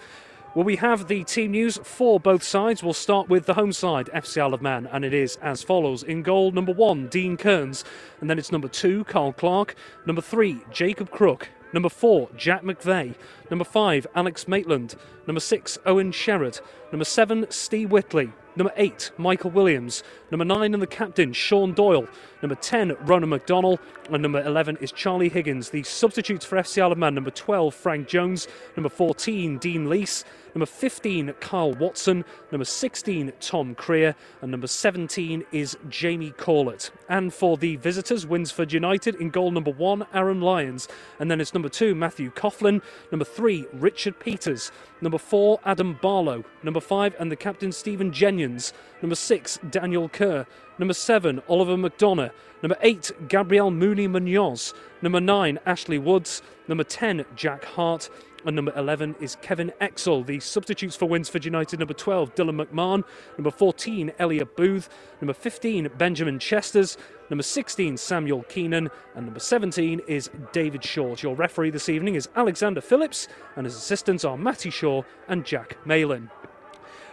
Well, 0.53 0.65
we 0.65 0.75
have 0.75 1.07
the 1.07 1.23
team 1.23 1.51
news 1.51 1.79
for 1.81 2.19
both 2.19 2.43
sides. 2.43 2.83
We'll 2.83 2.91
start 2.91 3.29
with 3.29 3.45
the 3.45 3.53
home 3.53 3.71
side, 3.71 4.09
FC 4.13 4.41
Isle 4.41 4.53
of 4.53 4.61
Man, 4.61 4.89
and 4.91 5.05
it 5.05 5.13
is 5.13 5.37
as 5.37 5.63
follows. 5.63 6.03
In 6.03 6.23
goal, 6.23 6.51
number 6.51 6.73
one, 6.73 7.07
Dean 7.07 7.37
Kearns, 7.37 7.85
and 8.19 8.29
then 8.29 8.37
it's 8.37 8.51
number 8.51 8.67
two, 8.67 9.05
Carl 9.05 9.31
Clark, 9.31 9.75
number 10.05 10.21
three, 10.21 10.59
Jacob 10.69 11.09
Crook, 11.09 11.47
number 11.71 11.89
four, 11.89 12.29
Jack 12.35 12.63
McVeigh, 12.63 13.15
number 13.49 13.65
five, 13.65 14.05
Alex 14.13 14.45
Maitland, 14.45 14.95
number 15.25 15.39
six, 15.39 15.77
Owen 15.85 16.11
Sherrod, 16.11 16.59
number 16.91 17.05
seven, 17.05 17.45
Steve 17.49 17.91
Whitley, 17.91 18.31
number 18.55 18.73
eight, 18.77 19.11
Michael 19.17 19.51
Williams, 19.51 20.03
number 20.31 20.45
nine, 20.45 20.73
and 20.73 20.81
the 20.81 20.87
captain, 20.87 21.33
Sean 21.33 21.73
Doyle, 21.73 22.07
number 22.45 22.61
10, 22.61 22.95
Ronan 23.01 23.31
McDonnell, 23.31 23.79
and 24.11 24.21
number 24.21 24.39
11 24.39 24.77
is 24.79 24.91
Charlie 24.91 25.29
Higgins. 25.29 25.71
The 25.71 25.81
substitutes 25.81 26.45
for 26.45 26.57
FC 26.57 26.79
Isle 26.79 26.91
of 26.91 26.97
Man, 26.99 27.15
number 27.15 27.31
12, 27.31 27.73
Frank 27.73 28.07
Jones, 28.07 28.47
number 28.77 28.89
14, 28.89 29.57
Dean 29.57 29.89
Lease, 29.89 30.23
Number 30.55 30.65
15, 30.65 31.33
Carl 31.41 31.73
Watson. 31.73 32.23
Number 32.49 32.63
16, 32.63 33.33
Tom 33.41 33.75
Creer. 33.75 34.15
And 34.41 34.51
number 34.51 34.67
17 34.67 35.43
is 35.51 35.77
Jamie 35.89 36.31
Corlett. 36.31 36.91
And 37.09 37.33
for 37.33 37.57
the 37.57 37.75
visitors, 37.75 38.25
Winsford 38.25 38.71
United 38.71 39.15
in 39.15 39.31
goal 39.31 39.51
number 39.51 39.71
one, 39.71 40.07
Aaron 40.13 40.39
Lyons. 40.39 40.87
And 41.19 41.29
then 41.29 41.41
it's 41.41 41.53
number 41.53 41.67
two, 41.67 41.93
Matthew 41.93 42.31
Coughlin. 42.31 42.81
Number 43.11 43.25
three, 43.25 43.65
Richard 43.73 44.17
Peters. 44.17 44.71
Number 45.01 45.17
four, 45.17 45.59
Adam 45.65 45.99
Barlow. 46.01 46.45
Number 46.63 46.79
five, 46.79 47.13
and 47.19 47.29
the 47.29 47.35
captain, 47.35 47.73
Stephen 47.73 48.13
Jennings. 48.13 48.71
Number 49.05 49.13
six, 49.13 49.59
Daniel 49.69 50.09
Kerr. 50.09 50.47
Number 50.79 50.95
seven, 50.95 51.39
Oliver 51.47 51.77
McDonough. 51.77 52.31
Number 52.63 52.75
eight, 52.81 53.11
Gabriel 53.27 53.69
Mooney 53.69 54.07
Munoz. 54.07 54.73
Number 55.03 55.21
nine, 55.21 55.59
Ashley 55.63 55.99
Woods. 55.99 56.41
Number 56.67 56.83
10, 56.83 57.23
Jack 57.35 57.65
Hart. 57.65 58.09
And 58.45 58.55
number 58.55 58.73
11 58.75 59.17
is 59.21 59.37
Kevin 59.43 59.71
Exel. 59.79 60.25
The 60.25 60.39
substitutes 60.39 60.95
for 60.95 61.05
Winsford 61.07 61.45
United, 61.45 61.77
number 61.77 61.93
12, 61.93 62.33
Dylan 62.33 62.65
McMahon. 62.65 63.03
Number 63.37 63.51
14, 63.51 64.11
Elliot 64.17 64.57
Booth. 64.57 64.89
Number 65.21 65.33
15, 65.33 65.91
Benjamin 65.99 66.39
Chesters. 66.39 66.97
Number 67.29 67.43
16, 67.43 67.97
Samuel 67.97 68.41
Keenan. 68.49 68.89
And 69.13 69.25
number 69.25 69.39
17 69.39 70.01
is 70.07 70.31
David 70.51 70.83
Short. 70.83 71.21
Your 71.21 71.35
referee 71.35 71.69
this 71.69 71.89
evening 71.89 72.15
is 72.15 72.27
Alexander 72.35 72.81
Phillips, 72.81 73.27
and 73.55 73.67
his 73.67 73.75
assistants 73.75 74.25
are 74.25 74.35
Matty 74.35 74.71
Shaw 74.71 75.03
and 75.27 75.45
Jack 75.45 75.77
Malin. 75.85 76.31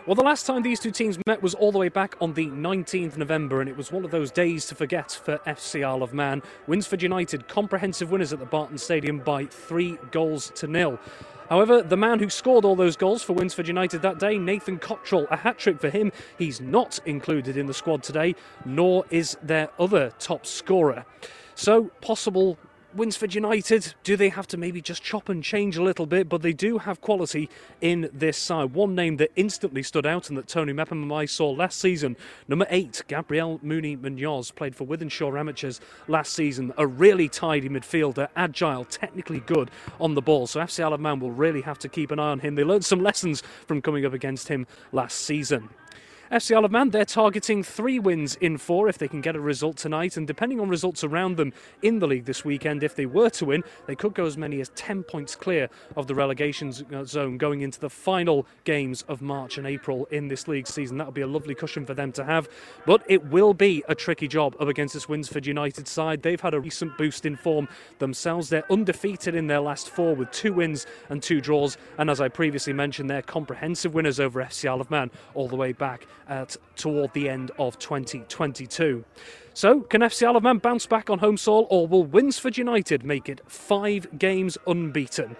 Well, 0.04 0.16
the 0.16 0.24
last 0.24 0.46
time 0.46 0.62
these 0.62 0.80
two 0.80 0.90
teams 0.90 1.16
met 1.28 1.40
was 1.40 1.54
all 1.54 1.70
the 1.70 1.78
way 1.78 1.88
back 1.88 2.16
on 2.20 2.34
the 2.34 2.48
19th 2.48 3.16
November, 3.16 3.60
and 3.60 3.70
it 3.70 3.76
was 3.76 3.92
one 3.92 4.04
of 4.04 4.10
those 4.10 4.32
days 4.32 4.66
to 4.66 4.74
forget 4.74 5.12
for 5.12 5.38
FC 5.46 5.84
Isle 5.84 6.02
of 6.02 6.12
Man. 6.12 6.42
Winsford 6.66 7.04
United, 7.04 7.46
comprehensive 7.46 8.10
winners 8.10 8.32
at 8.32 8.40
the 8.40 8.44
Barton 8.44 8.78
Stadium 8.78 9.20
by 9.20 9.44
three 9.44 9.96
goals 10.10 10.50
to 10.56 10.66
nil. 10.66 10.98
However, 11.48 11.82
the 11.82 11.96
man 11.96 12.18
who 12.18 12.28
scored 12.30 12.64
all 12.64 12.74
those 12.74 12.96
goals 12.96 13.22
for 13.22 13.34
Winsford 13.34 13.68
United 13.68 14.02
that 14.02 14.18
day, 14.18 14.38
Nathan 14.38 14.80
Cottrell, 14.80 15.28
a 15.30 15.36
hat 15.36 15.56
trick 15.56 15.78
for 15.78 15.88
him. 15.88 16.10
He's 16.36 16.60
not 16.60 16.98
included 17.06 17.56
in 17.56 17.66
the 17.66 17.74
squad 17.74 18.02
today, 18.02 18.34
nor 18.64 19.04
is 19.08 19.36
their 19.40 19.68
other 19.78 20.10
top 20.18 20.46
scorer. 20.46 21.06
So, 21.54 21.92
possible 22.00 22.58
Winsford 22.94 23.35
United, 23.35 23.94
do 24.05 24.16
they 24.16 24.28
have 24.28 24.46
to 24.48 24.57
maybe 24.57 24.81
just 24.81 25.02
chop 25.02 25.28
and 25.28 25.42
change 25.42 25.76
a 25.76 25.83
little 25.83 26.07
bit? 26.07 26.28
But 26.28 26.42
they 26.42 26.52
do 26.52 26.78
have 26.78 27.00
quality 27.00 27.48
in 27.81 28.11
this 28.12 28.37
side. 28.37 28.74
One 28.74 28.94
name 28.94 29.16
that 29.16 29.31
instantly 29.37 29.83
stood 29.83 30.07
out 30.07 30.28
and 30.28 30.37
that 30.37 30.48
Tony 30.48 30.72
Mepham 30.72 31.02
and 31.02 31.12
I 31.12 31.24
saw 31.24 31.50
last 31.50 31.78
season, 31.81 32.16
number 32.48 32.66
eight, 32.70 33.02
Gabriel 33.09 33.59
Mooney 33.62 33.96
Munoz, 33.96 34.50
played 34.50 34.76
for 34.76 34.87
Wythenshawe 34.87 35.38
Amateurs 35.38 35.81
last 36.09 36.33
season. 36.33 36.72
A 36.76 36.87
really 36.87 37.28
tidy 37.28 37.68
midfielder, 37.68 38.28
agile, 38.37 38.85
technically 38.85 39.40
good 39.40 39.70
on 40.00 40.14
the 40.14 40.22
ball. 40.22 40.46
So 40.46 40.61
FC 40.61 40.85
Isle 40.85 41.16
will 41.18 41.33
really 41.33 41.62
have 41.62 41.78
to 41.81 41.88
keep 41.88 42.11
an 42.11 42.18
eye 42.18 42.31
on 42.31 42.40
him. 42.40 42.55
They 42.55 42.64
learned 42.64 42.85
some 42.85 43.02
lessons 43.02 43.42
from 43.66 43.81
coming 43.81 44.05
up 44.05 44.12
against 44.12 44.48
him 44.48 44.66
last 44.92 45.20
season. 45.20 45.70
FC 46.32 46.56
Isle 46.56 46.64
of 46.64 46.70
Man, 46.70 46.88
they're 46.88 47.04
targeting 47.04 47.62
three 47.62 47.98
wins 47.98 48.36
in 48.36 48.56
four 48.56 48.88
if 48.88 48.96
they 48.96 49.06
can 49.06 49.20
get 49.20 49.36
a 49.36 49.40
result 49.40 49.76
tonight, 49.76 50.16
and 50.16 50.26
depending 50.26 50.60
on 50.60 50.68
results 50.70 51.04
around 51.04 51.36
them 51.36 51.52
in 51.82 51.98
the 51.98 52.06
league 52.06 52.24
this 52.24 52.42
weekend, 52.42 52.82
if 52.82 52.96
they 52.96 53.04
were 53.04 53.28
to 53.28 53.44
win, 53.44 53.62
they 53.86 53.94
could 53.94 54.14
go 54.14 54.24
as 54.24 54.38
many 54.38 54.58
as 54.62 54.70
10 54.70 55.02
points 55.02 55.36
clear 55.36 55.68
of 55.94 56.06
the 56.06 56.14
relegation 56.14 56.72
uh, 56.94 57.04
zone 57.04 57.36
going 57.36 57.60
into 57.60 57.78
the 57.78 57.90
final 57.90 58.46
games 58.64 59.02
of 59.08 59.20
March 59.20 59.58
and 59.58 59.66
April 59.66 60.06
in 60.06 60.28
this 60.28 60.48
league 60.48 60.66
season. 60.66 60.96
That 60.96 61.08
would 61.08 61.14
be 61.14 61.20
a 61.20 61.26
lovely 61.26 61.54
cushion 61.54 61.84
for 61.84 61.92
them 61.92 62.12
to 62.12 62.24
have, 62.24 62.48
but 62.86 63.02
it 63.10 63.26
will 63.26 63.52
be 63.52 63.84
a 63.86 63.94
tricky 63.94 64.26
job 64.26 64.56
up 64.58 64.68
against 64.68 64.94
this 64.94 65.10
Winsford 65.10 65.44
United 65.44 65.86
side. 65.86 66.22
They've 66.22 66.40
had 66.40 66.54
a 66.54 66.60
recent 66.60 66.96
boost 66.96 67.26
in 67.26 67.36
form 67.36 67.68
themselves. 67.98 68.48
They're 68.48 68.72
undefeated 68.72 69.34
in 69.34 69.48
their 69.48 69.60
last 69.60 69.90
four 69.90 70.14
with 70.14 70.30
two 70.30 70.54
wins 70.54 70.86
and 71.10 71.22
two 71.22 71.42
draws, 71.42 71.76
and 71.98 72.08
as 72.08 72.22
I 72.22 72.28
previously 72.28 72.72
mentioned, 72.72 73.10
they're 73.10 73.20
comprehensive 73.20 73.92
winners 73.92 74.18
over 74.18 74.42
FC 74.42 74.66
Isle 74.66 74.80
of 74.80 74.90
Man 74.90 75.10
all 75.34 75.46
the 75.46 75.56
way 75.56 75.72
back 75.72 76.06
at 76.28 76.56
toward 76.76 77.12
the 77.12 77.28
end 77.28 77.50
of 77.58 77.78
2022. 77.78 79.04
So, 79.54 79.80
can 79.80 80.00
FC 80.00 80.26
Isle 80.26 80.37
of 80.37 80.42
Man 80.42 80.58
bounce 80.58 80.87
back 80.87 81.11
on 81.11 81.18
home 81.18 81.37
soil, 81.37 81.66
or 81.70 81.87
will 81.87 82.04
Winsford 82.04 82.56
United 82.56 83.04
make 83.04 83.28
it 83.28 83.40
five 83.46 84.18
games 84.18 84.56
unbeaten? 84.66 85.37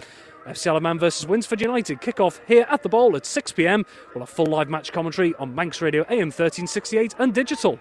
FC 0.47 0.67
Isle 0.67 0.77
of 0.79 0.83
Man 0.83 0.99
versus 0.99 1.27
Winsford 1.27 1.61
United 1.61 2.01
kick 2.01 2.21
off 2.21 2.41
here 2.47 2.67
at 2.69 2.83
the 2.83 2.89
Bowl 2.89 3.17
at 3.17 3.25
6 3.25 3.53
pm. 3.53 3.87
We'll 4.15 4.23
have 4.23 4.29
full 4.29 4.47
live 4.47 4.69
match 4.69 4.93
commentary 4.93 5.35
on 5.37 5.55
Manx 5.55 5.81
Radio 5.81 6.03
AM 6.11 6.29
1368 6.29 7.15
and 7.19 7.33
digital. 7.33 7.79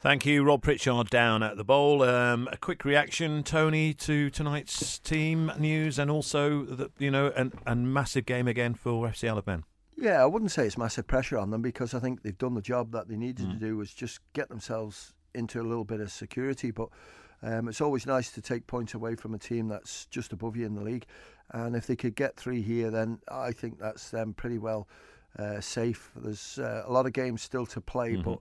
Thank 0.00 0.24
you, 0.24 0.44
Rob 0.44 0.62
Pritchard, 0.62 1.10
down 1.10 1.42
at 1.42 1.56
the 1.56 1.64
bowl. 1.64 2.02
Um, 2.02 2.48
a 2.52 2.56
quick 2.56 2.84
reaction, 2.84 3.42
Tony, 3.42 3.92
to 3.94 4.30
tonight's 4.30 4.98
team 4.98 5.50
news, 5.58 5.98
and 5.98 6.10
also 6.10 6.64
the, 6.64 6.90
you 6.98 7.10
know, 7.10 7.32
a 7.34 7.50
and 7.66 7.92
massive 7.92 8.24
game 8.24 8.46
again 8.46 8.74
for 8.74 9.08
FC 9.08 9.28
Isle 9.28 9.38
of 9.38 9.46
Man. 9.46 9.64
Yeah, 9.96 10.22
I 10.22 10.26
wouldn't 10.26 10.50
say 10.50 10.66
it's 10.66 10.76
massive 10.76 11.06
pressure 11.06 11.38
on 11.38 11.50
them 11.50 11.62
because 11.62 11.94
I 11.94 12.00
think 12.00 12.22
they've 12.22 12.36
done 12.36 12.54
the 12.54 12.60
job 12.60 12.92
that 12.92 13.08
they 13.08 13.16
needed 13.16 13.46
mm. 13.46 13.52
to 13.52 13.56
do 13.58 13.76
was 13.76 13.92
just 13.92 14.20
get 14.34 14.48
themselves 14.48 15.14
into 15.34 15.60
a 15.60 15.64
little 15.64 15.84
bit 15.84 16.00
of 16.00 16.10
security. 16.10 16.70
But 16.70 16.88
um, 17.42 17.68
it's 17.68 17.80
always 17.80 18.06
nice 18.06 18.30
to 18.32 18.42
take 18.42 18.66
points 18.66 18.94
away 18.94 19.14
from 19.14 19.34
a 19.34 19.38
team 19.38 19.68
that's 19.68 20.06
just 20.06 20.32
above 20.32 20.56
you 20.56 20.66
in 20.66 20.74
the 20.74 20.82
league. 20.82 21.06
And 21.52 21.76
if 21.76 21.86
they 21.86 21.96
could 21.96 22.14
get 22.14 22.36
three 22.36 22.60
here, 22.60 22.90
then 22.90 23.20
I 23.30 23.52
think 23.52 23.78
that's 23.78 24.10
them 24.10 24.34
pretty 24.34 24.58
well 24.58 24.88
uh, 25.38 25.60
safe. 25.60 26.10
There's 26.16 26.58
uh, 26.58 26.84
a 26.86 26.92
lot 26.92 27.06
of 27.06 27.12
games 27.12 27.42
still 27.42 27.66
to 27.66 27.80
play, 27.80 28.14
mm-hmm. 28.14 28.30
but 28.30 28.38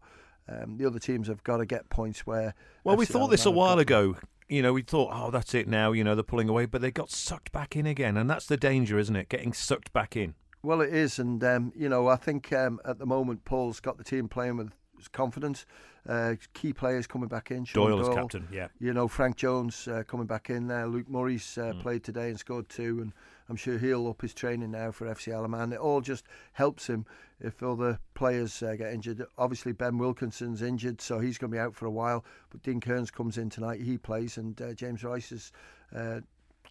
um, 0.48 0.78
the 0.78 0.86
other 0.86 1.00
teams 1.00 1.28
have 1.28 1.44
got 1.44 1.58
to 1.58 1.66
get 1.66 1.90
points 1.90 2.26
where. 2.26 2.54
Well, 2.84 2.96
FC 2.96 3.00
we 3.00 3.06
thought 3.06 3.28
this 3.28 3.46
a 3.46 3.52
while 3.52 3.80
ago. 3.80 4.18
You 4.48 4.62
know, 4.62 4.74
we 4.74 4.84
thought, 4.84 5.10
oh, 5.12 5.32
that's 5.32 5.56
it 5.56 5.68
now. 5.68 5.92
You 5.92 6.04
know, 6.04 6.14
they're 6.14 6.24
pulling 6.24 6.50
away, 6.50 6.68
but 6.68 6.82
they 6.82 6.92
got 6.92 7.10
sucked 7.10 7.52
back 7.52 7.76
in 7.76 7.88
again, 7.88 8.16
and 8.16 8.30
that's 8.30 8.46
the 8.46 8.58
danger, 8.58 9.00
isn't 9.00 9.16
it? 9.16 9.28
Getting 9.30 9.54
sucked 9.54 9.92
back 9.92 10.16
in. 10.16 10.36
Well, 10.66 10.82
it 10.82 10.92
is, 10.92 11.20
and 11.20 11.44
um, 11.44 11.72
you 11.76 11.90
know, 11.90 12.08
I 12.08 12.16
think 12.16 12.52
um, 12.52 12.80
at 12.86 12.98
the 12.98 13.06
moment 13.06 13.46
Paul's 13.46 13.80
got 13.80 14.00
the 14.00 14.04
team 14.04 14.28
playing 14.28 14.58
with 14.58 14.72
confidence. 15.12 15.68
Uh, 16.10 16.34
key 16.54 16.74
players 16.74 17.06
coming 17.06 17.28
back 17.28 17.52
in. 17.52 17.66
Sean 17.66 17.92
Doyle, 17.92 18.04
Doyle 18.04 18.16
captain, 18.16 18.48
yeah. 18.52 18.70
You 18.80 18.92
know, 18.92 19.08
Frank 19.08 19.36
Jones 19.36 19.88
uh, 19.88 20.02
coming 20.08 20.26
back 20.26 20.50
in 20.50 20.68
there. 20.68 20.88
Luke 20.88 21.08
Murray's 21.08 21.58
uh, 21.60 21.74
mm. 21.74 21.82
played 21.82 22.04
today 22.04 22.30
and 22.30 22.40
scored 22.40 22.68
two, 22.68 23.00
and 23.02 23.14
I'm 23.48 23.56
sure 23.56 23.78
he'll 23.78 24.08
up 24.08 24.24
his 24.24 24.34
training 24.34 24.72
now 24.72 24.90
for 24.90 25.06
FC 25.06 25.34
Alaman. 25.34 25.72
It 25.72 25.80
all 25.80 26.02
just 26.02 26.26
helps 26.54 26.88
him 26.88 27.06
if 27.40 27.62
other 27.62 28.00
players 28.16 28.64
uh, 28.64 28.76
get 28.76 28.92
injured. 28.92 29.24
Obviously, 29.38 29.72
Ben 29.72 30.00
Wilkinson's 30.00 30.64
injured, 30.64 31.00
so 31.00 31.20
he's 31.20 31.38
going 31.38 31.52
to 31.52 31.56
be 31.56 31.62
out 31.62 31.76
for 31.76 31.86
a 31.86 31.92
while. 31.92 32.26
But 32.50 32.64
Dean 32.64 32.82
Kearns 32.82 33.12
comes 33.12 33.38
in 33.38 33.52
tonight, 33.52 33.82
he 33.82 34.00
plays, 34.00 34.38
and 34.38 34.60
uh, 34.60 34.74
James 34.74 35.04
Rice 35.04 35.32
is 35.32 35.52
uh, 35.96 36.22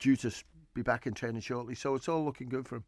due 0.01 0.17
to 0.17 0.33
be 0.75 0.83
back 0.83 1.07
in 1.07 1.15
training 1.15 1.43
shortly. 1.43 1.77
So 1.77 1.95
it's 1.95 2.09
all 2.09 2.25
looking 2.25 2.49
good 2.49 2.67
for 2.67 2.77
him. 2.77 2.85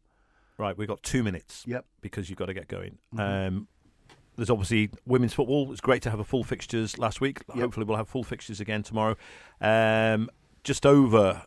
Right, 0.57 0.77
we've 0.77 0.87
got 0.87 1.03
two 1.03 1.23
minutes. 1.23 1.63
Yep. 1.67 1.85
Because 2.01 2.29
you've 2.29 2.39
got 2.39 2.47
to 2.47 2.53
get 2.53 2.67
going. 2.67 2.97
Mhm. 3.13 3.47
Um, 3.47 3.67
there's 4.35 4.49
obviously 4.49 4.89
women's 5.05 5.33
football. 5.33 5.71
It's 5.71 5.81
great 5.81 6.01
to 6.03 6.09
have 6.09 6.19
a 6.19 6.23
full 6.23 6.43
fixtures 6.43 6.97
last 6.97 7.21
week. 7.21 7.41
Yep. 7.49 7.57
Hopefully, 7.57 7.85
we'll 7.85 7.97
have 7.97 8.07
full 8.07 8.23
fixtures 8.23 8.59
again 8.59 8.83
tomorrow. 8.83 9.15
Um, 9.61 10.29
just 10.63 10.85
over 10.85 11.43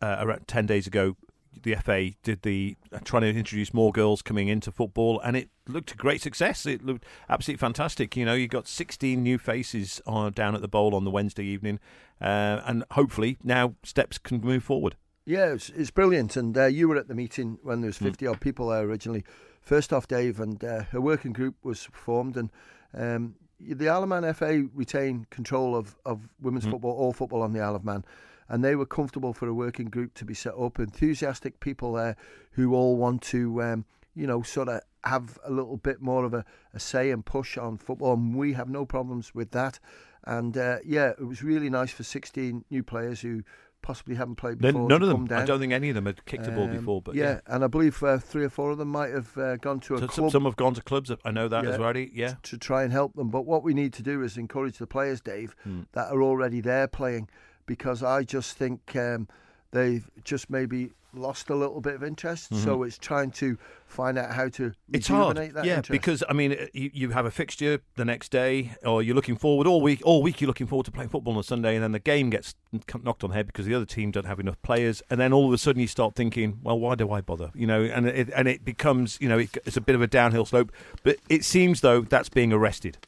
uh, 0.00 0.16
around 0.18 0.46
ten 0.48 0.66
days 0.66 0.86
ago, 0.86 1.16
the 1.62 1.76
FA 1.76 2.10
did 2.22 2.42
the 2.42 2.76
uh, 2.92 2.98
trying 3.04 3.22
to 3.22 3.28
introduce 3.28 3.72
more 3.72 3.92
girls 3.92 4.20
coming 4.22 4.48
into 4.48 4.72
football, 4.72 5.20
and 5.20 5.36
it 5.36 5.48
looked 5.68 5.92
a 5.92 5.96
great 5.96 6.20
success. 6.20 6.66
It 6.66 6.84
looked 6.84 7.04
absolutely 7.28 7.60
fantastic. 7.60 8.16
You 8.16 8.24
know, 8.24 8.34
you 8.34 8.48
got 8.48 8.66
16 8.66 9.22
new 9.22 9.38
faces 9.38 10.00
on, 10.06 10.32
down 10.32 10.54
at 10.54 10.60
the 10.60 10.68
bowl 10.68 10.94
on 10.94 11.04
the 11.04 11.10
Wednesday 11.10 11.44
evening, 11.44 11.78
uh, 12.20 12.60
and 12.66 12.84
hopefully 12.92 13.38
now 13.44 13.74
steps 13.84 14.18
can 14.18 14.40
move 14.40 14.64
forward. 14.64 14.96
Yeah, 15.26 15.52
it's, 15.54 15.70
it's 15.70 15.90
brilliant. 15.90 16.36
And 16.36 16.56
uh, 16.56 16.66
you 16.66 16.88
were 16.88 16.96
at 16.96 17.08
the 17.08 17.14
meeting 17.14 17.58
when 17.62 17.80
there 17.80 17.88
was 17.88 17.98
Mm. 17.98 18.06
50 18.06 18.26
odd 18.26 18.40
people 18.40 18.68
there 18.68 18.82
originally. 18.82 19.24
First 19.62 19.92
off, 19.92 20.06
Dave, 20.06 20.40
and 20.40 20.62
uh, 20.62 20.84
a 20.92 21.00
working 21.00 21.32
group 21.32 21.54
was 21.62 21.84
formed, 21.92 22.36
and 22.36 22.50
um, 22.92 23.36
the 23.58 23.88
Isle 23.88 24.02
of 24.02 24.08
Man 24.10 24.34
FA 24.34 24.66
retain 24.74 25.26
control 25.30 25.74
of, 25.74 25.96
of 26.04 26.28
women's 26.40 26.66
Mm. 26.66 26.72
football, 26.72 26.92
all 26.92 27.12
football 27.14 27.40
on 27.42 27.52
the 27.54 27.60
Isle 27.60 27.76
of 27.76 27.84
Man. 27.84 28.04
And 28.46 28.62
they 28.62 28.76
were 28.76 28.84
comfortable 28.84 29.32
for 29.32 29.48
a 29.48 29.54
working 29.54 29.86
group 29.88 30.12
to 30.14 30.24
be 30.26 30.34
set 30.34 30.54
up. 30.54 30.78
Enthusiastic 30.78 31.60
people 31.60 31.94
there 31.94 32.14
who 32.52 32.74
all 32.74 32.96
want 32.98 33.22
to, 33.22 33.62
um, 33.62 33.86
you 34.14 34.26
know, 34.26 34.42
sort 34.42 34.68
of 34.68 34.82
have 35.04 35.38
a 35.44 35.50
little 35.50 35.78
bit 35.78 36.02
more 36.02 36.24
of 36.26 36.34
a, 36.34 36.44
a 36.74 36.78
say 36.78 37.10
and 37.10 37.24
push 37.24 37.56
on 37.56 37.78
football. 37.78 38.12
And 38.12 38.36
we 38.36 38.52
have 38.52 38.68
no 38.68 38.84
problems 38.84 39.34
with 39.34 39.52
that. 39.52 39.80
And 40.24 40.58
uh, 40.58 40.78
yeah, 40.84 41.12
it 41.18 41.26
was 41.26 41.42
really 41.42 41.70
nice 41.70 41.90
for 41.90 42.02
16 42.02 42.66
new 42.70 42.82
players 42.82 43.22
who 43.22 43.44
possibly 43.84 44.14
haven't 44.16 44.36
played 44.36 44.58
before. 44.58 44.88
none 44.88 45.02
of 45.02 45.08
them. 45.08 45.28
I 45.30 45.44
don't 45.44 45.60
think 45.60 45.72
any 45.72 45.90
of 45.90 45.94
them 45.94 46.06
had 46.06 46.24
kicked 46.24 46.46
a 46.46 46.50
ball 46.50 46.64
Um, 46.64 46.72
before. 46.72 47.02
But 47.02 47.14
yeah, 47.14 47.40
and 47.46 47.62
I 47.62 47.66
believe 47.68 48.02
uh, 48.02 48.18
three 48.18 48.44
or 48.44 48.48
four 48.48 48.70
of 48.70 48.78
them 48.78 48.88
might 48.88 49.12
have 49.12 49.36
uh, 49.38 49.56
gone 49.58 49.78
to 49.80 49.94
a 49.94 49.98
So 49.98 50.08
club 50.08 50.30
some 50.32 50.44
have 50.44 50.56
gone 50.56 50.74
to 50.74 50.82
clubs. 50.82 51.12
I 51.24 51.30
know 51.30 51.46
that 51.48 51.64
as 51.66 51.76
Yeah. 51.78 51.84
already. 51.84 52.10
Yeah. 52.14 52.34
to 52.44 52.56
try 52.58 52.82
and 52.82 52.92
help 52.92 53.14
them. 53.14 53.28
But 53.28 53.42
what 53.46 53.62
we 53.62 53.74
need 53.74 53.92
to 53.94 54.02
do 54.02 54.22
is 54.22 54.36
encourage 54.36 54.78
the 54.78 54.86
players, 54.86 55.20
Dave, 55.20 55.54
Hmm. 55.64 55.82
that 55.92 56.10
are 56.10 56.22
already 56.22 56.60
there 56.60 56.88
playing, 56.88 57.28
because 57.66 58.02
I 58.02 58.22
just 58.24 58.56
think 58.56 58.96
um, 58.96 59.28
they've 59.74 60.08
just 60.22 60.48
maybe 60.48 60.90
lost 61.16 61.48
a 61.48 61.54
little 61.54 61.80
bit 61.80 61.94
of 61.94 62.02
interest. 62.02 62.52
So 62.56 62.82
it's 62.82 62.98
trying 62.98 63.30
to 63.32 63.56
find 63.86 64.18
out 64.18 64.32
how 64.32 64.48
to 64.48 64.62
Mm-hmm. 64.64 64.94
It's 64.94 65.06
hard, 65.08 65.36
that 65.36 65.64
yeah, 65.64 65.76
interest. 65.76 65.90
because 65.90 66.24
I 66.28 66.32
mean, 66.32 66.52
uh, 66.52 66.66
you, 66.72 66.90
you 66.92 67.10
have 67.10 67.26
a 67.26 67.30
fixture 67.30 67.80
the 67.96 68.04
next 68.04 68.30
day, 68.30 68.74
or 68.84 69.02
you're 69.02 69.14
looking 69.14 69.36
forward 69.36 69.66
all 69.66 69.80
week. 69.80 70.00
All 70.04 70.22
week, 70.22 70.40
you're 70.40 70.48
looking 70.48 70.66
forward 70.66 70.86
to 70.86 70.90
playing 70.92 71.10
football 71.10 71.34
on 71.34 71.40
a 71.40 71.44
Sunday, 71.44 71.74
and 71.74 71.82
then 71.84 71.92
the 71.92 71.98
game 72.00 72.30
gets 72.30 72.54
knocked 73.02 73.22
on 73.22 73.30
the 73.30 73.36
head 73.36 73.46
because 73.46 73.66
the 73.66 73.74
other 73.74 73.84
team 73.84 74.10
don't 74.10 74.26
have 74.26 74.40
enough 74.40 74.60
players, 74.62 75.02
and 75.10 75.20
then 75.20 75.32
all 75.32 75.46
of 75.46 75.52
a 75.52 75.58
sudden 75.58 75.80
you 75.80 75.86
start 75.86 76.14
thinking, 76.14 76.58
well, 76.62 76.78
why 76.78 76.94
do 76.94 77.10
I 77.12 77.20
bother? 77.20 77.50
You 77.54 77.66
know, 77.66 77.82
and 77.82 78.06
it 78.06 78.30
and 78.34 78.48
it 78.48 78.64
becomes, 78.64 79.18
you 79.20 79.28
know, 79.28 79.38
it, 79.38 79.56
it's 79.64 79.76
a 79.76 79.80
bit 79.80 79.94
of 79.94 80.02
a 80.02 80.06
downhill 80.08 80.44
slope. 80.44 80.72
But 81.02 81.18
it 81.28 81.44
seems 81.44 81.80
though 81.80 82.00
that's 82.00 82.28
being 82.28 82.52
arrested. 82.52 82.98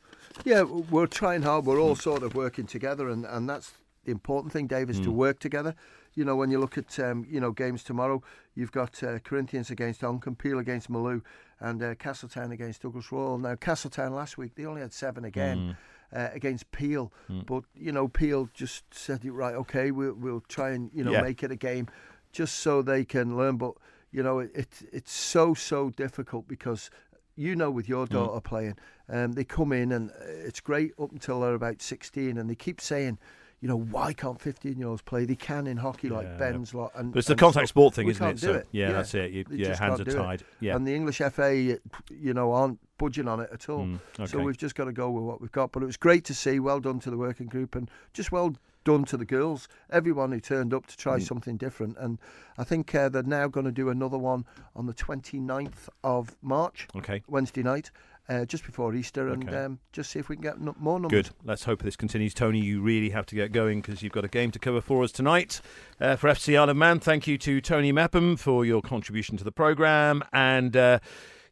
Yeah, 0.45 0.63
we're 0.63 1.07
trying 1.07 1.43
hard. 1.43 1.65
We're 1.65 1.81
all 1.81 1.97
sort 1.97 2.23
of 2.23 2.35
working 2.35 2.67
together, 2.67 3.09
and, 3.09 3.25
and 3.25 3.49
that's 3.49 3.73
the 4.05 4.13
important 4.13 4.53
thing, 4.53 4.67
Dave, 4.67 4.91
is 4.91 5.01
to 5.01 5.11
work 5.11 5.39
together. 5.41 5.75
You 6.17 6.25
know, 6.25 6.35
when 6.35 6.51
you 6.51 6.59
look 6.59 6.77
at 6.77 6.99
um, 6.99 7.25
you 7.31 7.39
know 7.41 7.53
games 7.53 7.85
tomorrow, 7.85 8.23
you've 8.55 8.73
got 8.73 9.03
uh, 9.03 9.19
Corinthians 9.21 9.71
against 9.71 10.01
Onchan, 10.01 10.37
Peel 10.39 10.59
against 10.59 10.91
Malew, 10.91 11.23
and 11.61 11.83
uh, 11.83 11.95
Castletown 11.95 12.51
against 12.53 12.83
Douglas 12.83 13.13
Royal. 13.13 13.39
Now, 13.39 13.55
Castletown 13.55 14.13
last 14.15 14.37
week 14.39 14.55
they 14.57 14.65
only 14.67 14.81
had 14.81 14.93
seven 14.93 15.25
again. 15.25 15.77
Uh, 16.13 16.29
against 16.33 16.71
Peel, 16.71 17.13
but 17.47 17.65
you 17.75 17.91
know 17.91 18.07
Peel 18.07 18.49
just 18.55 18.85
said, 18.95 19.25
it 19.25 19.33
"Right, 19.33 19.57
okay, 19.57 19.91
we'll 19.91 20.15
we'll 20.15 20.41
try 20.49 20.71
and 20.71 20.89
you 20.95 21.03
know 21.03 21.11
Yeah. 21.13 21.21
make 21.21 21.43
it 21.43 21.51
a 21.51 21.57
game, 21.57 21.89
just 22.31 22.59
so 22.59 22.81
they 22.81 23.05
can 23.05 23.37
learn." 23.37 23.57
But 23.57 23.75
you 24.13 24.23
know, 24.23 24.39
it, 24.39 24.53
it 24.55 24.69
it's 24.93 25.13
so 25.13 25.53
so 25.53 25.91
difficult 25.91 26.47
because 26.47 26.91
you 27.35 27.57
know 27.57 27.73
with 27.73 27.89
your 27.89 28.07
daughter 28.07 28.41
playing, 28.41 28.77
um, 29.09 29.33
they 29.33 29.43
come 29.43 29.73
in 29.73 29.91
and 29.91 30.11
uh, 30.13 30.47
it's 30.47 30.61
great 30.61 30.93
up 30.97 31.11
until 31.11 31.41
they're 31.41 31.55
about 31.55 31.83
16 31.83 32.39
and 32.39 32.49
they 32.49 32.55
keep 32.55 32.81
saying, 32.81 33.19
you 33.61 33.69
know, 33.69 33.77
why 33.79 34.13
can't 34.13 34.41
15 34.41 34.79
year 34.79 34.89
olds 34.89 35.03
play? 35.03 35.25
They 35.25 35.35
can 35.35 35.67
in 35.67 35.77
hockey 35.79 36.09
like 36.09 36.27
Yeah. 36.27 36.37
Ben's 36.37 36.75
lot. 36.75 36.93
And, 36.95 37.13
But 37.13 37.21
it's 37.21 37.29
the 37.29 37.35
contact 37.37 37.69
sport 37.69 37.95
thing, 37.95 38.09
isn't 38.09 38.27
it? 38.27 38.39
So 38.39 38.55
it. 38.55 38.69
yeah, 38.71 38.93
that's 38.93 39.15
it. 39.15 39.31
You, 39.33 39.45
yeah, 39.51 39.69
just 39.69 39.81
hands 39.81 40.01
are 40.01 40.05
do 40.05 40.11
it. 40.11 40.15
tied. 40.15 40.43
Yeah. 40.61 40.77
And 40.77 40.87
the 40.87 40.95
English 40.95 41.19
FA, 41.33 41.55
you 41.55 42.35
know, 42.35 42.53
aren't 42.53 42.79
budging 42.99 43.29
on 43.29 43.41
it 43.41 43.51
at 43.53 43.69
all. 43.69 43.87
Mm, 43.87 44.29
So 44.29 44.39
we've 44.41 44.57
just 44.59 44.75
got 44.75 44.85
to 44.85 44.93
go 44.93 45.11
with 45.11 45.25
what 45.25 45.41
we've 45.41 45.53
got. 45.53 45.73
But 45.73 45.83
it 45.83 45.87
was 45.87 45.97
great 45.97 46.25
to 46.27 46.35
see. 46.35 46.61
Well 46.61 46.81
done 46.81 47.01
to 47.01 47.11
the 47.11 47.17
working 47.17 47.47
group 47.47 47.75
and 47.75 47.91
just 48.13 48.31
well 48.31 48.55
done 48.85 49.05
to 49.05 49.17
the 49.17 49.25
girls. 49.25 49.67
Everyone 49.91 50.31
who 50.33 50.39
turned 50.41 50.73
up 50.73 50.87
to 50.87 50.95
Mm. 50.95 50.99
try 50.99 51.19
something 51.19 51.57
different. 51.57 51.97
And 51.99 52.19
I 52.59 52.65
think 52.65 52.95
uh, 52.95 53.09
they're 53.09 53.23
now 53.23 53.49
going 53.49 53.67
to 53.67 53.73
do 53.73 53.89
another 53.89 54.19
one 54.19 54.45
on 54.77 54.87
the 54.87 54.95
29th 54.95 55.89
of 56.05 56.37
March, 56.43 56.89
Okay. 56.95 57.23
Wednesday 57.27 57.63
night, 57.63 57.91
uh, 58.29 58.45
just 58.45 58.65
before 58.65 58.95
Easter, 58.95 59.29
and 59.29 59.49
Okay. 59.49 59.57
um, 59.65 59.79
just 59.93 60.11
see 60.11 60.19
if 60.19 60.29
we 60.29 60.37
can 60.37 60.43
get 60.43 60.55
n- 60.55 60.75
more 60.79 60.99
numbers. 60.99 61.29
Good. 61.29 61.35
Let's 61.45 61.65
hope 61.65 61.83
this 61.83 61.97
continues. 61.97 62.35
Tony, 62.35 62.61
you 62.61 62.81
really 62.83 63.11
have 63.11 63.27
to 63.27 63.35
get 63.35 63.53
going 63.53 63.81
because 63.81 64.03
you've 64.03 64.13
got 64.13 64.25
a 64.25 64.29
game 64.29 64.51
to 64.53 64.59
cover 64.59 64.81
for 64.81 65.03
us 65.05 65.13
tonight. 65.13 65.61
Uh, 66.01 66.17
for 66.17 66.29
FC 66.29 66.59
Isle 66.59 66.71
of 66.71 66.77
Man, 66.77 66.99
thank 67.01 67.27
you 67.27 67.39
to 67.39 67.61
Tony 67.61 67.93
Mapham 67.93 68.39
for 68.39 68.65
your 68.65 68.83
contribution 68.83 69.37
to 69.37 69.45
the 69.45 69.53
programme. 69.53 70.23
And 70.33 70.77
uh, 70.77 70.99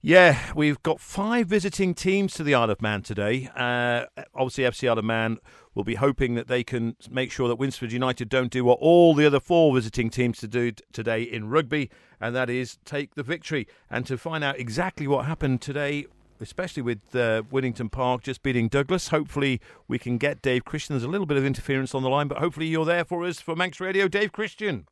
yeah, 0.03 0.53
we've 0.55 0.83
got 0.83 1.01
five 1.01 1.47
visiting 1.47 1.95
teams 1.95 2.35
to 2.35 2.43
the 2.43 2.55
Isle 2.55 2.71
of 2.71 2.83
Man 2.83 3.03
today. 3.03 3.49
Uh, 3.57 4.05
obviously, 4.35 4.65
FC 4.65 4.89
Isle 4.89 4.99
of 4.99 5.05
Man 5.05 5.39
will 5.75 5.85
be 5.85 5.95
hoping 5.95 6.35
that 6.35 6.47
they 6.47 6.63
can 6.63 6.95
make 7.11 7.33
sure 7.33 7.49
that 7.49 7.57
Winsford 7.57 7.91
United 7.91 8.29
don't 8.29 8.51
do 8.51 8.65
what 8.65 8.79
all 8.81 9.15
the 9.15 9.27
other 9.27 9.41
four 9.41 9.75
visiting 9.75 10.09
teams 10.11 10.39
to 10.39 10.47
do 10.47 10.73
today 10.93 11.23
in 11.23 11.49
rugby, 11.49 11.91
and 12.21 12.35
that 12.37 12.49
is 12.51 12.79
take 12.85 13.15
the 13.15 13.23
victory. 13.23 13.67
And 13.91 14.07
to 14.07 14.17
find 14.19 14.45
out 14.45 14.59
exactly 14.59 15.07
what 15.09 15.25
happened 15.25 15.61
today, 15.63 16.07
especially 16.45 16.83
with 16.83 17.17
uh, 17.17 17.43
Winnington 17.51 17.91
Park 17.91 18.23
just 18.23 18.43
beating 18.43 18.69
Douglas. 18.69 19.09
Hopefully, 19.09 19.61
we 19.89 19.99
can 19.99 20.19
get 20.19 20.43
Dave 20.43 20.65
Christian. 20.65 20.95
There's 20.95 21.05
a 21.05 21.09
little 21.09 21.27
bit 21.27 21.37
of 21.37 21.45
interference 21.45 21.95
on 21.95 22.03
the 22.03 22.09
line, 22.09 22.29
but 22.29 22.39
hopefully, 22.39 22.67
you're 22.67 22.85
there 22.85 23.05
for 23.05 23.25
us 23.25 23.41
for 23.41 23.57
Manx 23.57 23.81
Radio. 23.81 24.07
Dave 24.07 24.31
Christian. 24.31 24.87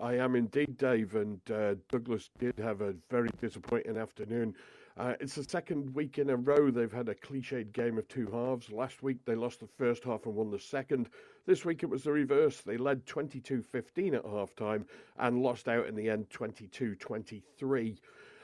I 0.00 0.14
am 0.14 0.36
indeed, 0.36 0.76
Dave, 0.76 1.14
and 1.14 1.40
uh, 1.50 1.74
Douglas 1.90 2.30
did 2.38 2.58
have 2.58 2.80
a 2.82 2.94
very 3.10 3.30
disappointing 3.40 3.96
afternoon. 3.96 4.54
Uh, 4.98 5.14
it's 5.20 5.36
the 5.36 5.44
second 5.44 5.94
week 5.94 6.18
in 6.18 6.30
a 6.30 6.36
row 6.36 6.70
they've 6.70 6.92
had 6.92 7.08
a 7.08 7.14
cliched 7.14 7.72
game 7.72 7.98
of 7.98 8.08
two 8.08 8.26
halves. 8.32 8.70
Last 8.70 9.00
week 9.00 9.18
they 9.24 9.36
lost 9.36 9.60
the 9.60 9.68
first 9.78 10.02
half 10.02 10.26
and 10.26 10.34
won 10.34 10.50
the 10.50 10.58
second. 10.58 11.08
This 11.46 11.64
week 11.64 11.84
it 11.84 11.88
was 11.88 12.02
the 12.02 12.10
reverse. 12.10 12.60
They 12.62 12.76
led 12.76 13.06
22 13.06 13.62
15 13.62 14.14
at 14.16 14.24
half 14.24 14.56
time 14.56 14.86
and 15.18 15.40
lost 15.40 15.68
out 15.68 15.86
in 15.86 15.94
the 15.94 16.10
end 16.10 16.30
22 16.30 16.96
23. 16.96 17.96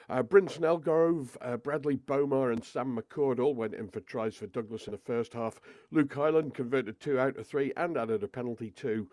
Uh, 0.09 0.23
Brinton 0.23 0.63
Elgrove, 0.63 1.37
uh, 1.41 1.57
Bradley 1.57 1.97
Bomar, 1.97 2.53
and 2.53 2.65
Sam 2.65 2.97
McCord 2.97 3.39
all 3.39 3.55
went 3.55 3.75
in 3.75 3.89
for 3.89 4.01
tries 4.01 4.37
for 4.37 4.47
Douglas 4.47 4.87
in 4.87 4.93
the 4.93 4.99
first 4.99 5.33
half. 5.33 5.61
Luke 5.91 6.13
Highland 6.13 6.55
converted 6.55 7.01
two 7.01 7.19
out 7.19 7.37
of 7.39 7.47
three 7.47 7.73
and 7.77 7.97
added 7.97 8.23
a 8.23 8.29
penalty 8.29 8.71
too. 8.71 9.09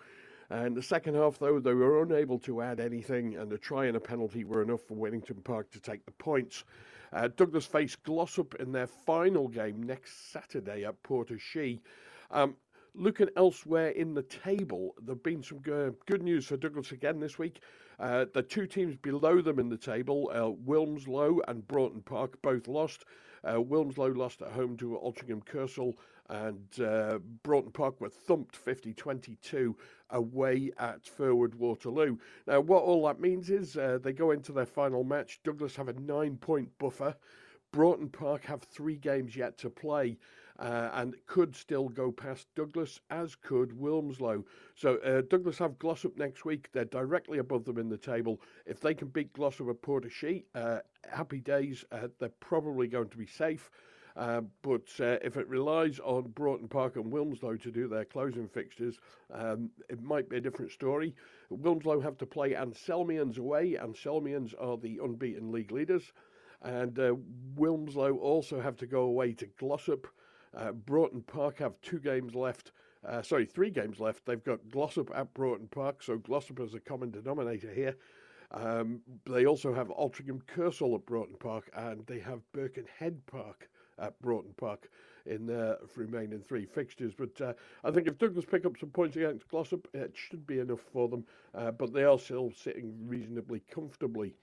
And 0.49 0.75
the 0.75 0.83
second 0.83 1.15
half, 1.15 1.39
though, 1.39 1.59
they 1.59 1.73
were 1.73 2.03
unable 2.03 2.37
to 2.39 2.61
add 2.61 2.81
anything, 2.81 3.37
and 3.37 3.51
a 3.53 3.57
try 3.57 3.85
and 3.85 3.95
a 3.95 4.01
penalty 4.01 4.43
were 4.43 4.61
enough 4.61 4.81
for 4.81 4.95
Winnington 4.95 5.41
Park 5.41 5.71
to 5.71 5.79
take 5.79 6.05
the 6.05 6.11
points. 6.11 6.65
Uh, 7.13 7.29
Douglas 7.29 7.65
faced 7.65 8.03
Glossop 8.03 8.55
in 8.55 8.73
their 8.73 8.87
final 8.87 9.47
game 9.47 9.81
next 9.81 10.31
Saturday 10.31 10.83
at 10.83 11.01
Port-e-Chee. 11.03 11.81
Um, 12.31 12.55
looking 12.93 13.29
elsewhere 13.35 13.89
in 13.89 14.13
the 14.13 14.23
table, 14.23 14.95
there 15.01 15.15
have 15.15 15.23
been 15.23 15.43
some 15.43 15.59
good 15.59 16.23
news 16.23 16.45
for 16.45 16.57
Douglas 16.57 16.91
again 16.91 17.19
this 17.19 17.37
week. 17.37 17.61
Uh, 17.99 18.25
the 18.33 18.41
two 18.41 18.65
teams 18.65 18.95
below 18.95 19.41
them 19.41 19.59
in 19.59 19.69
the 19.69 19.77
table, 19.77 20.31
uh, 20.33 20.51
Wilmslow 20.67 21.39
and 21.47 21.67
Broughton 21.67 22.01
Park, 22.01 22.41
both 22.41 22.67
lost. 22.67 23.05
Uh, 23.43 23.55
Wilmslow 23.55 24.15
lost 24.15 24.41
at 24.41 24.51
home 24.51 24.75
to 24.77 24.99
Altrincham 25.03 25.43
Kersal, 25.43 25.93
and 26.29 26.79
uh, 26.79 27.19
Broughton 27.43 27.71
Park 27.71 27.99
were 28.01 28.09
thumped 28.09 28.55
50 28.55 28.93
22 28.93 29.75
away 30.11 30.71
at 30.77 31.03
Furwood 31.03 31.55
Waterloo. 31.55 32.17
Now, 32.47 32.59
what 32.59 32.83
all 32.83 33.05
that 33.07 33.19
means 33.19 33.49
is 33.49 33.77
uh, 33.77 33.99
they 34.01 34.13
go 34.13 34.31
into 34.31 34.51
their 34.51 34.65
final 34.65 35.03
match. 35.03 35.39
Douglas 35.43 35.75
have 35.75 35.87
a 35.87 35.93
nine 35.93 36.37
point 36.37 36.69
buffer. 36.79 37.15
Broughton 37.71 38.09
Park 38.09 38.45
have 38.45 38.63
three 38.63 38.97
games 38.97 39.35
yet 39.35 39.57
to 39.59 39.69
play. 39.69 40.17
Uh, 40.61 40.91
and 40.93 41.15
could 41.25 41.55
still 41.55 41.89
go 41.89 42.11
past 42.11 42.45
Douglas, 42.55 42.99
as 43.09 43.33
could 43.33 43.71
Wilmslow. 43.71 44.43
So 44.75 44.97
uh, 44.97 45.23
Douglas 45.27 45.57
have 45.57 45.79
Glossop 45.79 46.15
next 46.19 46.45
week. 46.45 46.69
They're 46.71 46.85
directly 46.85 47.39
above 47.39 47.65
them 47.65 47.79
in 47.79 47.89
the 47.89 47.97
table. 47.97 48.39
If 48.67 48.79
they 48.79 48.93
can 48.93 49.07
beat 49.07 49.33
Glossop 49.33 49.69
at 49.69 49.81
Port-e-Chee, 49.81 50.45
uh, 50.53 50.79
happy 51.09 51.39
days. 51.39 51.83
Uh, 51.91 52.09
they're 52.19 52.29
probably 52.39 52.87
going 52.87 53.09
to 53.09 53.17
be 53.17 53.25
safe. 53.25 53.71
Uh, 54.15 54.41
but 54.61 54.87
uh, 54.99 55.17
if 55.23 55.35
it 55.35 55.47
relies 55.47 55.99
on 55.99 56.29
Broughton 56.35 56.67
Park 56.67 56.95
and 56.95 57.11
Wilmslow 57.11 57.59
to 57.59 57.71
do 57.71 57.87
their 57.87 58.05
closing 58.05 58.47
fixtures, 58.47 58.99
um, 59.33 59.71
it 59.89 60.03
might 60.03 60.29
be 60.29 60.37
a 60.37 60.41
different 60.41 60.71
story. 60.71 61.15
Wilmslow 61.51 62.03
have 62.03 62.17
to 62.19 62.25
play 62.27 62.51
Anselmians 62.51 63.39
away. 63.39 63.77
Anselmians 63.81 64.53
are 64.59 64.77
the 64.77 64.99
unbeaten 65.03 65.51
league 65.51 65.71
leaders. 65.71 66.11
And 66.61 66.99
uh, 66.99 67.15
Wilmslow 67.57 68.19
also 68.19 68.61
have 68.61 68.77
to 68.77 68.85
go 68.85 69.01
away 69.01 69.33
to 69.33 69.47
Glossop. 69.57 70.07
Uh, 70.55 70.71
Broughton 70.71 71.21
Park 71.21 71.57
have 71.59 71.79
two 71.81 71.99
games 71.99 72.35
left. 72.35 72.71
Uh, 73.07 73.21
sorry, 73.21 73.45
three 73.45 73.69
games 73.69 73.99
left. 73.99 74.25
They've 74.25 74.43
got 74.43 74.69
Glossop 74.69 75.11
at 75.15 75.33
Broughton 75.33 75.67
Park, 75.67 76.03
so 76.03 76.17
Glossop 76.17 76.59
is 76.59 76.73
a 76.73 76.79
common 76.79 77.09
denominator 77.09 77.73
here. 77.73 77.95
Um, 78.51 79.01
they 79.25 79.45
also 79.45 79.73
have 79.73 79.87
Altrincham 79.87 80.41
Kersal 80.43 80.95
at 80.95 81.05
Broughton 81.05 81.37
Park, 81.39 81.69
and 81.75 82.05
they 82.05 82.19
have 82.19 82.41
Birkenhead 82.51 83.25
Park 83.25 83.69
at 83.97 84.19
Broughton 84.21 84.53
Park 84.57 84.89
in 85.25 85.45
their 85.45 85.77
remaining 85.95 86.41
three 86.41 86.65
fixtures. 86.65 87.13
But 87.17 87.39
uh, 87.39 87.53
I 87.83 87.91
think 87.91 88.07
if 88.07 88.17
Douglas 88.17 88.45
pick 88.45 88.65
up 88.65 88.77
some 88.77 88.89
points 88.89 89.15
against 89.15 89.47
Glossop, 89.47 89.87
it 89.93 90.11
should 90.13 90.45
be 90.45 90.59
enough 90.59 90.81
for 90.91 91.07
them. 91.07 91.25
Uh, 91.55 91.71
but 91.71 91.93
they 91.93 92.03
are 92.03 92.19
still 92.19 92.51
sitting 92.55 92.93
reasonably 93.07 93.61
comfortably. 93.71 94.35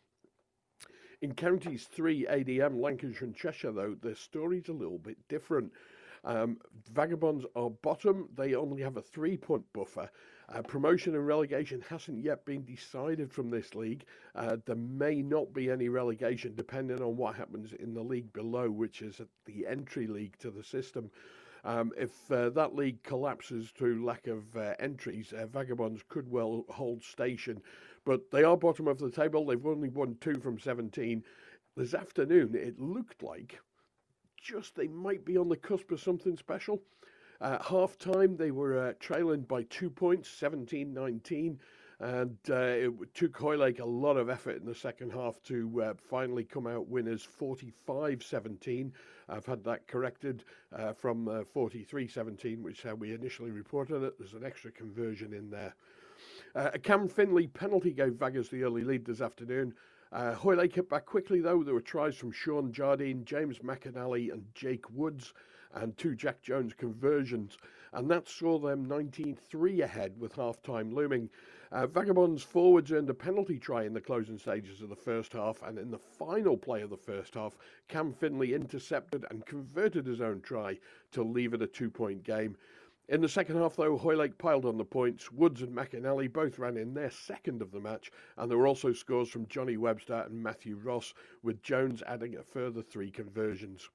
In 1.21 1.35
counties 1.35 1.85
three, 1.85 2.27
ADM, 2.27 2.81
Lancashire, 2.81 3.25
and 3.25 3.35
Cheshire, 3.35 3.73
though, 3.73 3.97
the 4.01 4.15
story's 4.15 4.69
a 4.69 4.73
little 4.73 4.99
bit 4.99 5.17
different. 5.29 5.73
Um, 6.25 6.59
Vagabonds 6.93 7.45
are 7.57 7.71
bottom. 7.71 8.29
They 8.37 8.55
only 8.55 8.83
have 8.83 8.97
a 8.97 9.03
three 9.03 9.37
point 9.37 9.65
buffer. 9.73 10.11
Uh, 10.51 10.63
promotion 10.63 11.15
and 11.15 11.27
relegation 11.27 11.83
hasn't 11.89 12.25
yet 12.25 12.45
been 12.47 12.65
decided 12.65 13.31
from 13.31 13.51
this 13.51 13.75
league. 13.75 14.05
Uh, 14.35 14.57
there 14.65 14.77
may 14.77 15.21
not 15.21 15.53
be 15.53 15.71
any 15.71 15.89
relegation 15.91 16.55
depending 16.57 17.03
on 17.03 17.17
what 17.17 17.35
happens 17.35 17.73
in 17.75 17.93
the 17.93 18.03
league 18.03 18.33
below, 18.33 18.71
which 18.71 19.03
is 19.03 19.21
the 19.45 19.67
entry 19.67 20.07
league 20.07 20.37
to 20.39 20.51
the 20.51 20.65
system. 20.65 21.11
Um, 21.65 21.93
if 21.99 22.31
uh, 22.33 22.51
that 22.51 22.75
league 22.75 23.03
collapses 23.03 23.71
through 23.71 24.05
lack 24.05 24.27
of 24.27 24.57
uh, 24.57 24.75
entries, 24.79 25.33
uh, 25.33 25.47
Vagabonds 25.47 26.03
could 26.09 26.31
well 26.31 26.65
hold 26.71 27.05
station. 27.05 27.61
But 28.05 28.31
they 28.31 28.45
are 28.45 28.57
bottom 28.57 28.89
of 28.89 28.99
the 28.99 29.11
table. 29.11 29.45
They've 29.45 29.67
only 29.67 29.89
won 29.91 30.17
two 30.21 30.37
from 30.41 30.59
17. 30.59 31.23
This 31.77 31.95
afternoon, 31.95 32.55
it 32.55 32.81
looked 32.81 33.23
like 33.23 33.61
just 34.43 34.75
they 34.75 34.89
might 34.89 35.25
be 35.25 35.37
on 35.37 35.49
the 35.49 35.57
cusp 35.57 35.91
of 35.91 36.01
something 36.01 36.37
special. 36.37 36.81
At 37.41 37.63
half 37.63 37.99
time, 37.99 38.37
they 38.37 38.51
were 38.51 38.89
uh, 38.89 38.93
trailing 38.99 39.43
by 39.43 39.63
two 39.65 39.91
points, 39.91 40.29
17 40.29 40.93
19. 40.93 41.61
And 42.01 42.37
uh, 42.49 42.55
it 42.55 42.93
took 43.15 43.37
Hoylake 43.37 43.81
a 43.81 43.85
lot 43.85 44.17
of 44.17 44.31
effort 44.31 44.61
in 44.61 44.65
the 44.65 44.75
second 44.75 45.13
half 45.13 45.43
to 45.45 45.83
uh, 45.83 45.95
finally 46.09 46.45
come 46.45 46.69
out 46.69 46.87
winners 46.87 47.25
45 47.25 48.23
17. 48.23 48.93
I've 49.29 49.47
had 49.47 49.65
that 49.65 49.87
corrected 49.89 50.45
from 50.97 51.27
uh, 51.27 51.43
43 51.53 52.07
17, 52.07 52.63
which 52.63 52.85
we 52.85 53.15
initially 53.15 53.51
reported 53.51 54.05
it. 54.05 54.19
There's 54.19 54.35
an 54.35 54.45
extra 54.45 54.71
conversion 54.71 55.33
in 55.33 55.51
there. 55.51 55.75
Uh, 56.55 56.71
a 56.75 56.79
Cam 56.79 57.09
Finley 57.09 57.47
penalty 57.47 57.93
gave 57.93 58.13
Vaggers 58.13 58.51
the 58.51 58.63
early 58.63 58.83
lead 58.83 59.05
this 59.05 59.21
afternoon. 59.21 59.75
Uh, 60.11 60.35
Hoylake 60.35 60.75
hit 60.75 60.89
back 60.89 61.05
quickly, 61.05 61.41
though. 61.41 61.63
There 61.63 61.75
were 61.75 61.81
tries 61.81 62.17
from 62.17 62.33
Sean 62.33 62.73
Jardine, 62.73 63.25
James 63.25 63.59
McAnally, 63.59 64.33
and 64.33 64.47
Jake 64.55 64.89
Woods 64.91 65.35
and 65.75 65.97
two 65.99 66.15
Jack 66.15 66.41
Jones 66.41 66.73
conversions, 66.73 67.59
and 67.93 68.11
that 68.11 68.27
saw 68.27 68.59
them 68.59 68.87
19 68.87 69.35
3 69.35 69.83
ahead 69.83 70.19
with 70.19 70.35
half 70.35 70.63
time 70.63 70.95
looming. 70.95 71.29
Uh, 71.71 71.87
Vagabonds 71.87 72.43
forwards 72.43 72.91
earned 72.91 73.11
a 73.11 73.15
penalty 73.15 73.59
try 73.59 73.85
in 73.85 73.93
the 73.93 74.01
closing 74.01 74.39
stages 74.39 74.81
of 74.81 74.89
the 74.89 74.97
first 74.97 75.35
half, 75.35 75.63
and 75.63 75.79
in 75.79 75.91
the 75.91 75.99
final 75.99 76.57
play 76.57 76.81
of 76.81 76.89
the 76.89 76.97
first 76.97 77.35
half, 77.35 77.59
Cam 77.89 78.15
Finley 78.15 78.55
intercepted 78.55 79.27
and 79.31 79.45
converted 79.45 80.07
his 80.07 80.23
own 80.23 80.41
try 80.41 80.79
to 81.13 81.23
leave 81.23 81.53
it 81.53 81.61
a 81.61 81.67
two 81.67 81.91
point 81.91 82.23
game. 82.25 82.57
In 83.09 83.23
the 83.23 83.29
second 83.29 83.57
half, 83.57 83.75
though, 83.75 83.97
Hoylake 83.97 84.37
piled 84.37 84.67
on 84.67 84.77
the 84.77 84.85
points. 84.85 85.33
Woods 85.33 85.63
and 85.63 85.75
McAnally 85.75 86.31
both 86.31 86.59
ran 86.59 86.77
in 86.77 86.93
their 86.93 87.11
second 87.11 87.63
of 87.63 87.71
the 87.71 87.81
match, 87.81 88.13
and 88.37 88.51
there 88.51 88.59
were 88.59 88.67
also 88.67 88.93
scores 88.93 89.31
from 89.31 89.47
Johnny 89.47 89.79
Webster 89.79 90.27
and 90.27 90.43
Matthew 90.43 90.77
Ross, 90.77 91.15
with 91.43 91.63
Jones 91.63 92.03
adding 92.07 92.37
a 92.37 92.43
further 92.43 92.83
three 92.83 93.11
conversions. 93.11 93.89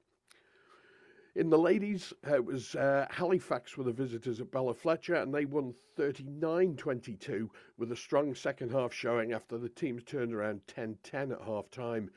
In 1.36 1.52
the 1.52 1.60
ladies, 1.60 2.12
uh, 2.28 2.36
it 2.36 2.46
was 2.46 2.76
uh, 2.76 3.06
Halifax 3.12 3.78
were 3.78 3.84
the 3.84 3.92
visitors 3.92 4.40
at 4.40 4.50
Ballafletcher, 4.50 5.22
and 5.22 5.32
they 5.32 5.46
won 5.46 5.74
39 5.96 6.76
22 6.76 7.52
with 7.78 7.92
a 7.92 7.96
strong 7.96 8.34
second 8.34 8.72
half 8.72 8.94
showing 8.94 9.32
after 9.32 9.60
the 9.60 9.70
teams 9.70 10.04
turned 10.04 10.34
around 10.34 10.62
10 10.68 10.98
10 11.04 11.32
at 11.32 11.42
half 11.42 11.70
time. 11.70 12.10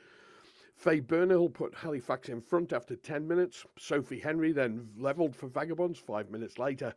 Faye 0.76 1.00
Burnill 1.00 1.48
put 1.48 1.74
Halifax 1.74 2.28
in 2.28 2.42
front 2.42 2.70
after 2.70 2.96
10 2.96 3.26
minutes. 3.26 3.64
Sophie 3.78 4.20
Henry 4.20 4.52
then 4.52 4.90
levelled 4.98 5.34
for 5.34 5.48
Vagabonds 5.48 5.98
five 5.98 6.30
minutes 6.30 6.58
later. 6.58 6.94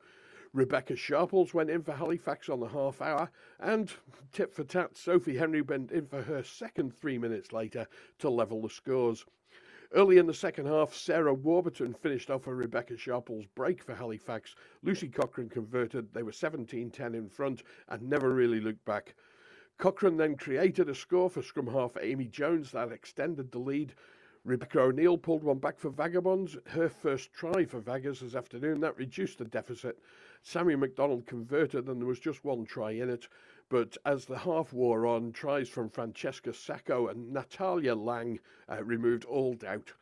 Rebecca 0.52 0.98
Sharples 0.98 1.54
went 1.54 1.70
in 1.70 1.82
for 1.82 1.94
Halifax 1.94 2.50
on 2.50 2.60
the 2.60 2.68
half 2.68 3.02
hour, 3.02 3.32
and 3.58 3.94
tip 4.34 4.54
for 4.54 4.66
tat, 4.66 4.98
Sophie 4.98 5.38
Henry 5.38 5.62
went 5.62 5.94
in 5.94 6.08
for 6.08 6.22
her 6.24 6.44
second 6.44 6.94
three 6.94 7.18
minutes 7.18 7.54
later 7.54 7.88
to 8.18 8.30
level 8.30 8.62
the 8.62 8.70
scores. 8.70 9.26
Early 9.94 10.18
in 10.18 10.28
the 10.28 10.34
second 10.34 10.66
half, 10.66 10.94
Sarah 10.94 11.34
Warburton 11.34 11.94
finished 11.94 12.30
off 12.30 12.48
a 12.48 12.54
Rebecca 12.54 12.98
Sharples 12.98 13.46
break 13.56 13.82
for 13.82 13.96
Halifax. 13.96 14.56
Lucy 14.84 15.08
Cochrane 15.08 15.50
converted. 15.50 16.14
They 16.14 16.24
were 16.24 16.34
17 16.34 16.92
10 16.92 17.16
in 17.16 17.30
front 17.30 17.64
and 17.88 18.10
never 18.10 18.34
really 18.34 18.60
looked 18.60 18.84
back. 18.84 19.16
Cochrane 19.80 20.18
then 20.18 20.36
created 20.36 20.90
a 20.90 20.94
score 20.94 21.30
for 21.30 21.42
scrum 21.42 21.68
half 21.68 21.96
Amy 22.02 22.26
Jones 22.26 22.74
that 22.74 22.92
extended 22.92 23.50
the 23.50 23.60
lead. 23.60 23.96
Rebecca 24.44 24.82
O'Neill 24.82 25.18
pulled 25.18 25.42
one 25.42 25.60
back 25.60 25.80
for 25.80 25.90
Vagabonds. 25.90 26.58
Her 26.68 26.90
first 26.90 27.32
try 27.32 27.64
for 27.64 27.80
Vaggers 27.80 28.20
this 28.20 28.36
afternoon 28.36 28.82
that 28.82 28.98
reduced 28.98 29.38
the 29.38 29.46
deficit. 29.46 29.98
Sammy 30.44 30.76
McDonald 30.76 31.26
converted, 31.26 31.88
and 31.88 32.02
there 32.02 32.10
was 32.10 32.20
just 32.20 32.44
one 32.44 32.66
try 32.66 32.92
in 32.92 33.10
it. 33.10 33.30
But 33.70 33.96
as 34.06 34.26
the 34.26 34.40
half 34.40 34.74
wore 34.74 35.08
on, 35.08 35.32
tries 35.32 35.70
from 35.70 35.90
Francesca 35.90 36.54
Sacco 36.54 37.08
and 37.08 37.32
Natalia 37.32 37.96
Lang 37.96 38.38
uh, 38.70 38.84
removed 38.84 39.24
all 39.24 39.54
doubt. 39.54 39.94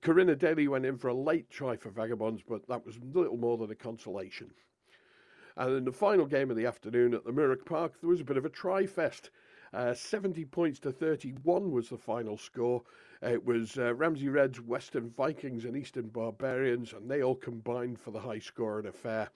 Corinna 0.00 0.34
Daly 0.34 0.66
went 0.66 0.84
in 0.84 0.98
for 0.98 1.08
a 1.08 1.14
late 1.14 1.48
try 1.48 1.76
for 1.76 1.90
Vagabonds, 1.90 2.42
but 2.42 2.66
that 2.66 2.84
was 2.84 2.98
little 3.14 3.36
more 3.36 3.56
than 3.56 3.70
a 3.70 3.76
consolation. 3.76 4.50
And 5.56 5.76
in 5.76 5.84
the 5.84 5.92
final 5.92 6.26
game 6.26 6.50
of 6.50 6.56
the 6.56 6.66
afternoon 6.66 7.14
at 7.14 7.24
the 7.24 7.32
Mooragh 7.32 7.64
Park, 7.64 8.00
there 8.00 8.10
was 8.10 8.20
a 8.20 8.24
bit 8.24 8.36
of 8.36 8.44
a 8.44 8.50
try 8.50 8.86
fest. 8.86 9.30
Uh, 9.72 9.94
70 9.94 10.44
points 10.46 10.78
to 10.80 10.92
31 10.92 11.70
was 11.70 11.88
the 11.88 11.96
final 11.96 12.36
score. 12.36 12.82
It 13.22 13.44
was 13.44 13.78
uh, 13.78 13.94
Ramsey 13.94 14.28
Reds, 14.28 14.60
Western 14.60 15.08
Vikings, 15.08 15.64
and 15.64 15.76
Eastern 15.76 16.08
Barbarians, 16.08 16.92
and 16.92 17.10
they 17.10 17.22
all 17.22 17.36
combined 17.36 17.98
for 17.98 18.10
the 18.10 18.20
high 18.20 18.40
scoring 18.40 18.86
affair. 18.86 19.30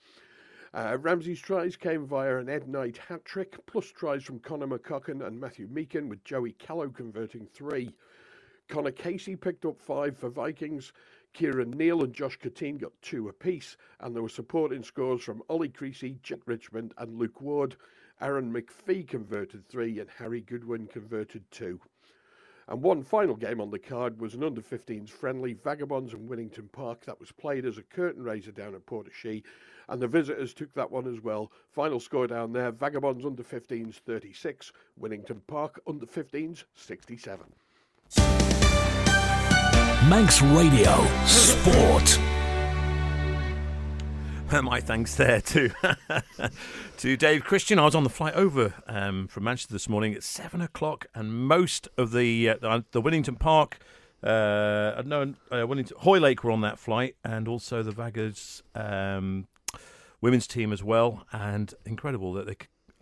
Uh, 0.73 0.97
Ramsey's 0.99 1.39
tries 1.39 1.75
came 1.75 2.05
via 2.05 2.37
an 2.37 2.49
Ed 2.49 2.67
Knight 2.67 2.97
hat 2.97 3.25
trick, 3.25 3.57
plus 3.65 3.87
tries 3.91 4.23
from 4.23 4.39
Connor 4.39 4.67
McCucken 4.67 5.25
and 5.25 5.39
Matthew 5.39 5.67
Meakin, 5.67 6.09
with 6.09 6.23
Joey 6.23 6.51
Callow 6.53 6.89
converting 6.89 7.47
three. 7.47 7.95
Connor 8.67 8.91
Casey 8.91 9.35
picked 9.35 9.65
up 9.65 9.79
five 9.79 10.17
for 10.17 10.29
Vikings. 10.29 10.91
Kieran 11.33 11.71
Neal 11.71 12.03
and 12.03 12.13
Josh 12.13 12.37
Katine 12.37 12.77
got 12.77 12.91
two 13.01 13.27
apiece, 13.29 13.77
and 13.99 14.15
there 14.15 14.23
were 14.23 14.29
supporting 14.29 14.83
scores 14.83 15.23
from 15.23 15.43
Ollie 15.49 15.69
Creasy, 15.69 16.19
Jack 16.23 16.39
Richmond, 16.45 16.93
and 16.97 17.17
Luke 17.17 17.41
Ward. 17.41 17.75
Aaron 18.19 18.51
McPhee 18.51 19.07
converted 19.07 19.67
three, 19.67 19.99
and 19.99 20.09
Harry 20.17 20.41
Goodwin 20.41 20.87
converted 20.87 21.43
two. 21.51 21.79
And 22.67 22.81
one 22.81 23.03
final 23.03 23.35
game 23.35 23.61
on 23.61 23.71
the 23.71 23.79
card 23.79 24.19
was 24.19 24.33
an 24.33 24.43
under 24.43 24.61
15s 24.61 25.09
friendly, 25.09 25.53
Vagabonds 25.53 26.13
and 26.13 26.29
Winnington 26.29 26.71
Park, 26.71 27.05
that 27.05 27.19
was 27.19 27.31
played 27.31 27.65
as 27.65 27.77
a 27.77 27.83
curtain 27.83 28.23
raiser 28.23 28.51
down 28.51 28.75
at 28.75 28.85
Port-e-Chee 28.85 29.43
and 29.89 30.01
the 30.01 30.07
visitors 30.07 30.53
took 30.53 30.73
that 30.73 30.91
one 30.91 31.07
as 31.07 31.21
well. 31.21 31.51
Final 31.71 31.99
score 31.99 32.27
down 32.27 32.51
there 32.51 32.71
Vagabonds 32.71 33.25
under 33.25 33.43
15s 33.43 33.95
36, 33.95 34.71
Winnington 34.99 35.41
Park 35.47 35.79
under 35.87 36.05
15s 36.05 36.65
67. 36.75 37.45
Manx 40.09 40.41
Radio 40.41 41.05
Sport. 41.25 42.19
My 44.63 44.79
thanks 44.79 45.15
there 45.15 45.41
to 45.41 45.69
to 46.97 47.17
Dave 47.17 47.43
Christian. 47.43 47.77
I 47.79 47.85
was 47.85 47.95
on 47.95 48.03
the 48.03 48.09
flight 48.09 48.33
over 48.33 48.73
um, 48.87 49.27
from 49.27 49.43
Manchester 49.43 49.73
this 49.73 49.89
morning 49.89 50.13
at 50.13 50.23
seven 50.23 50.61
o'clock, 50.61 51.07
and 51.13 51.33
most 51.33 51.89
of 51.97 52.11
the 52.13 52.49
uh, 52.49 52.81
the 52.91 53.01
Winnington 53.01 53.37
Park 53.37 53.79
uh, 54.23 55.01
no, 55.05 55.33
uh, 55.51 55.67
Winnington, 55.67 55.97
Hoylake 55.97 56.43
were 56.43 56.51
on 56.51 56.61
that 56.61 56.79
flight, 56.79 57.15
and 57.23 57.47
also 57.47 57.83
the 57.83 57.91
Vaggers 57.91 58.61
um, 58.75 59.47
women's 60.21 60.47
team 60.47 60.73
as 60.73 60.83
well, 60.83 61.25
and 61.31 61.73
incredible 61.85 62.33
that 62.33 62.47
they 62.47 62.55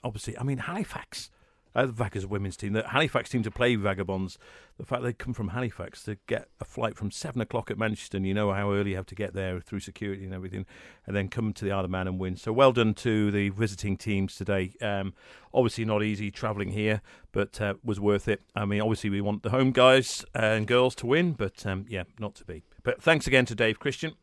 obviously. 0.03 0.37
I 0.37 0.43
mean, 0.43 0.57
Halifax, 0.57 1.29
uh, 1.75 1.85
the 1.85 1.91
Vaggers 1.91 2.25
women's 2.25 2.55
team, 2.55 2.73
the 2.73 2.87
Halifax 2.87 3.29
team 3.29 3.43
to 3.43 3.51
play 3.51 3.75
Vagabonds. 3.75 4.37
The 4.77 4.85
fact 4.85 5.03
they 5.03 5.13
come 5.13 5.33
from 5.33 5.49
Halifax 5.49 6.03
to 6.03 6.17
get 6.27 6.49
a 6.59 6.65
flight 6.65 6.95
from 6.95 7.11
seven 7.11 7.41
o'clock 7.41 7.69
at 7.69 7.77
Manchester, 7.77 8.17
and 8.17 8.25
you 8.25 8.33
know 8.33 8.51
how 8.53 8.71
early 8.71 8.91
you 8.91 8.95
have 8.95 9.05
to 9.07 9.15
get 9.15 9.33
there 9.33 9.59
through 9.59 9.81
security 9.81 10.25
and 10.25 10.33
everything, 10.33 10.65
and 11.05 11.15
then 11.15 11.27
come 11.27 11.53
to 11.53 11.65
the 11.65 11.71
Isle 11.71 11.85
of 11.85 11.91
Man 11.91 12.07
and 12.07 12.19
win. 12.19 12.35
So 12.37 12.51
well 12.53 12.71
done 12.71 12.93
to 12.95 13.31
the 13.31 13.49
visiting 13.49 13.97
teams 13.97 14.35
today. 14.35 14.73
Um, 14.81 15.13
obviously 15.53 15.85
not 15.85 16.03
easy 16.03 16.31
travelling 16.31 16.69
here, 16.69 17.01
but 17.31 17.59
uh, 17.61 17.75
was 17.83 17.99
worth 17.99 18.27
it. 18.27 18.41
I 18.55 18.65
mean, 18.65 18.81
obviously 18.81 19.09
we 19.09 19.21
want 19.21 19.43
the 19.43 19.49
home 19.49 19.71
guys 19.71 20.25
and 20.33 20.67
girls 20.67 20.95
to 20.95 21.07
win, 21.07 21.33
but 21.33 21.65
um, 21.65 21.85
yeah, 21.89 22.03
not 22.19 22.35
to 22.35 22.45
be. 22.45 22.63
But 22.83 23.01
thanks 23.01 23.27
again 23.27 23.45
to 23.45 23.55
Dave 23.55 23.79
Christian 23.79 24.13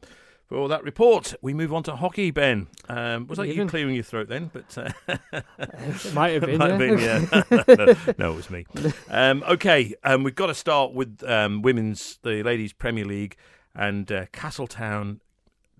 for 0.52 0.68
that 0.68 0.84
report. 0.84 1.34
We 1.40 1.54
move 1.54 1.72
on 1.72 1.82
to 1.84 1.96
hockey, 1.96 2.30
Ben. 2.30 2.66
Um, 2.86 3.26
was 3.26 3.38
that 3.38 3.48
you 3.48 3.66
clearing 3.66 3.94
your 3.94 4.04
throat 4.04 4.28
then? 4.28 4.50
But 4.52 4.76
uh, 4.76 4.92
It 5.72 6.14
might 6.14 6.32
have 6.32 6.42
been. 6.42 6.58
Might 6.58 6.78
yeah. 6.78 7.20
have 7.20 7.48
been, 7.48 7.64
yeah. 7.64 7.64
no, 7.86 8.14
no, 8.18 8.32
it 8.32 8.36
was 8.36 8.50
me. 8.50 8.66
Um, 9.08 9.42
okay, 9.48 9.94
um, 10.04 10.24
we've 10.24 10.34
got 10.34 10.48
to 10.48 10.54
start 10.54 10.92
with 10.92 11.24
um, 11.26 11.62
women's, 11.62 12.18
the 12.22 12.42
ladies' 12.42 12.74
Premier 12.74 13.06
League, 13.06 13.36
and 13.74 14.12
uh, 14.12 14.26
Castletown 14.32 15.20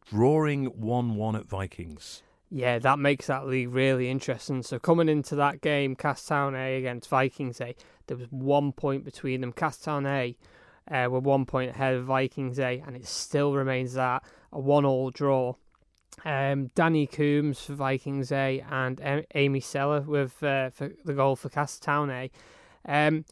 drawing 0.09 0.65
one-one 0.67 1.37
at 1.37 1.47
Vikings. 1.47 2.23
Yeah, 2.51 2.79
that 2.79 2.99
makes 2.99 3.27
that 3.27 3.47
league 3.47 3.69
really 3.69 4.09
interesting. 4.09 4.63
So 4.63 4.79
coming 4.79 5.11
into 5.11 5.37
that 5.37 5.61
game, 5.61 5.97
Castown 5.97 6.55
A 6.55 6.79
against 6.79 7.11
Vikings 7.11 7.61
A, 7.61 7.75
there 8.07 8.17
was 8.17 8.27
one 8.31 8.73
point 8.73 9.05
between 9.05 9.43
them. 9.43 9.53
Castown 9.53 10.07
A 10.07 10.37
uh, 10.91 11.09
were 11.11 11.21
one 11.21 11.47
point 11.47 11.71
ahead 11.71 11.95
of 11.95 12.05
Vikings 12.05 12.59
A, 12.59 12.83
and 12.87 12.97
it 12.97 13.07
still 13.07 13.55
remains 13.55 13.95
that 13.95 14.23
a 14.53 14.61
one-all 14.61 15.11
draw. 15.11 15.55
Um, 16.25 16.71
Danny 16.75 17.07
Coombs 17.07 17.61
for 17.63 17.75
Vikings 17.75 18.31
A 18.33 18.63
and 18.71 19.25
Amy 19.35 19.61
Seller 19.61 20.03
with 20.03 20.43
uh, 20.43 20.71
for 20.71 20.93
the 21.05 21.15
goal 21.15 21.37
for 21.37 21.49
Castown 21.49 22.11
A. 22.11 22.31
Um, 22.85 23.25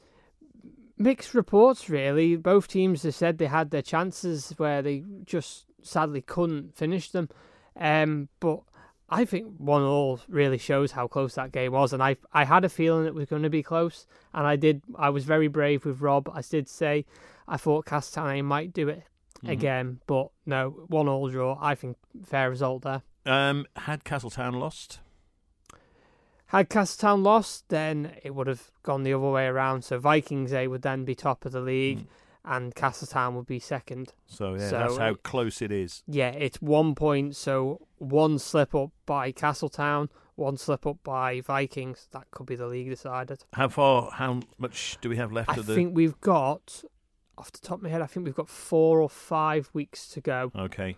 mixed 0.96 1.34
reports, 1.34 1.88
really. 1.88 2.36
Both 2.36 2.68
teams 2.68 3.02
have 3.02 3.14
said 3.14 3.38
they 3.38 3.46
had 3.46 3.70
their 3.70 3.82
chances 3.82 4.54
where 4.56 4.82
they 4.82 5.04
just 5.24 5.66
sadly 5.82 6.22
couldn't 6.22 6.74
finish 6.74 7.10
them. 7.10 7.28
Um, 7.76 8.28
but 8.40 8.60
I 9.08 9.24
think 9.24 9.46
one 9.58 9.82
all 9.82 10.20
really 10.28 10.58
shows 10.58 10.92
how 10.92 11.08
close 11.08 11.34
that 11.34 11.52
game 11.52 11.72
was, 11.72 11.92
and 11.92 12.02
I 12.02 12.16
I 12.32 12.44
had 12.44 12.64
a 12.64 12.68
feeling 12.68 13.06
it 13.06 13.14
was 13.14 13.26
going 13.26 13.42
to 13.42 13.50
be 13.50 13.62
close, 13.62 14.06
and 14.32 14.46
I 14.46 14.56
did. 14.56 14.82
I 14.96 15.10
was 15.10 15.24
very 15.24 15.48
brave 15.48 15.84
with 15.84 16.00
Rob. 16.00 16.30
I 16.32 16.42
did 16.42 16.68
say 16.68 17.04
I 17.50 17.56
thought 17.58 17.84
Castagne 17.84 18.44
might 18.44 18.72
do 18.72 18.88
it 18.88 19.02
again, 19.44 20.00
but 20.06 20.28
no, 20.46 20.70
one 20.88 21.08
all 21.08 21.28
draw. 21.28 21.58
I 21.60 21.74
think 21.74 21.96
fair 22.24 22.48
result 22.48 22.82
there. 22.82 23.02
Um, 23.26 23.66
had 23.76 24.04
Castletown 24.04 24.54
lost? 24.54 25.00
Had 26.46 26.68
Castletown 26.68 27.22
lost, 27.22 27.68
then 27.68 28.12
it 28.24 28.34
would 28.34 28.46
have 28.48 28.70
gone 28.82 29.02
the 29.04 29.14
other 29.14 29.28
way 29.30 29.46
around. 29.46 29.84
So 29.84 29.98
Vikings 29.98 30.52
A 30.52 30.66
would 30.68 30.82
then 30.82 31.04
be 31.04 31.14
top 31.14 31.44
of 31.44 31.52
the 31.52 31.60
league, 31.60 32.06
and 32.44 32.74
Castletown 32.74 33.36
would 33.36 33.46
be 33.46 33.60
second. 33.60 34.14
So 34.26 34.54
yeah, 34.54 34.68
So 34.68 34.78
that's 34.78 34.96
how 34.96 35.10
it- 35.12 35.22
close 35.22 35.62
it 35.62 35.70
is. 35.70 36.02
Yeah, 36.08 36.30
it's 36.30 36.60
one 36.60 36.94
point. 36.94 37.36
So 37.36 37.86
one 37.98 38.38
slip 38.40 38.74
up 38.74 38.90
by 39.06 39.30
Castletown, 39.30 40.08
one 40.34 40.56
slip 40.56 40.86
up 40.86 40.96
by 41.04 41.40
Vikings. 41.40 42.08
That 42.10 42.30
could 42.32 42.46
be 42.46 42.56
the 42.56 42.66
league 42.66 42.88
decided. 42.90 43.44
How 43.52 43.68
far? 43.68 44.10
How 44.10 44.40
much 44.58 44.98
do 45.00 45.08
we 45.08 45.16
have 45.18 45.30
left 45.30 45.50
I 45.50 45.56
of 45.56 45.66
the? 45.66 45.72
I 45.74 45.76
think 45.76 45.94
we've 45.94 46.20
got, 46.20 46.82
off 47.40 47.52
the 47.52 47.58
top 47.58 47.78
of 47.78 47.82
my 47.82 47.88
head, 47.88 48.02
I 48.02 48.06
think 48.06 48.26
we've 48.26 48.34
got 48.34 48.48
four 48.48 49.00
or 49.00 49.08
five 49.10 49.68
weeks 49.72 50.08
to 50.10 50.20
go. 50.20 50.52
Okay, 50.56 50.96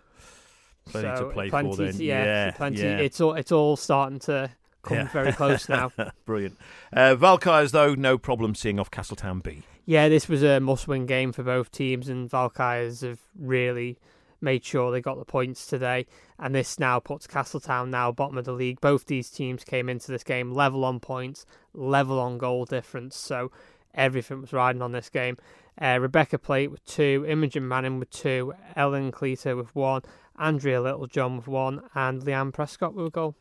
plenty 0.85 1.07
to 1.19 1.29
play 1.29 1.49
plenty 1.49 1.75
for 1.75 1.83
then. 1.85 1.99
yeah, 2.01 2.23
yeah, 2.23 2.51
plenty. 2.51 2.81
yeah. 2.81 2.97
It's 2.97 3.19
all 3.21 3.33
it's 3.33 3.51
all 3.51 3.75
starting 3.75 4.19
to 4.19 4.51
come 4.83 4.97
Yeah. 4.97 5.07
very 5.09 5.31
close 5.33 5.67
now. 5.69 5.91
Brilliant. 6.25 6.57
Uh, 6.91 7.15
Valkyries, 7.15 7.71
though, 7.71 7.95
no 7.95 8.17
problem 8.17 8.53
seeing 8.55 8.79
off 8.79 8.91
Castletown 8.91 9.39
B. 9.39 9.63
yeah, 9.85 10.09
this 10.09 10.27
was 10.27 10.43
a 10.43 10.59
must-win 10.59 11.05
game 11.05 11.31
for 11.31 11.43
both 11.43 11.71
teams, 11.71 12.09
and 12.09 12.29
Valkyries 12.29 13.01
have 13.01 13.19
really 13.39 13.97
made 14.41 14.65
sure 14.65 14.91
they 14.91 14.99
got 14.99 15.17
the 15.17 15.23
points 15.25 15.65
today. 15.65 16.05
And 16.37 16.53
this 16.53 16.77
now 16.77 16.99
puts 16.99 17.27
Castletown 17.27 17.89
now 17.91 18.11
bottom 18.11 18.37
of 18.37 18.43
the 18.43 18.51
league. 18.51 18.81
Both 18.81 19.05
these 19.05 19.29
teams 19.29 19.63
came 19.63 19.87
into 19.87 20.11
this 20.11 20.25
game 20.25 20.51
level 20.51 20.83
on 20.83 20.99
points, 20.99 21.45
level 21.73 22.19
on 22.19 22.37
goal 22.37 22.65
difference. 22.65 23.15
So 23.15 23.51
everything 23.95 24.41
was 24.41 24.51
riding 24.51 24.81
on 24.81 24.91
this 24.91 25.07
game. 25.09 25.37
Uh, 25.81 25.97
Rebecca 25.99 26.37
Plate 26.37 26.69
with 26.71 26.83
two, 26.85 27.25
Imogen 27.27 27.67
Manning 27.67 27.99
with 27.99 28.09
two, 28.09 28.53
Ellen 28.75 29.11
Cleater 29.11 29.55
with 29.55 29.73
one, 29.75 30.01
Andrea 30.37 30.81
Littlejohn 30.81 31.37
with 31.37 31.47
one, 31.47 31.81
and 31.95 32.21
Leanne 32.21 32.53
Prescott 32.53 32.93
with 32.93 33.07
a 33.07 33.09
goal. 33.09 33.35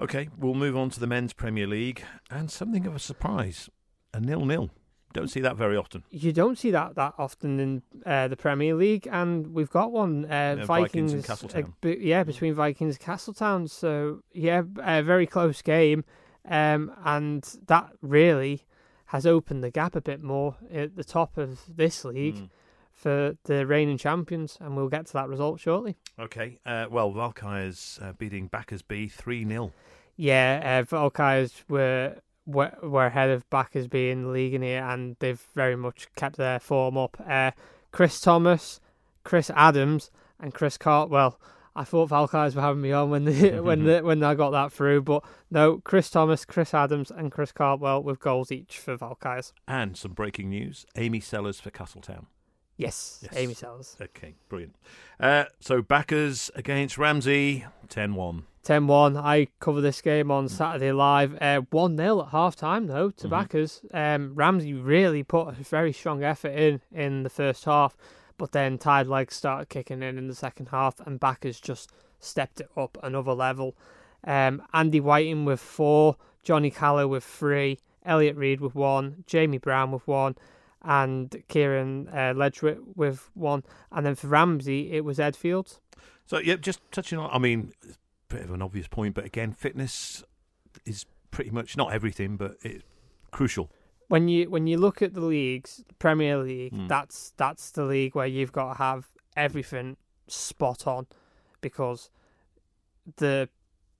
Okay, 0.00 0.28
we'll 0.38 0.54
move 0.54 0.76
on 0.76 0.90
to 0.90 1.00
the 1.00 1.06
men's 1.06 1.32
Premier 1.32 1.66
League 1.66 2.02
and 2.30 2.50
something 2.50 2.86
of 2.86 2.94
a 2.96 2.98
surprise: 2.98 3.68
a 4.12 4.20
nil-nil. 4.20 4.70
Don't 5.12 5.28
see 5.28 5.40
that 5.40 5.56
very 5.56 5.76
often. 5.76 6.02
You 6.10 6.32
don't 6.32 6.58
see 6.58 6.72
that 6.72 6.96
that 6.96 7.14
often 7.18 7.60
in 7.60 7.82
uh, 8.04 8.26
the 8.26 8.36
Premier 8.36 8.74
League, 8.74 9.06
and 9.10 9.54
we've 9.54 9.70
got 9.70 9.92
one. 9.92 10.24
Uh, 10.24 10.56
Yeah, 10.58 10.64
Vikings, 10.64 11.12
Vikings 11.12 11.12
and 11.12 11.24
uh, 11.24 11.26
Castletown. 11.26 11.74
yeah, 12.00 12.24
between 12.24 12.54
Vikings 12.54 12.96
and 12.96 13.00
Castletown. 13.00 13.68
So 13.68 14.22
yeah, 14.32 14.62
a 14.82 15.02
very 15.04 15.28
close 15.28 15.62
game, 15.62 16.04
um, 16.48 16.90
and 17.04 17.44
that 17.68 17.90
really 18.02 18.66
has 19.06 19.26
opened 19.26 19.62
the 19.62 19.70
gap 19.70 19.94
a 19.94 20.00
bit 20.00 20.22
more 20.22 20.56
at 20.72 20.96
the 20.96 21.04
top 21.04 21.36
of 21.38 21.60
this 21.68 22.04
league 22.04 22.36
Mm. 22.36 22.50
for 22.92 23.36
the 23.44 23.66
reigning 23.66 23.98
champions, 23.98 24.56
and 24.60 24.76
we'll 24.76 24.88
get 24.88 25.06
to 25.06 25.12
that 25.14 25.28
result 25.28 25.60
shortly. 25.60 25.96
Okay, 26.18 26.58
uh, 26.64 26.86
well, 26.90 27.10
Valkyries 27.12 27.98
uh, 28.02 28.12
beating 28.12 28.48
Bacchas 28.48 28.82
B 28.86 29.08
3 29.08 29.46
0. 29.46 29.72
Yeah, 30.16 30.80
uh, 30.80 30.82
Valkyries 30.84 31.64
were, 31.68 32.16
were 32.46 32.72
were 32.82 33.06
ahead 33.06 33.30
of 33.30 33.48
Bacchas 33.50 33.92
in 33.92 34.22
the 34.22 34.28
league 34.28 34.54
in 34.54 34.62
here, 34.62 34.82
and 34.84 35.16
they've 35.18 35.40
very 35.54 35.76
much 35.76 36.08
kept 36.14 36.36
their 36.36 36.60
form 36.60 36.96
up. 36.96 37.16
Uh, 37.26 37.50
Chris 37.90 38.20
Thomas, 38.20 38.80
Chris 39.24 39.50
Adams, 39.54 40.10
and 40.40 40.54
Chris 40.54 40.76
Cartwell. 40.78 41.38
I 41.76 41.82
thought 41.84 42.06
Valkyries 42.08 42.54
were 42.54 42.62
having 42.62 42.82
me 42.82 42.92
on 42.92 43.10
when 43.10 43.24
the, 43.24 43.60
when 43.62 43.84
the, 43.84 44.00
when 44.02 44.22
I 44.22 44.34
got 44.34 44.50
that 44.50 44.72
through, 44.72 45.02
but 45.02 45.24
no, 45.50 45.80
Chris 45.84 46.08
Thomas, 46.10 46.44
Chris 46.44 46.72
Adams, 46.72 47.10
and 47.10 47.32
Chris 47.32 47.50
Cartwell 47.52 48.02
with 48.02 48.20
goals 48.20 48.52
each 48.52 48.78
for 48.78 48.96
Valkyries. 48.96 49.52
And 49.66 49.96
some 49.96 50.12
breaking 50.12 50.50
news 50.50 50.86
Amy 50.96 51.20
Sellers 51.20 51.58
for 51.60 51.70
Castletown. 51.70 52.26
Yes, 52.76 53.20
Yes. 53.22 53.36
Amy 53.36 53.54
Sellers. 53.54 53.96
Okay, 54.00 54.34
brilliant. 54.48 54.74
Uh, 55.20 55.44
so 55.60 55.80
Bacchas 55.82 56.50
against 56.56 56.98
Ramsey 56.98 57.64
10 57.88 58.14
1. 58.14 58.42
10 58.64 58.86
1. 58.88 59.16
I 59.16 59.46
cover 59.60 59.80
this 59.80 60.00
game 60.00 60.30
on 60.30 60.48
Saturday 60.48 60.90
live. 60.90 61.38
1 61.70 61.96
0 61.96 62.22
at 62.22 62.28
half 62.30 62.56
time, 62.56 62.86
though, 62.88 63.10
to 63.10 63.28
Mhm. 63.28 63.30
Bacchas. 63.30 63.94
Um, 63.94 64.34
Ramsey 64.34 64.72
really 64.74 65.22
put 65.22 65.48
a 65.48 65.52
very 65.52 65.92
strong 65.92 66.24
effort 66.24 66.48
in 66.56 66.80
in 66.90 67.22
the 67.24 67.30
first 67.30 67.64
half, 67.64 67.96
but 68.38 68.52
then 68.52 68.78
Tide 68.78 69.06
legs 69.06 69.34
started 69.34 69.68
kicking 69.68 70.02
in 70.02 70.18
in 70.18 70.28
the 70.28 70.34
second 70.34 70.68
half, 70.68 71.00
and 71.00 71.20
Bacchas 71.20 71.60
just 71.60 71.90
stepped 72.18 72.60
it 72.60 72.68
up 72.76 72.98
another 73.02 73.32
level. 73.32 73.76
Um, 74.24 74.62
Andy 74.72 75.00
Whiting 75.00 75.44
with 75.44 75.60
four, 75.60 76.16
Johnny 76.42 76.70
Callow 76.70 77.06
with 77.06 77.24
three, 77.24 77.78
Elliot 78.04 78.36
Reid 78.36 78.60
with 78.60 78.74
one, 78.74 79.24
Jamie 79.26 79.58
Brown 79.58 79.90
with 79.90 80.06
one, 80.06 80.36
and 80.82 81.42
Kieran 81.48 82.08
uh, 82.08 82.50
with 82.94 83.30
one. 83.34 83.62
And 83.90 84.06
then 84.06 84.14
for 84.14 84.28
Ramsey, 84.28 84.92
it 84.92 85.04
was 85.04 85.18
Ed 85.18 85.36
Fields. 85.36 85.80
So, 86.26 86.38
yeah, 86.38 86.56
just 86.56 86.80
touching 86.90 87.18
on, 87.18 87.30
I 87.32 87.38
mean, 87.38 87.72
it's 87.82 87.96
a 88.30 88.34
bit 88.34 88.42
of 88.42 88.50
an 88.52 88.62
obvious 88.62 88.88
point, 88.88 89.14
but 89.14 89.24
again, 89.24 89.52
fitness 89.52 90.24
is 90.84 91.06
pretty 91.30 91.50
much 91.50 91.76
not 91.76 91.92
everything, 91.92 92.36
but 92.36 92.56
it's 92.62 92.84
crucial. 93.30 93.70
When 94.08 94.28
you 94.28 94.50
when 94.50 94.66
you 94.66 94.76
look 94.78 95.02
at 95.02 95.14
the 95.14 95.20
leagues, 95.22 95.82
Premier 95.98 96.38
League, 96.38 96.72
Mm. 96.74 96.88
that's 96.88 97.32
that's 97.36 97.70
the 97.70 97.84
league 97.84 98.14
where 98.14 98.26
you've 98.26 98.52
got 98.52 98.72
to 98.74 98.78
have 98.78 99.08
everything 99.36 99.96
spot 100.28 100.86
on, 100.86 101.06
because 101.60 102.10
the 103.16 103.48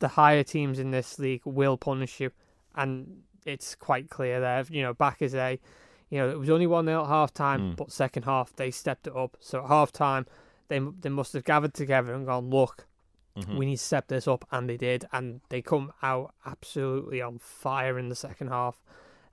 the 0.00 0.08
higher 0.08 0.42
teams 0.42 0.78
in 0.78 0.90
this 0.90 1.18
league 1.18 1.42
will 1.44 1.76
punish 1.76 2.20
you, 2.20 2.30
and 2.74 3.22
it's 3.46 3.74
quite 3.74 4.10
clear 4.10 4.40
there. 4.40 4.64
You 4.68 4.82
know, 4.82 4.94
Bacchas 4.94 5.34
a, 5.34 5.58
you 6.10 6.18
know, 6.18 6.28
it 6.30 6.38
was 6.38 6.50
only 6.50 6.66
one 6.66 6.86
0 6.86 7.02
at 7.02 7.08
half 7.08 7.32
time, 7.32 7.72
Mm. 7.72 7.76
but 7.76 7.90
second 7.92 8.24
half 8.24 8.54
they 8.56 8.70
stepped 8.70 9.06
it 9.06 9.16
up. 9.16 9.36
So 9.40 9.62
at 9.62 9.68
half 9.68 9.92
time, 9.92 10.26
they 10.68 10.78
they 11.00 11.08
must 11.08 11.32
have 11.32 11.44
gathered 11.44 11.74
together 11.74 12.12
and 12.12 12.26
gone, 12.26 12.50
look, 12.50 12.86
Mhm. 13.36 13.56
we 13.56 13.66
need 13.66 13.76
to 13.78 13.82
step 13.84 14.08
this 14.08 14.28
up, 14.28 14.44
and 14.52 14.68
they 14.68 14.76
did, 14.76 15.06
and 15.12 15.40
they 15.48 15.62
come 15.62 15.92
out 16.02 16.34
absolutely 16.44 17.22
on 17.22 17.38
fire 17.38 17.98
in 17.98 18.08
the 18.10 18.14
second 18.14 18.48
half. 18.48 18.82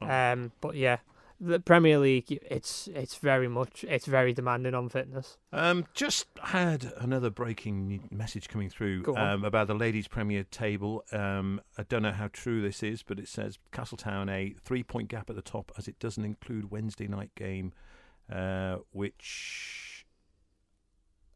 Oh. 0.01 0.09
Um, 0.09 0.51
but 0.61 0.75
yeah, 0.75 0.97
the 1.41 1.59
Premier 1.59 1.97
League, 1.97 2.31
it's 2.49 2.87
it's 2.93 3.15
very 3.15 3.47
much 3.47 3.83
it's 3.87 4.05
very 4.05 4.31
demanding 4.31 4.75
on 4.75 4.89
fitness. 4.89 5.37
Um, 5.51 5.87
just 5.95 6.27
had 6.43 6.93
another 6.97 7.31
breaking 7.31 8.07
message 8.11 8.47
coming 8.47 8.69
through 8.69 9.03
um, 9.17 9.43
about 9.43 9.67
the 9.67 9.73
ladies' 9.73 10.07
Premier 10.07 10.43
table. 10.43 11.03
Um, 11.11 11.59
I 11.79 11.83
don't 11.83 12.03
know 12.03 12.11
how 12.11 12.29
true 12.31 12.61
this 12.61 12.83
is, 12.83 13.01
but 13.01 13.19
it 13.19 13.27
says 13.27 13.57
Castletown 13.71 14.29
a 14.29 14.53
three-point 14.63 15.09
gap 15.09 15.29
at 15.31 15.35
the 15.35 15.41
top, 15.41 15.71
as 15.77 15.87
it 15.87 15.97
doesn't 15.99 16.23
include 16.23 16.69
Wednesday 16.69 17.07
night 17.07 17.31
game, 17.33 17.73
uh, 18.31 18.77
which, 18.91 20.05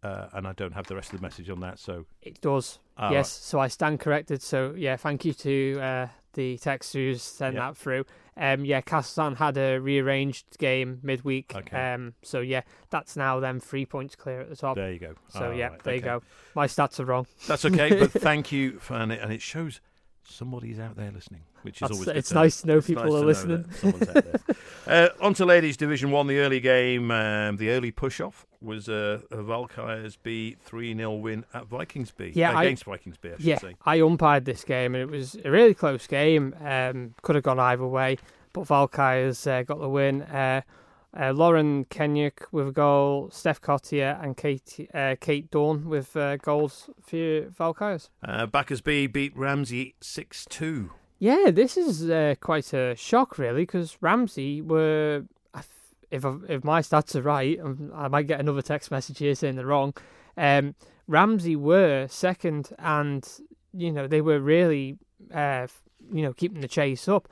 uh, 0.03 0.27
and 0.33 0.47
I 0.47 0.53
don't 0.53 0.73
have 0.73 0.85
the 0.85 0.95
rest 0.95 1.13
of 1.13 1.19
the 1.19 1.23
message 1.23 1.49
on 1.49 1.61
that. 1.61 1.79
So 1.79 2.05
It 2.21 2.41
does, 2.41 2.77
ah, 2.95 3.09
yes. 3.09 3.31
So 3.31 3.59
I 3.59 3.69
stand 3.69 3.99
corrected. 3.99 4.43
So 4.43 4.75
yeah, 4.77 4.97
thank 4.97 5.25
you 5.25 5.33
to 5.33 5.79
uh, 5.81 6.07
the 6.35 6.57
text 6.59 6.93
who's 6.93 7.21
sent 7.23 7.55
Yeah. 7.55 7.61
that 7.69 7.77
through. 7.77 8.05
Um, 8.37 8.63
yeah, 8.65 8.81
Castletown 8.81 9.35
had 9.35 9.57
a 9.57 9.77
rearranged 9.79 10.57
game 10.59 10.99
midweek. 11.01 11.53
Okay. 11.55 11.93
Um, 11.93 12.13
so 12.21 12.41
yeah, 12.41 12.61
that's 12.89 13.15
now 13.17 13.39
them 13.39 13.59
three 13.59 13.85
points 13.85 14.15
clear 14.15 14.41
at 14.41 14.49
the 14.49 14.55
top. 14.55 14.75
there 14.75 14.91
you 14.91 14.99
go. 14.99 15.15
So 15.29 15.49
Ah, 15.49 15.51
yeah, 15.51 15.67
right, 15.69 15.83
there 15.83 15.95
you 15.95 16.01
go. 16.01 16.21
My 16.53 16.67
stats 16.67 16.99
are 16.99 17.05
wrong. 17.05 17.27
That's 17.47 17.65
okay, 17.65 17.97
but 17.97 18.11
thank 18.21 18.51
you 18.51 18.77
for 18.79 18.93
and 18.95 19.11
it, 19.11 19.21
and 19.21 19.31
it 19.33 19.41
shows 19.41 19.79
somebody's 20.27 20.79
out 20.79 20.95
there 20.95 21.11
listening, 21.11 21.41
which 21.63 21.75
is 21.77 21.79
That's- 21.81 21.99
always 21.99 22.07
it's 22.17 22.31
nice 22.33 22.61
to 22.61 22.67
know 22.67 22.77
it's 22.77 22.87
people 22.87 23.03
nice 23.03 23.13
are 23.13 23.25
listening. 23.25 23.63
that 23.63 23.75
someone's 23.75 24.09
out 24.09 24.13
there. 24.13 24.39
Uh, 24.87 25.09
on 25.19 25.33
to 25.33 25.43
ladies 25.45 25.75
division 25.77 26.11
one, 26.11 26.27
the 26.27 26.37
early 26.37 26.59
game, 26.59 27.09
um, 27.09 27.57
the 27.57 27.71
early 27.71 27.89
push 27.89 28.21
off 28.21 28.45
was 28.61 28.87
uh, 28.87 29.19
a 29.31 29.41
Valkyries 29.41 30.15
B 30.21 30.57
three 30.63 30.95
0 30.95 31.13
win 31.15 31.43
at 31.55 31.65
Vikings 31.65 32.11
B. 32.11 32.31
Yeah, 32.35 32.55
I- 32.55 32.65
against 32.65 32.83
Vikings 32.83 33.17
B, 33.17 33.29
I 33.29 33.31
should 33.31 33.45
yeah, 33.45 33.57
say. 33.57 33.75
I 33.83 33.95
umpired 33.95 34.45
this 34.45 34.63
game 34.63 34.93
and 34.93 35.01
it 35.01 35.09
was 35.09 35.37
a 35.43 35.49
really 35.49 35.73
close 35.73 36.05
game. 36.05 36.53
Um, 36.63 37.15
could 37.23 37.33
have 37.33 37.43
gone 37.43 37.59
either 37.59 37.87
way, 37.87 38.19
but 38.53 38.67
Valkyries 38.67 39.47
uh, 39.47 39.63
got 39.63 39.79
the 39.79 39.89
win. 39.89 40.21
Uh, 41.17 41.31
Lauren 41.31 41.85
Kenyuk 41.85 42.45
with 42.51 42.67
a 42.67 42.71
goal, 42.71 43.29
Steph 43.31 43.61
Cottier 43.61 44.21
and 44.21 44.35
Kate 44.35 44.89
uh, 44.93 45.15
Kate 45.21 45.49
Dawn 45.49 45.85
with 45.87 46.15
uh, 46.17 46.35
goals 46.37 46.89
for 47.01 47.47
Valkyries. 47.57 48.09
Uh, 48.23 48.45
Bacchas 48.47 48.83
B 48.83 49.07
beat 49.07 49.35
Ramsey 49.37 49.95
six 50.01 50.45
two. 50.49 50.91
Yeah, 51.19 51.51
this 51.51 51.77
is 51.77 52.09
uh, 52.09 52.35
quite 52.41 52.73
a 52.73 52.95
shock, 52.95 53.37
really, 53.37 53.61
because 53.63 53.97
Ramsey 54.01 54.61
were. 54.61 55.23
If 56.11 56.23
I- 56.23 56.37
if 56.49 56.63
my 56.63 56.81
stats 56.81 57.15
are 57.15 57.21
right, 57.23 57.59
um, 57.59 57.91
I 57.93 58.07
might 58.09 58.27
get 58.27 58.39
another 58.39 58.61
text 58.61 58.91
message 58.91 59.17
here 59.19 59.33
saying 59.35 59.55
they're 59.55 59.65
wrong. 59.65 59.93
Um, 60.37 60.75
Ramsey 61.07 61.55
were 61.55 62.07
second, 62.09 62.69
and 62.77 63.27
you 63.73 63.91
know 63.91 64.05
they 64.07 64.21
were 64.21 64.39
really, 64.39 64.97
uh, 65.33 65.67
you 66.13 66.21
know, 66.21 66.31
keeping 66.33 66.61
the 66.61 66.67
chase 66.67 67.07
up. 67.07 67.27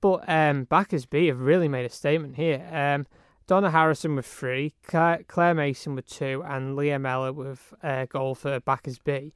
But 0.00 0.28
um, 0.28 0.66
Bacchas 0.66 1.08
B 1.08 1.26
have 1.26 1.40
really 1.40 1.68
made 1.68 1.84
a 1.84 1.90
statement 1.90 2.36
here. 2.36 2.66
Um, 2.72 3.06
Donna 3.46 3.70
Harrison 3.70 4.14
with 4.14 4.26
three, 4.26 4.74
Claire, 4.86 5.54
Mason 5.54 5.94
with 5.94 6.06
two, 6.06 6.42
and 6.46 6.76
Leah 6.76 6.98
Mellor 6.98 7.32
with 7.32 7.74
a 7.82 8.06
goal 8.06 8.34
for 8.34 8.60
Bacchas 8.60 8.98
B 9.02 9.32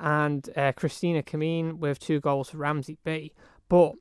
and 0.00 0.50
uh, 0.56 0.72
Christina 0.72 1.22
Kameen 1.22 1.78
with 1.78 1.98
two 1.98 2.20
goals 2.20 2.50
for 2.50 2.58
Ramsey 2.58 2.98
B. 3.04 3.32
But 3.68 3.94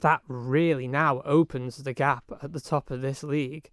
that 0.00 0.22
really 0.26 0.88
now 0.88 1.22
opens 1.24 1.76
the 1.76 1.92
gap 1.92 2.24
at 2.42 2.52
the 2.52 2.60
top 2.60 2.90
of 2.90 3.00
this 3.00 3.22
league 3.22 3.70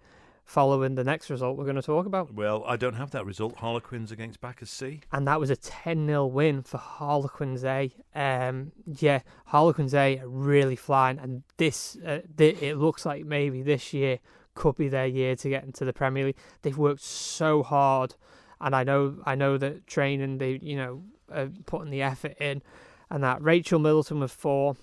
following 0.47 0.95
the 0.95 1.03
next 1.03 1.29
result 1.29 1.57
we're 1.57 1.65
going 1.65 1.75
to 1.75 1.81
talk 1.81 2.05
about. 2.05 2.33
Well, 2.33 2.63
I 2.65 2.77
don't 2.77 2.93
have 2.93 3.11
that 3.11 3.25
result. 3.25 3.57
Harlequins 3.57 4.13
against 4.13 4.39
Bacchas 4.39 4.69
C. 4.69 5.01
And 5.11 5.27
that 5.27 5.41
was 5.41 5.49
a 5.49 5.57
10 5.57 6.07
0 6.07 6.25
win 6.25 6.63
for 6.63 6.77
Harlequins 6.77 7.65
A. 7.65 7.91
Um, 8.15 8.71
yeah, 8.85 9.19
Harlequins 9.47 9.93
A 9.93 10.19
are 10.19 10.27
really 10.27 10.77
flying, 10.77 11.19
and 11.19 11.43
this 11.57 11.97
uh, 12.03 12.21
th- 12.37 12.61
it 12.61 12.77
looks 12.77 13.05
like 13.05 13.25
maybe 13.25 13.61
this 13.61 13.93
year 13.93 14.19
could 14.55 14.77
be 14.77 14.87
their 14.87 15.05
year 15.05 15.35
to 15.35 15.49
get 15.49 15.65
into 15.65 15.83
the 15.83 15.93
Premier 15.93 16.27
League. 16.27 16.37
They've 16.61 16.77
worked 16.77 17.01
so 17.01 17.61
hard, 17.61 18.15
and 18.61 18.73
I 18.73 18.85
know 18.85 19.17
I 19.25 19.35
know 19.35 19.57
that 19.57 19.85
training 19.85 20.37
they 20.37 20.59
you 20.61 20.77
know 20.77 21.03
uh, 21.29 21.47
putting 21.65 21.91
the 21.91 22.01
effort 22.01 22.37
in, 22.39 22.61
and 23.09 23.21
that 23.21 23.41
Rachel 23.41 23.79
Middleton 23.79 24.21
with 24.21 24.31
four, 24.31 24.77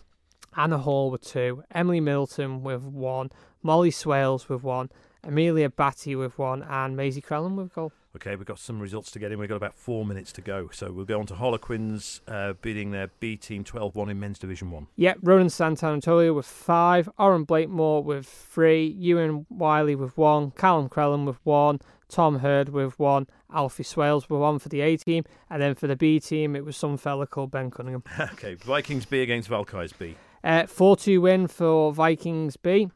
Anna 0.54 0.76
Hall 0.76 1.10
with 1.10 1.22
two, 1.22 1.64
Emily 1.74 2.00
Middleton 2.00 2.62
with 2.62 2.82
one, 2.82 3.30
Molly 3.62 3.90
Swales 3.90 4.46
with 4.50 4.62
one, 4.62 4.90
Amelia 5.26 5.68
Batty 5.70 6.14
with 6.16 6.38
one, 6.38 6.62
and 6.62 6.96
Maisie 6.96 7.22
Crellin 7.22 7.56
with 7.56 7.66
a 7.66 7.74
goal. 7.74 7.92
Okay, 8.16 8.36
we've 8.36 8.46
got 8.46 8.60
some 8.60 8.78
results 8.78 9.10
to 9.10 9.18
get 9.18 9.32
in. 9.32 9.40
We've 9.40 9.48
got 9.48 9.56
about 9.56 9.74
four 9.74 10.06
minutes 10.06 10.30
to 10.32 10.40
go. 10.40 10.68
So 10.72 10.92
we'll 10.92 11.04
go 11.04 11.18
on 11.18 11.26
to 11.26 11.34
Harlequins 11.34 12.20
uh, 12.28 12.52
beating 12.62 12.92
their 12.92 13.08
B 13.18 13.36
team 13.36 13.64
12 13.64 13.96
1 13.96 14.08
in 14.08 14.20
men's 14.20 14.38
division 14.38 14.70
one. 14.70 14.86
Yep, 14.96 15.18
Ronan 15.22 15.48
Santantolia 15.48 16.32
with 16.32 16.46
five, 16.46 17.08
Oren 17.18 17.44
Blakemore 17.44 18.04
with 18.04 18.26
three, 18.26 18.86
Ewan 18.86 19.46
Wiley 19.50 19.96
with 19.96 20.16
one, 20.16 20.52
Callum 20.52 20.88
Crellin 20.88 21.26
with 21.26 21.38
one, 21.42 21.80
Tom 22.08 22.38
Hurd 22.38 22.68
with 22.68 22.96
one, 23.00 23.26
Alfie 23.52 23.82
Swales 23.82 24.30
with 24.30 24.40
one 24.40 24.60
for 24.60 24.68
the 24.68 24.80
A 24.80 24.96
team, 24.96 25.24
and 25.50 25.60
then 25.60 25.74
for 25.74 25.88
the 25.88 25.96
B 25.96 26.20
team 26.20 26.54
it 26.54 26.64
was 26.64 26.76
some 26.76 26.96
fella 26.96 27.26
called 27.26 27.50
Ben 27.50 27.70
Cunningham. 27.72 28.04
okay, 28.20 28.54
Vikings 28.54 29.06
B 29.06 29.22
against 29.22 29.48
Valkyries 29.48 29.92
B. 29.92 30.14
Uh, 30.44 30.66
4 30.66 30.96
2 30.96 31.20
win 31.20 31.48
for 31.48 31.92
Vikings 31.92 32.56
B 32.56 32.90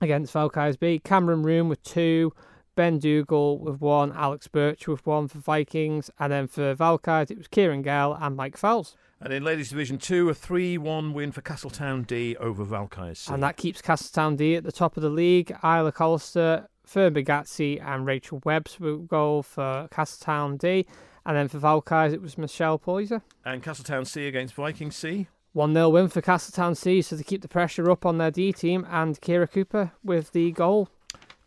against 0.00 0.32
Valkyries 0.32 0.76
B. 0.76 0.98
Cameron 0.98 1.42
Room 1.42 1.68
with 1.68 1.82
two, 1.82 2.32
Ben 2.74 2.98
Dougal 2.98 3.58
with 3.58 3.80
one, 3.80 4.12
Alex 4.12 4.48
Birch 4.48 4.86
with 4.86 5.04
one 5.06 5.28
for 5.28 5.38
Vikings, 5.38 6.10
and 6.18 6.32
then 6.32 6.46
for 6.46 6.74
Valkyries 6.74 7.30
it 7.30 7.38
was 7.38 7.48
Kieran 7.48 7.82
Gale 7.82 8.16
and 8.20 8.36
Mike 8.36 8.56
Fowles. 8.56 8.96
And 9.20 9.32
in 9.32 9.44
ladies 9.44 9.70
division 9.70 9.96
two, 9.96 10.28
a 10.28 10.34
3 10.34 10.76
1 10.76 11.14
win 11.14 11.32
for 11.32 11.40
Castletown 11.40 12.02
D 12.02 12.36
over 12.36 12.64
Valkyries 12.64 13.28
And 13.30 13.42
that 13.42 13.56
keeps 13.56 13.80
Castletown 13.80 14.36
D 14.36 14.56
at 14.56 14.64
the 14.64 14.72
top 14.72 14.96
of 14.98 15.02
the 15.02 15.08
league. 15.08 15.50
Isla 15.64 15.92
Collister, 15.92 16.66
Fern 16.84 17.14
Bagazzi, 17.14 17.82
and 17.82 18.04
Rachel 18.04 18.42
Webb's 18.44 18.76
goal 19.06 19.42
for 19.42 19.88
Castletown 19.90 20.58
D. 20.58 20.86
And 21.24 21.36
then 21.36 21.48
for 21.48 21.58
Valkyries, 21.58 22.12
it 22.12 22.20
was 22.20 22.36
Michelle 22.36 22.78
Poyser. 22.78 23.22
And 23.44 23.62
Castletown 23.62 24.04
C 24.04 24.28
against 24.28 24.54
Viking 24.54 24.90
C. 24.90 25.28
1 25.56 25.72
0 25.72 25.88
win 25.88 26.08
for 26.08 26.20
Castletown 26.20 26.74
C, 26.74 27.00
so 27.00 27.16
they 27.16 27.22
keep 27.22 27.40
the 27.40 27.48
pressure 27.48 27.90
up 27.90 28.04
on 28.04 28.18
their 28.18 28.30
D 28.30 28.52
team. 28.52 28.86
And 28.90 29.18
Kira 29.22 29.50
Cooper 29.50 29.92
with 30.04 30.32
the 30.32 30.52
goal. 30.52 30.90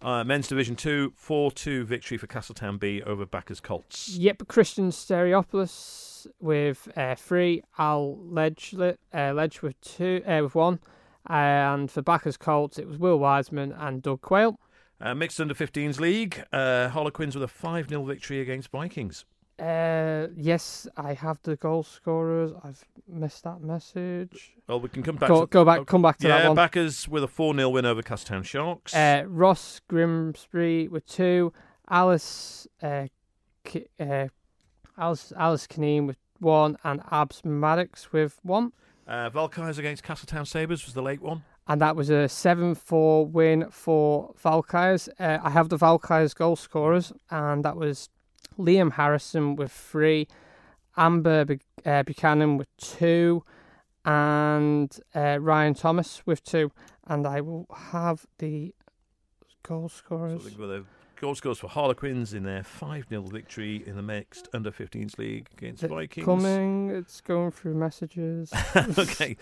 Uh, 0.01 0.23
men's 0.23 0.47
division 0.47 0.75
two, 0.75 1.13
4 1.15 1.51
2 1.51 1.85
victory 1.85 2.17
for 2.17 2.25
Castletown 2.25 2.79
B 2.79 3.03
over 3.03 3.27
Bacchas 3.27 3.61
Colts. 3.61 4.09
Yep, 4.09 4.47
Christian 4.47 4.89
Stereopoulos 4.89 6.25
with 6.39 6.87
uh, 6.97 7.13
three, 7.13 7.61
Al 7.77 8.17
Ledge, 8.17 8.73
uh, 8.79 8.95
Ledge 9.13 9.61
with 9.61 9.79
two, 9.81 10.23
uh, 10.25 10.39
with 10.41 10.55
one. 10.55 10.79
And 11.27 11.91
for 11.91 12.01
Bacchas 12.01 12.39
Colts, 12.39 12.79
it 12.79 12.87
was 12.87 12.97
Will 12.97 13.19
Wiseman 13.19 13.73
and 13.73 14.01
Doug 14.01 14.21
Quayle. 14.21 14.59
Uh, 14.99 15.13
mixed 15.13 15.39
under 15.39 15.53
15s 15.53 15.99
league, 15.99 16.43
uh, 16.51 16.89
Harlequins 16.89 17.35
with 17.35 17.43
a 17.43 17.47
5 17.47 17.89
0 17.89 18.03
victory 18.05 18.41
against 18.41 18.71
Vikings. 18.71 19.25
Uh, 19.59 20.27
yes, 20.37 20.87
I 20.95 21.13
have 21.13 21.39
the 21.43 21.55
goal 21.57 21.83
scorers. 21.83 22.51
I've 22.63 22.83
missed 23.07 23.43
that 23.43 23.61
message. 23.61 24.53
Well, 24.67 24.79
we 24.79 24.87
can 24.89 25.03
come 25.03 25.17
back 25.17 25.27
Go, 25.27 25.41
to 25.41 25.47
go 25.47 25.65
back, 25.65 25.85
come 25.85 26.01
back 26.01 26.17
to 26.19 26.27
yeah, 26.27 26.43
that 26.43 26.47
one. 26.47 26.57
Bacchas 26.57 27.07
with 27.07 27.23
a 27.23 27.27
4 27.27 27.53
0 27.53 27.69
win 27.69 27.85
over 27.85 28.01
Castletown 28.01 28.43
Sharks. 28.43 28.95
Uh, 28.95 29.23
Ross 29.27 29.81
Grimsby 29.89 30.87
with 30.87 31.05
two, 31.05 31.51
Alice, 31.89 32.67
uh, 32.81 33.07
K- 33.65 33.87
uh, 33.99 34.27
Alice, 34.97 35.33
Alice 35.35 35.67
Kineen 35.67 36.07
with 36.07 36.17
one, 36.39 36.77
and 36.83 37.01
Abs 37.11 37.43
Maddox 37.43 38.13
with 38.13 38.39
one. 38.43 38.71
Uh, 39.05 39.29
Valkyries 39.29 39.77
against 39.77 40.03
Castletown 40.03 40.45
Sabres 40.45 40.85
was 40.85 40.93
the 40.93 41.01
late 41.01 41.21
one. 41.21 41.43
And 41.67 41.81
that 41.81 41.95
was 41.95 42.09
a 42.09 42.29
7 42.29 42.75
4 42.75 43.25
win 43.25 43.69
for 43.69 44.33
Valkyries. 44.37 45.09
Uh, 45.19 45.39
I 45.43 45.49
have 45.49 45.69
the 45.69 45.77
Valkyries 45.77 46.33
goal 46.33 46.55
scorers, 46.55 47.11
and 47.29 47.65
that 47.65 47.75
was 47.75 48.09
Liam 48.59 48.93
Harrison 48.93 49.55
with 49.55 49.71
three, 49.71 50.27
Amber 50.97 51.57
uh, 51.85 52.03
Buchanan 52.03 52.57
with 52.57 52.67
two, 52.77 53.43
and 54.05 54.95
uh, 55.15 55.37
Ryan 55.39 55.73
Thomas 55.73 56.21
with 56.25 56.43
two. 56.43 56.71
And 57.07 57.25
I 57.25 57.41
will 57.41 57.67
have 57.91 58.25
the 58.37 58.75
goal 59.63 59.89
scorers. 59.89 60.41
I 60.41 60.49
think 60.49 60.59
with 60.59 60.69
the 60.69 60.85
goal 61.19 61.35
scores 61.35 61.59
for 61.59 61.67
Harlequins 61.67 62.33
in 62.33 62.43
their 62.43 62.63
5 62.63 63.07
0 63.09 63.21
victory 63.23 63.83
in 63.85 63.95
the 63.95 64.01
mixed 64.01 64.47
under 64.53 64.71
15s 64.71 65.17
league 65.17 65.49
against 65.57 65.83
It's 65.83 65.91
Vikings. 65.91 66.25
Coming, 66.25 66.89
it's 66.89 67.21
going 67.21 67.51
through 67.51 67.75
messages. 67.75 68.53
okay. 68.75 69.37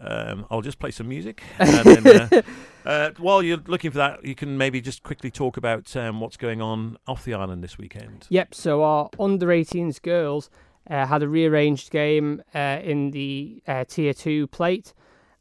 Um, 0.00 0.46
I'll 0.50 0.60
just 0.62 0.78
play 0.78 0.90
some 0.90 1.08
music. 1.08 1.42
And 1.58 2.04
then, 2.04 2.06
uh, 2.32 2.42
uh, 2.88 3.10
while 3.18 3.42
you're 3.42 3.58
looking 3.66 3.90
for 3.90 3.98
that, 3.98 4.24
you 4.24 4.34
can 4.34 4.56
maybe 4.56 4.80
just 4.80 5.02
quickly 5.02 5.30
talk 5.30 5.56
about 5.56 5.94
um, 5.96 6.20
what's 6.20 6.36
going 6.36 6.62
on 6.62 6.96
off 7.06 7.24
the 7.24 7.34
island 7.34 7.64
this 7.64 7.78
weekend. 7.78 8.26
Yep. 8.28 8.54
So 8.54 8.82
our 8.84 9.10
under 9.18 9.48
18s 9.48 10.00
girls 10.00 10.50
uh, 10.88 11.06
had 11.06 11.22
a 11.22 11.28
rearranged 11.28 11.90
game 11.90 12.42
uh, 12.54 12.78
in 12.82 13.10
the 13.10 13.62
uh, 13.66 13.84
tier 13.88 14.14
two 14.14 14.46
plate. 14.46 14.94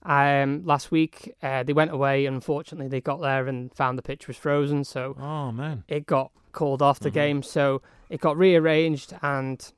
Um, 0.04 0.64
last 0.66 0.90
week 0.92 1.36
uh, 1.44 1.64
they 1.64 1.74
went 1.74 1.92
away. 1.92 2.26
Unfortunately, 2.26 2.88
they 2.88 3.02
got 3.02 3.22
there 3.22 3.48
and 3.48 3.74
found 3.74 3.98
the 3.98 4.02
pitch 4.04 4.28
was 4.28 4.38
frozen, 4.38 4.84
so 4.84 5.16
Oh, 5.20 5.52
man. 5.52 5.84
it 5.88 6.06
got 6.06 6.32
called 6.54 6.82
off 6.82 7.00
the 7.00 7.12
Mhm. 7.12 7.14
game. 7.14 7.44
So 7.44 7.82
it 8.10 8.22
got 8.22 8.38
rearranged, 8.38 9.14
and 9.22 9.72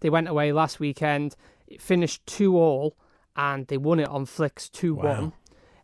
they 0.00 0.10
went 0.10 0.28
away 0.28 0.52
last 0.52 0.80
weekend. 0.80 1.36
It 1.66 1.80
finished 1.80 2.26
two 2.26 2.56
all, 2.58 2.96
and 3.38 3.66
they 3.68 3.78
won 3.78 4.00
it 4.00 4.08
on 4.08 4.26
flicks 4.26 4.68
two 4.68 4.94
one. 4.94 5.32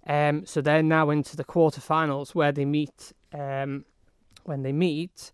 Um, 0.06 0.44
so 0.44 0.60
they're 0.60 0.82
now 0.82 1.08
into 1.08 1.34
the 1.36 1.44
quarterfinals 1.44 2.34
where 2.34 2.52
they 2.52 2.66
meet. 2.66 3.12
Um, 3.32 3.86
when 4.44 4.62
they 4.62 4.72
meet, 4.72 5.32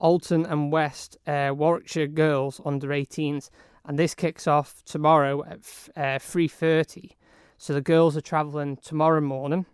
Olton 0.00 0.48
and 0.48 0.70
West 0.70 1.16
uh, 1.26 1.52
Warwickshire 1.52 2.06
girls 2.06 2.60
under 2.64 2.88
18s, 2.88 3.50
and 3.84 3.98
this 3.98 4.14
kicks 4.14 4.46
off 4.46 4.84
tomorrow 4.84 5.42
at 5.44 5.58
f- 5.58 5.88
uh, 5.96 6.18
3:30. 6.20 7.10
So 7.58 7.72
the 7.74 7.80
girls 7.80 8.16
are 8.16 8.20
travelling 8.20 8.76
tomorrow 8.76 9.20
morning. 9.20 9.66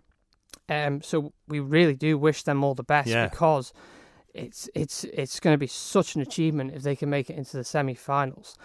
Um, 0.68 1.03
so 1.03 1.33
we 1.49 1.61
really 1.61 1.95
do 1.97 2.16
wish 2.16 2.45
them 2.45 2.64
all 2.64 2.74
the 2.74 2.85
best 2.85 3.09
Yeah. 3.09 3.28
because 3.28 3.72
it's 4.33 4.68
it's 4.74 5.05
it's 5.05 5.41
going 5.41 5.53
to 5.55 5.59
be 5.59 5.66
such 5.66 6.14
an 6.14 6.22
achievement 6.22 6.72
if 6.74 6.83
they 6.83 6.97
can 6.97 7.11
make 7.11 7.28
it 7.28 7.37
into 7.37 7.57
the 7.59 7.64
semi-finals. 7.64 8.57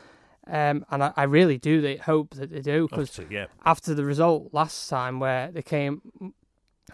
Um, 0.50 0.86
and 0.90 1.04
I, 1.04 1.14
I 1.16 1.24
really 1.24 1.58
do 1.58 1.82
they 1.82 1.98
hope 1.98 2.36
that 2.36 2.52
they 2.52 2.62
do 2.62 2.88
because 2.90 3.20
yeah. 3.30 3.48
after 3.66 3.94
the 3.94 4.06
result 4.06 4.50
last 4.54 4.90
time 4.90 5.20
where 5.20 5.52
they 5.52 5.62
came 5.62 6.02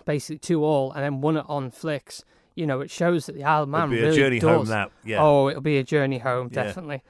basically 0.06 0.40
two 0.40 0.64
all 0.64 0.92
and 0.92 1.04
then 1.04 1.22
won 1.22 1.38
it 1.38 1.46
on 1.48 1.70
flicks, 1.72 2.24
you 2.56 2.66
know, 2.66 2.82
it 2.82 2.90
shows 2.90 3.26
that 3.28 3.34
the 3.36 3.44
Isle 3.44 3.64
of 3.64 3.70
Man 3.70 3.84
It'll 3.84 3.92
be 3.92 4.02
really 4.02 4.14
a 4.14 4.16
journey 4.16 4.40
does. 4.40 4.50
home, 4.50 4.66
that. 4.68 4.92
Yeah. 5.04 5.22
Oh, 5.22 5.50
it'll 5.50 5.62
be 5.62 5.78
a 5.78 5.84
journey 5.84 6.20
home, 6.20 6.50
Yeah. 6.52 6.64
definitely. 6.64 7.04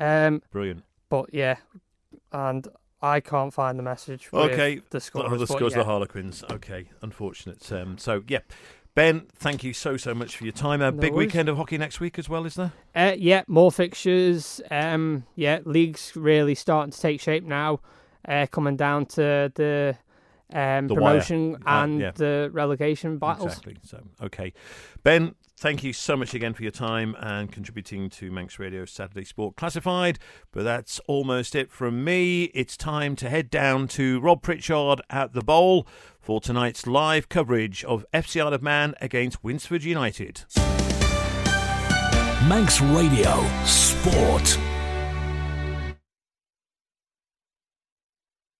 Um, 0.00 0.42
Brilliant. 0.52 0.84
but 1.08 1.32
yeah, 1.32 1.56
and 2.32 2.68
I 3.00 3.20
can't 3.20 3.52
find 3.52 3.78
the 3.78 3.82
message. 3.82 4.28
Okay, 4.32 4.80
the 4.90 5.00
scores. 5.00 5.38
The 5.38 5.46
scores, 5.46 5.72
yeah. 5.72 5.78
the 5.78 5.84
Harlequins. 5.84 6.44
Okay, 6.50 6.90
unfortunate. 7.02 7.70
Um, 7.72 7.98
so 7.98 8.22
yeah, 8.28 8.40
Ben, 8.98 9.26
thank 9.36 9.62
you 9.62 9.72
so 9.72 9.96
so 9.96 10.12
much 10.12 10.36
for 10.36 10.42
your 10.42 10.52
time. 10.52 10.82
A 10.82 10.90
No 10.90 10.98
big 10.98 11.12
worries. 11.12 11.26
weekend 11.28 11.48
of 11.48 11.56
hockey 11.56 11.78
next 11.78 12.00
week 12.00 12.18
as 12.18 12.28
well, 12.28 12.44
is 12.44 12.56
there? 12.56 12.72
Uh, 12.96 13.12
yeah, 13.16 13.44
more 13.46 13.70
fixtures. 13.70 14.60
Um, 14.72 15.22
yeah, 15.36 15.60
league's 15.64 16.16
really 16.16 16.56
starting 16.56 16.90
to 16.90 17.00
take 17.00 17.20
shape 17.20 17.44
now. 17.44 17.78
Uh, 18.26 18.46
coming 18.50 18.74
down 18.76 19.06
to 19.06 19.52
the 19.54 19.96
um, 20.52 20.88
The 20.88 20.94
wire. 20.96 21.12
promotion 21.12 21.54
Uh, 21.64 21.68
and 21.84 22.00
yeah. 22.00 22.10
the 22.10 22.50
relegation 22.52 23.18
battles. 23.18 23.52
Exactly. 23.52 23.76
So 23.84 24.00
okay, 24.20 24.52
Ben, 25.04 25.36
thank 25.58 25.82
you 25.82 25.92
so 25.92 26.16
much 26.16 26.34
again 26.34 26.54
for 26.54 26.62
your 26.62 26.72
time 26.72 27.16
and 27.18 27.50
contributing 27.50 28.08
to 28.08 28.30
Manx 28.30 28.58
Radio 28.58 28.84
Saturday 28.84 29.24
Sport 29.24 29.56
Classified. 29.56 30.18
But 30.52 30.62
that's 30.62 31.00
almost 31.08 31.54
it 31.54 31.70
from 31.70 32.04
me. 32.04 32.44
It's 32.54 32.76
time 32.76 33.16
to 33.16 33.28
head 33.28 33.50
down 33.50 33.88
to 33.88 34.20
Rob 34.20 34.40
Pritchard 34.40 35.00
at 35.10 35.32
the 35.32 35.42
Bowl 35.42 35.86
for 36.20 36.40
tonight's 36.40 36.86
live 36.86 37.28
coverage 37.28 37.84
of 37.84 38.06
FC 38.14 38.40
Isle 38.40 38.54
of 38.54 38.62
Man 38.62 38.94
against 39.00 39.42
Winsford 39.42 39.82
United. 39.82 40.44
Manx 42.48 42.80
Radio 42.80 43.44
Sport. 43.64 44.77